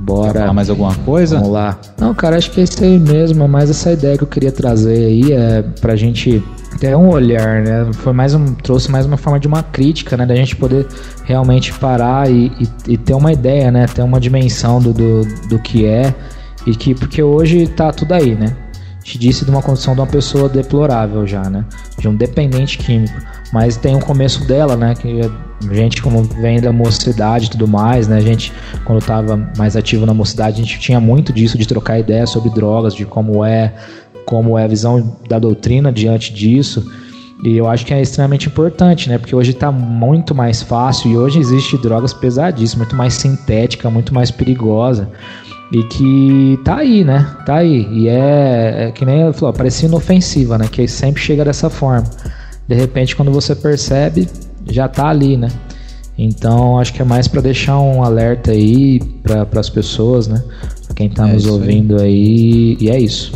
[0.09, 0.45] Bora.
[0.45, 1.37] Quer mais alguma coisa?
[1.37, 1.79] Vamos lá.
[2.01, 5.05] Não, cara, acho que é isso aí mesmo, mas essa ideia que eu queria trazer
[5.05, 6.43] aí é pra gente
[6.81, 7.91] ter um olhar, né?
[7.93, 10.25] Foi mais um, trouxe mais uma forma de uma crítica, né?
[10.25, 10.87] Da gente poder
[11.25, 13.87] realmente parar e, e, e ter uma ideia, né?
[13.87, 16.15] Ter uma dimensão do, do, do que é
[16.67, 18.57] e que, porque hoje tá tudo aí, né?
[19.09, 21.65] Gente disse de uma condição de uma pessoa deplorável já, né?
[21.99, 23.19] De um dependente químico.
[23.51, 24.95] Mas tem o começo dela, né?
[24.95, 25.23] Que
[25.67, 28.19] a gente, como vem da mocidade e tudo mais, né?
[28.19, 28.53] A gente,
[28.85, 32.51] quando estava mais ativo na mocidade, a gente tinha muito disso, de trocar ideias sobre
[32.51, 33.73] drogas, de como é,
[34.27, 36.87] como é a visão da doutrina diante disso.
[37.43, 39.17] E eu acho que é extremamente importante, né?
[39.17, 44.13] Porque hoje está muito mais fácil e hoje existe drogas pesadíssimas, muito mais sintética, muito
[44.13, 45.11] mais perigosa.
[45.71, 47.37] E que tá aí, né?
[47.45, 47.87] Tá aí.
[47.91, 50.67] E é, é que nem eu falou, parecia inofensiva, né?
[50.71, 52.05] Que sempre chega dessa forma
[52.69, 54.29] de repente quando você percebe,
[54.71, 55.49] já está ali, né?
[56.19, 60.45] Então acho que é mais para deixar um alerta aí para as pessoas, né?
[60.85, 62.03] Pra quem está é nos ouvindo aí.
[62.03, 62.77] aí.
[62.79, 63.33] E é isso.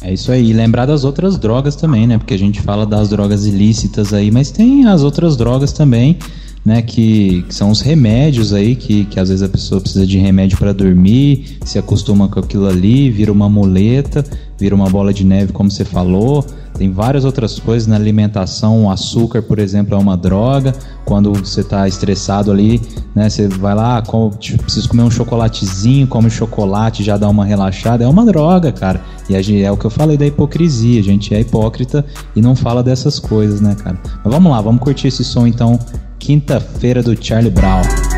[0.00, 0.48] É isso aí.
[0.48, 2.16] E lembrar das outras drogas também, né?
[2.16, 6.16] Porque a gente fala das drogas ilícitas aí, mas tem as outras drogas também,
[6.64, 10.18] né, que, que, são os remédios aí, que, que às vezes a pessoa precisa de
[10.18, 14.24] remédio para dormir, se acostuma com aquilo ali, vira uma muleta,
[14.58, 16.44] vira uma bola de neve, como você falou.
[16.76, 20.74] Tem várias outras coisas na alimentação, o açúcar, por exemplo, é uma droga.
[21.04, 22.80] Quando você está estressado ali,
[23.14, 27.28] né, você vai lá, ah, com, tipo, preciso comer um chocolatezinho, come chocolate, já dá
[27.28, 29.00] uma relaxada, é uma droga, cara.
[29.28, 32.04] E é o que eu falei da hipocrisia, a gente é hipócrita
[32.34, 33.98] e não fala dessas coisas, né, cara?
[34.24, 35.78] Mas vamos lá, vamos curtir esse som então
[36.20, 38.09] Quinta-feira do Charlie Brown.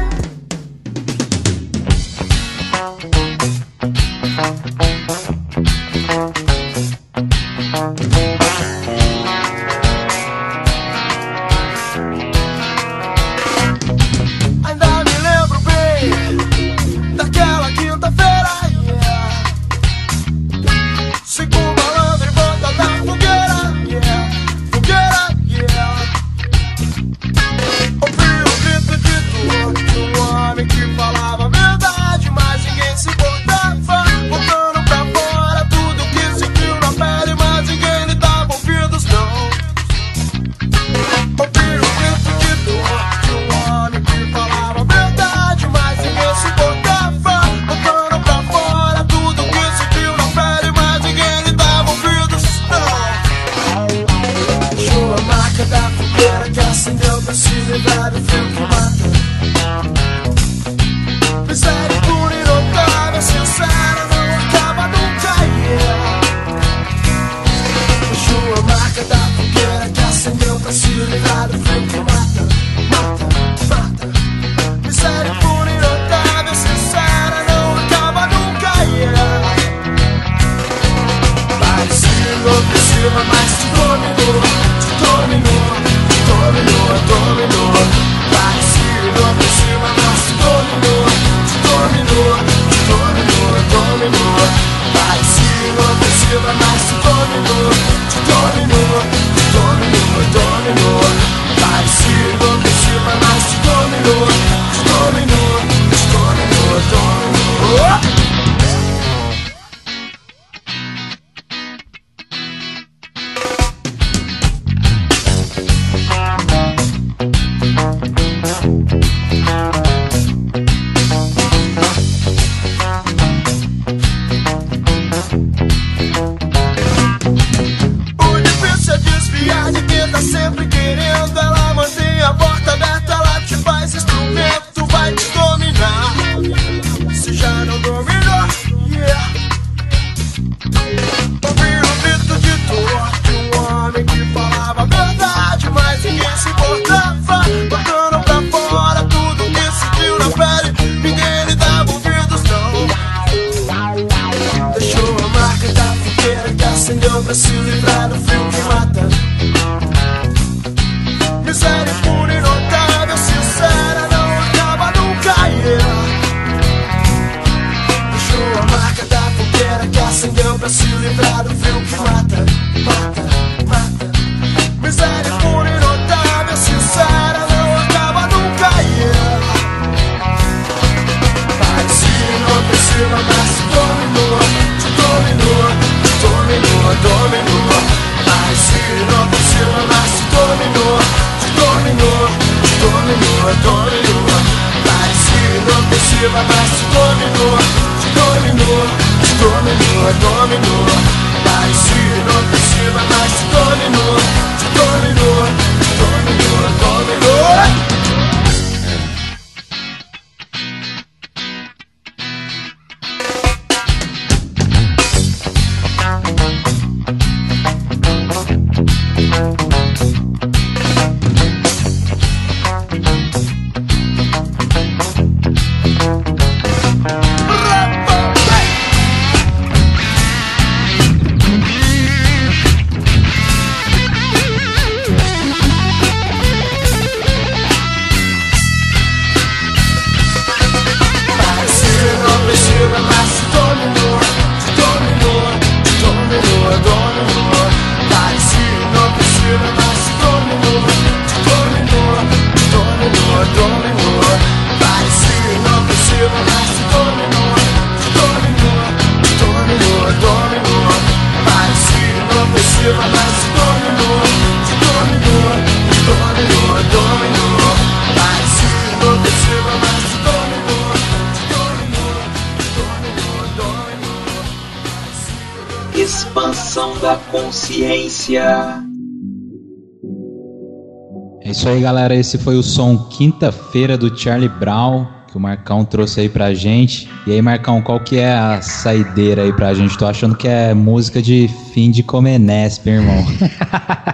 [281.73, 282.15] Aí, galera.
[282.15, 287.09] Esse foi o som Quinta-feira do Charlie Brown que o Marcão trouxe aí pra gente.
[287.27, 289.97] E aí, Marcão, qual que é a saideira aí pra gente?
[289.97, 293.25] Tô achando que é música de fim de Comenesp, irmão.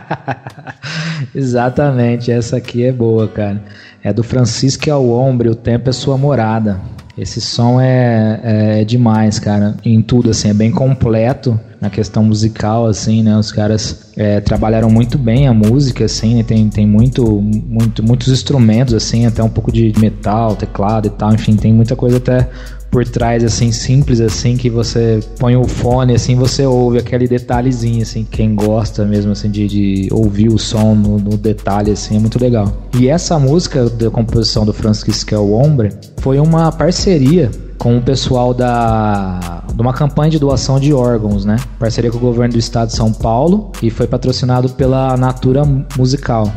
[1.34, 3.64] Exatamente, essa aqui é boa, cara.
[4.02, 6.80] É do Francisco Alombre, O Tempo é Sua Morada.
[7.16, 9.74] Esse som é, é, é, demais, cara.
[9.84, 13.36] Em tudo, assim, é bem completo na questão musical, assim, né?
[13.36, 16.42] Os caras é, trabalharam muito bem a música, assim, né?
[16.42, 21.32] tem, tem muito, muito, muitos instrumentos, assim, até um pouco de metal, teclado e tal,
[21.32, 22.48] enfim, tem muita coisa até
[22.90, 28.02] por trás, assim, simples, assim, que você põe o fone, assim, você ouve aquele detalhezinho,
[28.02, 32.18] assim, quem gosta mesmo, assim, de, de ouvir o som no, no, detalhe, assim, é
[32.18, 32.72] muito legal.
[32.98, 38.52] E essa música da composição do Francisco El Hombre foi uma parceria com o pessoal
[38.52, 41.56] da de uma campanha de doação de órgãos, né?
[41.78, 45.62] Parceria com o governo do estado de São Paulo e foi patrocinado pela Natura
[45.96, 46.50] Musical.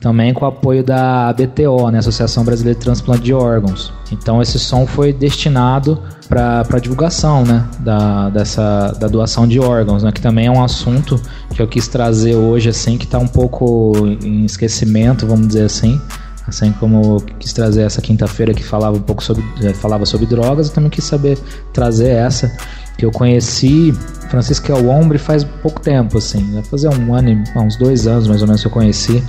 [0.00, 3.92] Também com o apoio da ABTO, né, Associação Brasileira de Transplante de Órgãos.
[4.12, 10.12] Então esse som foi destinado para divulgação né, da, dessa, da doação de órgãos, né,
[10.12, 11.20] que também é um assunto
[11.52, 13.92] que eu quis trazer hoje, assim, que está um pouco
[14.22, 16.00] em esquecimento, vamos dizer assim.
[16.48, 20.68] Assim como quis trazer essa quinta-feira que falava um pouco sobre, eh, falava sobre drogas,
[20.68, 21.38] eu também quis saber
[21.72, 22.50] trazer essa
[22.96, 23.92] que eu conheci
[24.28, 28.48] Francisco Elombre faz pouco tempo, assim, vai fazer um ano, uns dois anos mais ou
[28.48, 29.22] menos que eu conheci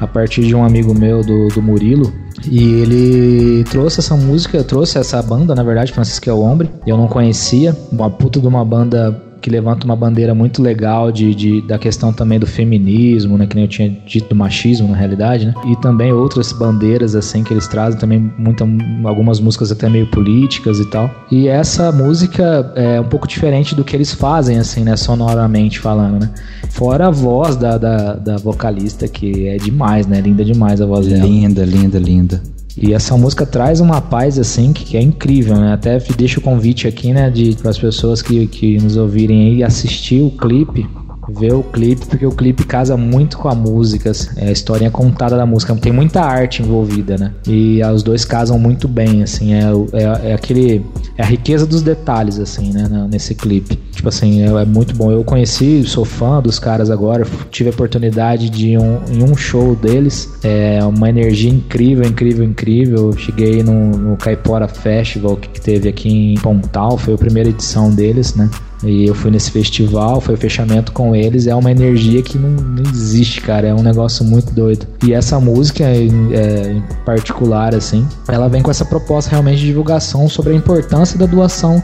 [0.00, 2.12] a partir de um amigo meu do, do Murilo.
[2.44, 6.70] E ele trouxe essa música, trouxe essa banda, na verdade, Francisco o Hombre.
[6.86, 9.12] Eu não conhecia, uma puta de uma banda
[9.44, 13.46] que levanta uma bandeira muito legal de, de, da questão também do feminismo, né?
[13.46, 15.54] Que nem eu tinha dito do machismo, na realidade, né?
[15.66, 18.66] E também outras bandeiras, assim, que eles trazem também muita,
[19.04, 21.10] algumas músicas até meio políticas e tal.
[21.30, 24.96] E essa música é um pouco diferente do que eles fazem, assim, né?
[24.96, 26.30] Sonoramente falando, né?
[26.70, 30.22] Fora a voz da, da, da vocalista, que é demais, né?
[30.22, 31.22] Linda demais a voz dela.
[31.22, 32.53] Linda, linda, linda.
[32.76, 35.72] E essa música traz uma paz assim que, que é incrível, né?
[35.72, 39.62] Até deixo o convite aqui, né, de para as pessoas que, que nos ouvirem aí
[39.62, 40.86] assistir o clipe
[41.28, 45.36] ver o clipe, porque o clipe casa muito com a música, é a história contada
[45.36, 47.32] da música, tem muita arte envolvida, né?
[47.46, 50.84] E os dois casam muito bem, assim, é, é, é aquele.
[51.16, 53.76] É a riqueza dos detalhes, assim, né, nesse clipe.
[53.92, 55.10] Tipo assim, é, é, muito bom.
[55.12, 59.36] Eu conheci, sou fã dos caras agora, tive a oportunidade de ir um, em um
[59.36, 63.12] show deles, é uma energia incrível, incrível, incrível.
[63.16, 68.34] Cheguei no, no Caipora Festival que teve aqui em Pontal, foi a primeira edição deles,
[68.34, 68.50] né?
[68.84, 71.46] E eu fui nesse festival, foi o fechamento com eles.
[71.46, 73.68] É uma energia que não, não existe, cara.
[73.68, 74.86] É um negócio muito doido.
[75.04, 79.66] E essa música, em, é, em particular, assim, ela vem com essa proposta realmente de
[79.66, 81.82] divulgação sobre a importância da doação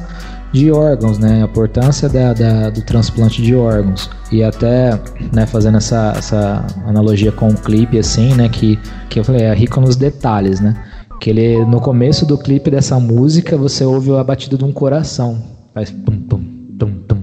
[0.52, 1.42] de órgãos, né?
[1.42, 4.10] A importância da, da, do transplante de órgãos.
[4.30, 5.00] E até,
[5.32, 8.48] né, fazendo essa, essa analogia com o clipe, assim, né?
[8.48, 8.78] Que,
[9.08, 10.74] que eu falei, é rico nos detalhes, né?
[11.20, 15.42] Que ele, no começo do clipe dessa música, você ouve a batida de um coração.
[15.72, 17.22] Faz pum, pum, tum, tum.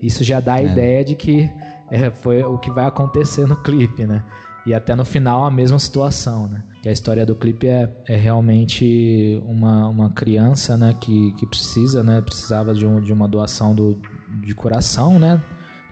[0.00, 0.66] Isso já dá a é.
[0.66, 1.50] ideia de que
[1.90, 4.24] é, foi o que vai acontecer no clipe, né?
[4.64, 6.62] E até no final a mesma situação, né?
[6.80, 10.96] Que a história do clipe é, é realmente uma, uma criança, né?
[11.00, 12.20] Que, que precisa, né?
[12.20, 14.00] Precisava de, um, de uma doação do,
[14.44, 15.42] de coração, né?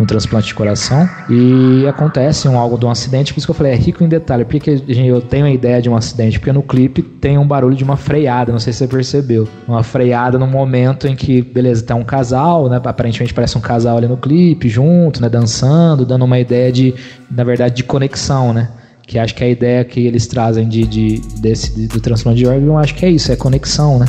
[0.01, 3.55] Um transplante de coração e acontece um algo de um acidente, por isso que eu
[3.55, 4.47] falei, é rico em detalhe.
[4.47, 6.39] Por que eu tenho a ideia de um acidente?
[6.39, 9.47] Porque no clipe tem um barulho de uma freada, não sei se você percebeu.
[9.69, 12.81] Uma freada no momento em que, beleza, tá um casal, né?
[12.83, 15.29] Aparentemente parece um casal ali no clipe, junto, né?
[15.29, 16.95] Dançando, dando uma ideia de,
[17.31, 18.71] na verdade, de conexão, né?
[19.07, 22.47] que acho que a ideia que eles trazem de, de desse de, do transplante de
[22.47, 24.07] órgão, acho que é isso, é conexão, né?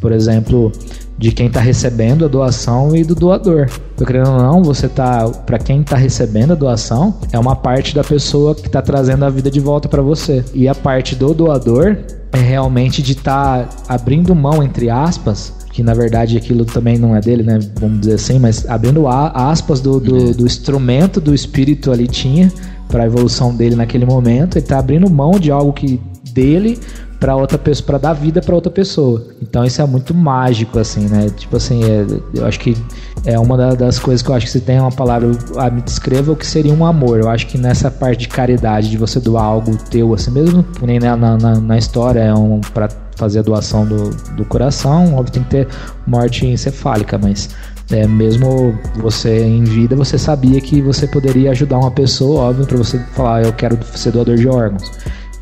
[0.00, 0.72] Por exemplo,
[1.18, 3.68] de quem está recebendo a doação e do doador.
[3.98, 7.94] Eu querendo ou não, você tá para quem está recebendo a doação é uma parte
[7.94, 11.32] da pessoa que está trazendo a vida de volta para você e a parte do
[11.32, 11.96] doador
[12.32, 17.16] é realmente de estar tá abrindo mão entre aspas que na verdade aquilo também não
[17.16, 17.58] é dele, né?
[17.80, 20.32] Vamos dizer assim, mas abrindo aspas do, do, uhum.
[20.32, 22.52] do instrumento do espírito ali tinha
[22.88, 25.98] para a evolução dele naquele momento, ele está abrindo mão de algo que
[26.32, 26.78] dele
[27.22, 29.24] para outra pessoa, para dar vida para outra pessoa.
[29.40, 31.30] Então isso é muito mágico assim, né?
[31.30, 32.04] Tipo assim, é,
[32.34, 32.76] eu acho que
[33.24, 36.32] é uma das coisas que eu acho que se tem uma palavra a me descreva
[36.32, 37.20] o que seria um amor.
[37.20, 40.98] Eu acho que nessa parte de caridade, de você doar algo teu assim mesmo, nem
[40.98, 45.44] na, na, na história é um para fazer a doação do, do coração, óbvio tem
[45.44, 45.68] que ter
[46.04, 47.50] morte encefálica, mas
[47.92, 52.78] é, mesmo você em vida, você sabia que você poderia ajudar uma pessoa, óbvio, para
[52.78, 54.90] você falar, eu quero ser doador de órgãos.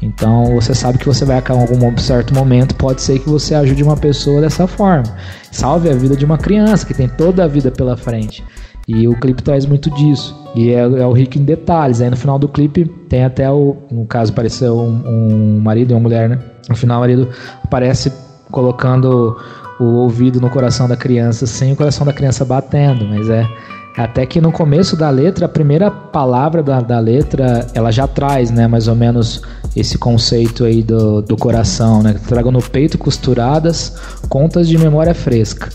[0.02, 3.55] Então você sabe que você vai acabar em algum certo momento, pode ser que você
[3.55, 5.05] ajude uma pessoa dessa forma.
[5.51, 8.43] Salve a vida de uma criança que tem toda a vida pela frente.
[8.89, 10.36] E o clipe traz muito disso.
[10.55, 12.01] E é, é o rico em detalhes.
[12.01, 13.77] Aí no final do clipe tem até o.
[13.90, 16.39] No caso, apareceu um, um marido e uma mulher, né?
[16.68, 17.28] No final, o marido
[17.62, 18.12] aparece
[18.51, 19.36] colocando
[19.78, 23.48] o ouvido no coração da criança sem o coração da criança batendo, mas é
[23.97, 28.51] até que no começo da letra, a primeira palavra da, da letra, ela já traz,
[28.51, 29.43] né, mais ou menos
[29.75, 32.15] esse conceito aí do, do coração, né?
[32.27, 33.97] Trago no peito costuradas
[34.29, 35.69] contas de memória fresca.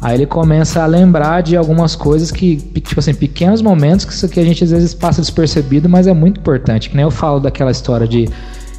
[0.00, 4.26] Aí ele começa a lembrar de algumas coisas que, tipo assim, pequenos momentos que isso
[4.26, 6.90] aqui a gente às vezes passa despercebido, mas é muito importante.
[6.90, 8.28] Que nem eu falo daquela história de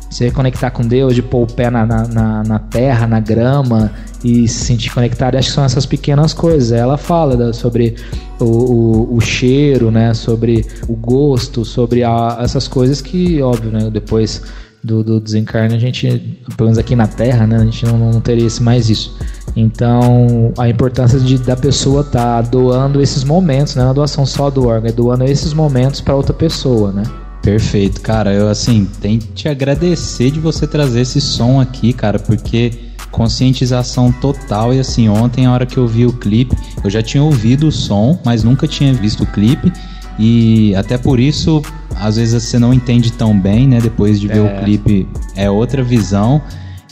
[0.10, 3.92] se conectar com Deus, de pôr o pé na, na, na, terra, na grama
[4.24, 5.36] e se sentir conectado.
[5.36, 6.72] Acho que são essas pequenas coisas.
[6.72, 7.96] Ela fala da, sobre
[8.40, 10.14] o, o, o, cheiro, né?
[10.14, 13.90] Sobre o gosto, sobre a, essas coisas que, óbvio, né?
[13.92, 14.42] Depois
[14.84, 16.08] do, do desencarne a gente,
[16.56, 17.58] pelo menos aqui na Terra, né?
[17.58, 19.18] A gente não, não teria mais isso.
[19.56, 23.84] Então, a importância de da pessoa estar tá doando esses momentos, né?
[23.84, 27.04] Não é doação só do órgão, é doando esses momentos para outra pessoa, né?
[27.48, 28.34] Perfeito, cara.
[28.34, 32.74] Eu assim, tenho que te agradecer de você trazer esse som aqui, cara, porque
[33.10, 36.54] conscientização total e assim, ontem a hora que eu vi o clipe,
[36.84, 39.72] eu já tinha ouvido o som, mas nunca tinha visto o clipe
[40.20, 41.62] e até por isso
[41.96, 44.42] às vezes você não entende tão bem, né, depois de ver é.
[44.42, 46.42] o clipe, é outra visão.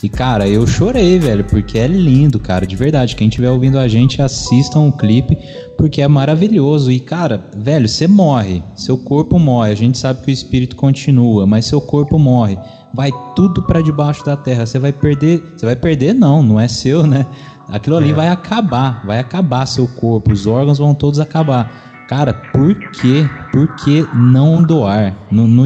[0.06, 3.16] E, cara, eu chorei, velho, porque é lindo, cara, de verdade.
[3.16, 5.36] Quem estiver ouvindo a gente, assistam o clipe,
[5.76, 6.92] porque é maravilhoso.
[6.92, 9.72] E, cara, velho, você morre, seu corpo morre.
[9.72, 12.56] A gente sabe que o espírito continua, mas seu corpo morre.
[12.94, 14.64] Vai tudo para debaixo da terra.
[14.64, 15.42] Você vai perder.
[15.56, 17.26] Você vai perder, não, não é seu, né?
[17.68, 18.14] Aquilo ali é.
[18.14, 21.95] vai acabar, vai acabar seu corpo, os órgãos vão todos acabar.
[22.08, 25.16] Cara, por que, por que não doar?
[25.30, 25.64] Não, não,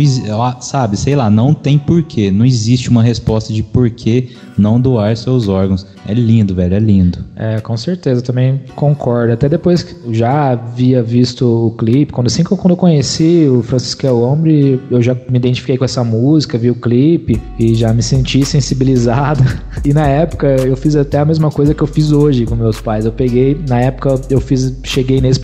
[0.61, 2.31] sabe, sei lá, não tem porquê.
[2.31, 5.87] Não existe uma resposta de por que não doar seus órgãos.
[6.07, 7.19] É lindo, velho, é lindo.
[7.37, 9.33] É, com certeza, também concordo.
[9.33, 13.47] Até depois que já havia visto o clipe, quando assim que eu, quando eu conheci
[13.47, 17.75] o Francisco o Hombre, eu já me identifiquei com essa música, vi o clipe e
[17.75, 19.43] já me senti sensibilizado.
[19.83, 22.83] E na época eu fiz até a mesma coisa que eu fiz hoje com meus
[22.83, 23.07] pais.
[23.07, 25.41] Eu peguei, na época eu fiz, cheguei nesse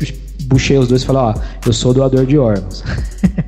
[0.46, 1.34] puxei os dois e falei, ó,
[1.66, 2.82] eu sou doador de órgãos.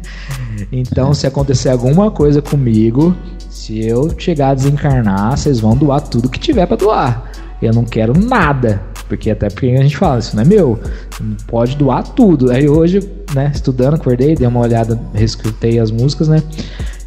[0.72, 3.16] então, se acontecer alguma coisa comigo,
[3.48, 7.30] se eu chegar a desencarnar, vocês vão doar tudo que tiver para doar.
[7.60, 8.80] Eu não quero nada.
[9.08, 10.78] Porque até porque a gente fala, isso não é meu.
[11.46, 12.50] Pode doar tudo.
[12.50, 13.00] Aí hoje,
[13.34, 16.42] né, estudando, acordei, dei uma olhada, reescutei as músicas, né?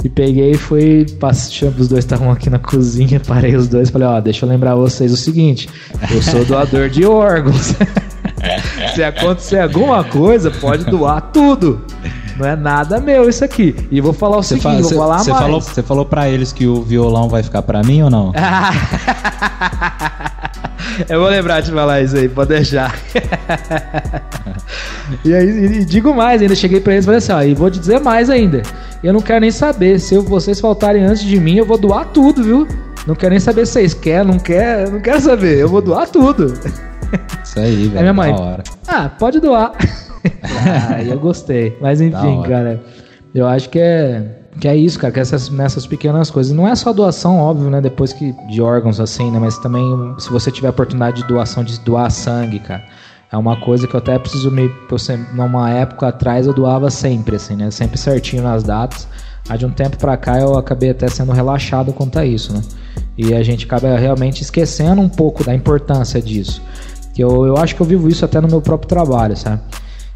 [0.03, 4.07] E peguei e fui, passando, os dois estavam aqui na cozinha, parei os dois, falei,
[4.07, 5.69] ó, deixa eu lembrar vocês o seguinte,
[6.09, 7.75] eu sou doador de órgãos.
[8.93, 11.81] Se acontecer alguma coisa, pode doar tudo.
[12.37, 13.75] Não é nada meu isso aqui.
[13.91, 15.43] E vou falar o seguinte, fala, vou falar cê mais.
[15.43, 18.33] Falou, você falou para eles que o violão vai ficar para mim ou não?
[21.07, 22.95] Eu vou lembrar de falar isso aí, pode deixar.
[25.23, 27.71] e aí, e digo mais, ainda cheguei para eles e falei assim, ó, e vou
[27.71, 28.61] te dizer mais ainda.
[29.03, 32.43] Eu não quero nem saber, se vocês faltarem antes de mim, eu vou doar tudo,
[32.43, 32.67] viu?
[33.07, 36.07] Não quero nem saber se vocês querem, não quer, não quero saber, eu vou doar
[36.07, 36.53] tudo.
[37.43, 37.97] Isso aí, velho.
[37.97, 38.35] É minha mãe.
[38.87, 39.73] Ah, pode doar.
[40.43, 41.77] ah, eu gostei.
[41.81, 42.81] Mas enfim, cara.
[43.33, 46.51] Eu acho que é que é isso, cara, que essas, nessas pequenas coisas.
[46.51, 47.79] Não é só doação, óbvio, né?
[47.79, 49.39] Depois que de órgãos assim, né?
[49.39, 49.83] Mas também
[50.17, 52.83] se você tiver a oportunidade de doação, de doar sangue, cara.
[53.31, 54.69] É uma coisa que eu até preciso me.
[55.33, 57.71] Numa época atrás eu doava sempre, assim, né?
[57.71, 59.07] Sempre certinho nas datas.
[59.47, 62.61] Há de um tempo para cá eu acabei até sendo relaxado quanto a isso, né?
[63.17, 66.61] E a gente acaba realmente esquecendo um pouco da importância disso.
[67.13, 69.61] Que eu, eu acho que eu vivo isso até no meu próprio trabalho, sabe?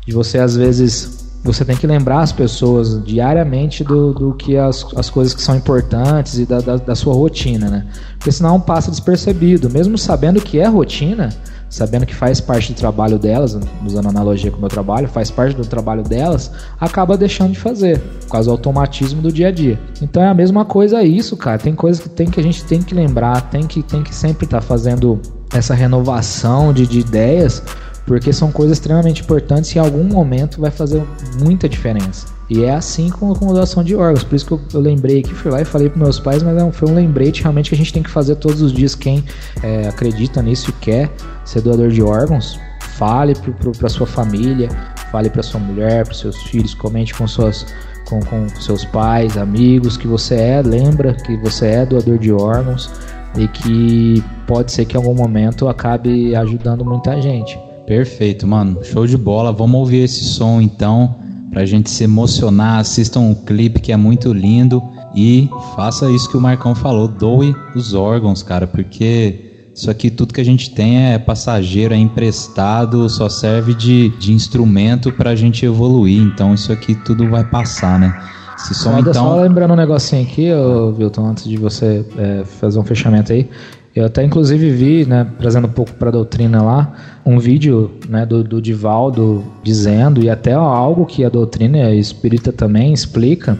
[0.05, 4.83] De você, às vezes, você tem que lembrar as pessoas diariamente do, do que as,
[4.95, 7.85] as coisas que são importantes e da, da, da sua rotina, né?
[8.17, 9.69] Porque senão passa despercebido.
[9.69, 11.29] Mesmo sabendo que é rotina,
[11.69, 13.55] sabendo que faz parte do trabalho delas,
[13.85, 17.99] usando analogia com o meu trabalho, faz parte do trabalho delas, acaba deixando de fazer,
[17.99, 19.79] por causa do automatismo do dia a dia.
[20.01, 21.59] Então é a mesma coisa isso, cara.
[21.59, 24.45] Tem coisas que tem que a gente tem que lembrar, tem que, tem que sempre
[24.45, 25.21] estar tá fazendo
[25.57, 27.63] essa renovação de, de ideias,
[28.05, 31.03] porque são coisas extremamente importantes e em algum momento vai fazer
[31.39, 32.27] muita diferença.
[32.47, 34.23] E é assim com, a doação de órgãos.
[34.23, 36.55] Por isso que eu, eu lembrei aqui, fui lá e falei para meus pais, mas
[36.55, 38.93] não, foi um lembrete realmente que a gente tem que fazer todos os dias.
[38.93, 39.23] Quem
[39.63, 41.09] é, acredita nisso e quer
[41.43, 43.33] ser doador de órgãos, fale
[43.79, 44.69] para sua família,
[45.11, 47.65] fale para sua mulher, para seus filhos, comente com suas
[48.05, 52.91] com, com seus pais, amigos que você é, lembra que você é doador de órgãos
[53.37, 57.57] e que pode ser que em algum momento acabe ajudando muita gente.
[57.85, 58.83] Perfeito, mano.
[58.83, 59.51] Show de bola.
[59.51, 61.15] Vamos ouvir esse som então,
[61.51, 62.79] pra gente se emocionar.
[62.79, 64.81] Assistam um clipe que é muito lindo
[65.15, 69.41] e faça isso que o Marcão falou, doe os órgãos, cara, porque
[69.75, 74.31] Isso aqui, tudo que a gente tem é passageiro, é emprestado, só serve de, de
[74.31, 76.21] instrumento para a gente evoluir.
[76.21, 78.17] Então, isso aqui tudo vai passar, né?
[78.57, 79.13] Som, então.
[79.13, 83.49] só lembrando um negocinho aqui, ô, Wilton, antes de você é, fazer um fechamento aí.
[83.95, 86.93] Eu até inclusive vi, né, trazendo um pouco para a doutrina lá,
[87.25, 92.91] um vídeo né, do, do Divaldo dizendo, e até algo que a doutrina espírita também
[92.91, 93.57] explica,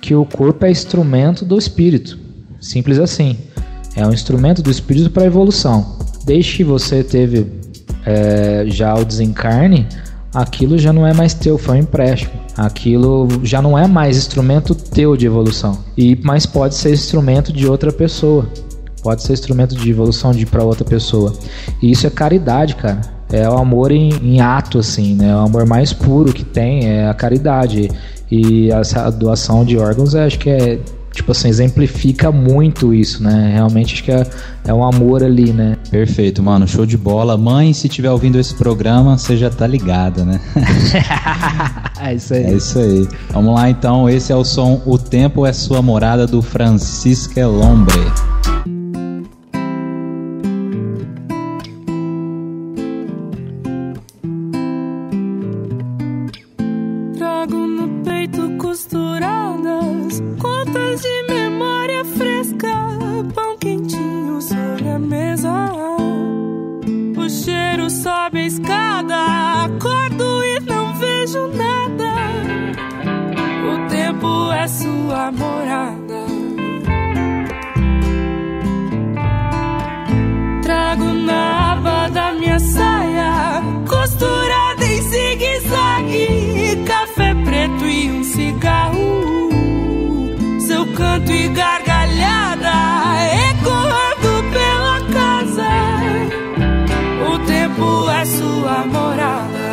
[0.00, 2.18] que o corpo é instrumento do espírito.
[2.60, 3.36] Simples assim.
[3.96, 5.96] É um instrumento do espírito para a evolução.
[6.24, 7.46] Desde que você teve
[8.06, 9.86] é, já o desencarne,
[10.34, 12.32] aquilo já não é mais teu, foi um empréstimo.
[12.56, 15.78] Aquilo já não é mais instrumento teu de evolução.
[15.96, 18.46] E mas pode ser instrumento de outra pessoa.
[19.02, 21.32] Pode ser instrumento de evolução de para outra pessoa.
[21.80, 23.00] E isso é caridade, cara.
[23.30, 25.34] É o amor em, em ato, assim, né?
[25.36, 27.90] O amor mais puro que tem é a caridade.
[28.30, 30.78] E essa doação de órgãos, é, acho que é
[31.14, 33.52] tipo assim, exemplifica muito isso, né?
[33.54, 34.26] Realmente acho que é,
[34.66, 35.76] é um amor ali, né?
[35.90, 36.66] Perfeito, mano.
[36.66, 37.36] Show de bola.
[37.36, 40.40] Mãe, se estiver ouvindo esse programa, você já tá ligada, né?
[42.00, 42.44] é isso aí.
[42.44, 43.08] É isso aí.
[43.30, 44.08] Vamos lá então.
[44.10, 47.94] Esse é o som O Tempo é Sua Morada do Francisco Elombre.
[90.94, 92.72] Canto e gargalhada
[93.50, 95.72] ecoando pela casa.
[97.28, 99.64] O tempo é sua morada.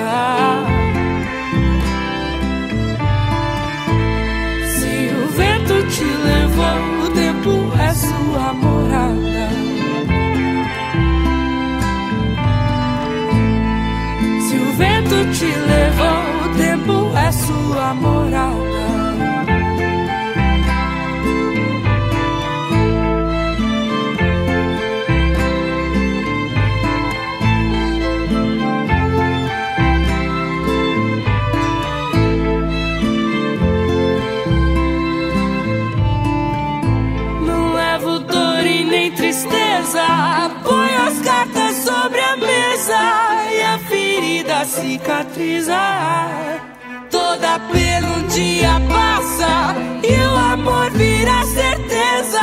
[4.65, 9.49] Se o vento te levou, o tempo é sua morada.
[14.47, 18.70] Se o vento te levou, o tempo é sua morada.
[44.81, 45.79] Ferida cicatriza.
[47.09, 52.41] Toda pena um dia passa e o amor vira certeza.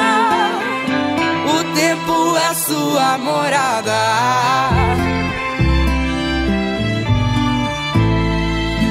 [1.47, 4.69] O tempo é sua morada.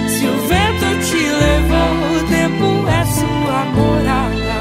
[0.10, 4.58] Se o vento te levou, o tempo é sua morada.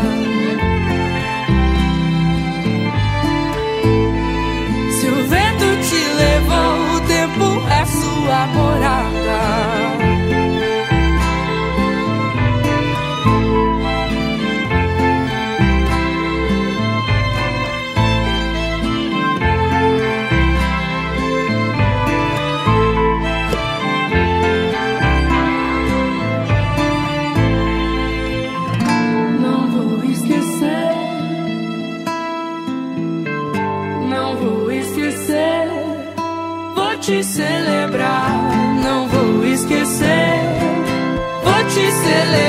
[5.00, 6.85] Se o vento te levou,
[8.27, 9.95] sua morada.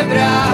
[0.08, 0.47] quebrar.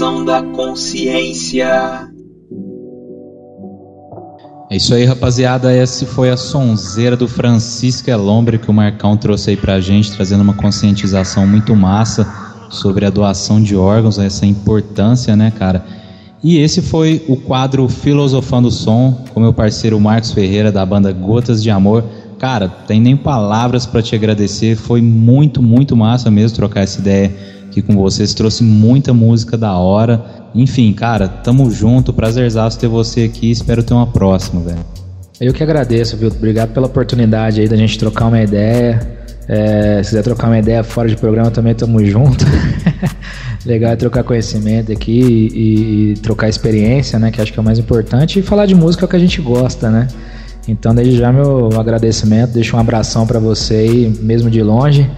[0.00, 2.08] Expansão da consciência.
[4.70, 5.70] É isso aí, rapaziada.
[5.70, 10.40] Essa foi a sonzeira do Francisco Elombre que o Marcão trouxe aí pra gente, trazendo
[10.40, 12.26] uma conscientização muito massa
[12.70, 15.84] sobre a doação de órgãos, essa importância, né, cara?
[16.42, 21.12] E esse foi o quadro Filosofando o Som, com meu parceiro Marcos Ferreira, da banda
[21.12, 22.02] Gotas de Amor.
[22.38, 27.59] Cara, tem nem palavras para te agradecer, foi muito, muito massa mesmo trocar essa ideia
[27.70, 30.22] aqui com vocês, trouxe muita música da hora.
[30.54, 34.84] Enfim, cara, tamo junto, prazerzaço ter você aqui, espero ter uma próxima, velho.
[35.40, 36.28] Eu que agradeço, viu?
[36.28, 39.00] Obrigado pela oportunidade aí da gente trocar uma ideia.
[39.48, 42.44] É, se quiser trocar uma ideia fora de programa também tamo junto.
[43.64, 47.30] Legal é trocar conhecimento aqui e, e, trocar experiência, né?
[47.30, 48.38] Que acho que é o mais importante.
[48.38, 50.08] E falar de música é o que a gente gosta, né?
[50.70, 52.52] Então, desde já, meu agradecimento.
[52.52, 55.10] Deixo um abração para você aí, mesmo de longe.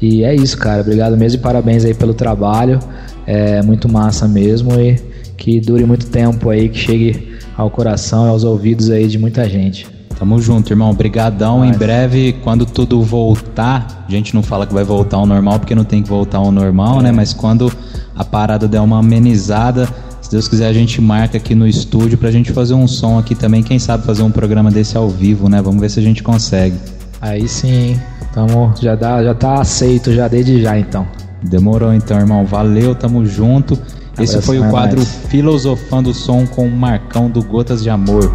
[0.00, 0.80] E é isso, cara.
[0.80, 2.78] Obrigado mesmo e parabéns aí pelo trabalho.
[3.26, 4.96] É muito massa mesmo e
[5.36, 9.48] que dure muito tempo aí, que chegue ao coração e aos ouvidos aí de muita
[9.48, 9.86] gente.
[10.18, 10.90] Tamo junto, irmão.
[10.90, 11.64] Obrigadão.
[11.64, 15.74] Em breve, quando tudo voltar, a gente não fala que vai voltar ao normal, porque
[15.74, 17.08] não tem que voltar ao normal, né?
[17.08, 17.12] é.
[17.12, 17.12] né?
[17.12, 17.70] Mas quando
[18.16, 19.88] a parada der uma amenizada,
[20.24, 23.34] se Deus quiser, a gente marca aqui no estúdio pra gente fazer um som aqui
[23.34, 23.62] também.
[23.62, 25.60] Quem sabe fazer um programa desse ao vivo, né?
[25.60, 26.76] Vamos ver se a gente consegue.
[27.20, 28.00] Aí sim,
[28.32, 31.06] tamo, já, dá, já tá aceito já desde já então.
[31.42, 32.46] Demorou então, irmão.
[32.46, 33.78] Valeu, tamo junto.
[34.18, 35.14] Esse foi o quadro mais.
[35.28, 38.32] Filosofando o Som com o Marcão do Gotas de Amor.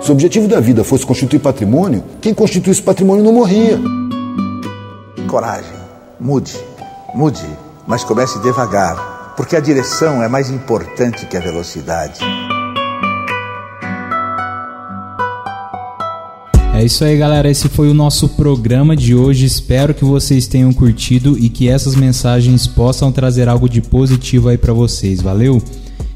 [0.00, 3.76] Se o objetivo da vida fosse constituir patrimônio, quem constituísse patrimônio não morria.
[5.28, 5.76] Coragem,
[6.18, 6.58] mude,
[7.14, 7.46] mude,
[7.86, 12.20] mas comece devagar, porque a direção é mais importante que a velocidade.
[16.74, 17.50] É isso aí, galera.
[17.50, 19.44] Esse foi o nosso programa de hoje.
[19.44, 24.56] Espero que vocês tenham curtido e que essas mensagens possam trazer algo de positivo aí
[24.56, 25.20] para vocês.
[25.20, 25.62] Valeu?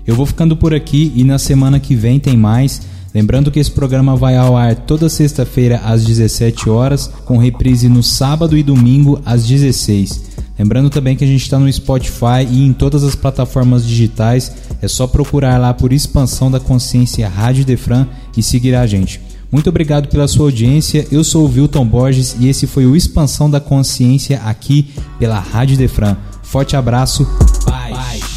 [0.07, 2.81] Eu vou ficando por aqui e na semana que vem tem mais.
[3.15, 8.03] Lembrando que esse programa vai ao ar toda sexta-feira às 17 horas, com reprise no
[8.03, 10.33] sábado e domingo às 16.
[10.59, 14.53] Lembrando também que a gente está no Spotify e em todas as plataformas digitais.
[14.81, 18.07] É só procurar lá por Expansão da Consciência Rádio Defran
[18.37, 19.21] e seguir a gente.
[19.51, 21.07] Muito obrigado pela sua audiência.
[21.13, 25.77] Eu sou o Wilton Borges e esse foi o Expansão da Consciência aqui pela Rádio
[25.77, 26.17] Defran.
[26.43, 27.27] Forte abraço.
[27.67, 28.32] Paz.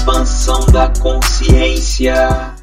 [0.00, 2.54] Expansão da consciência.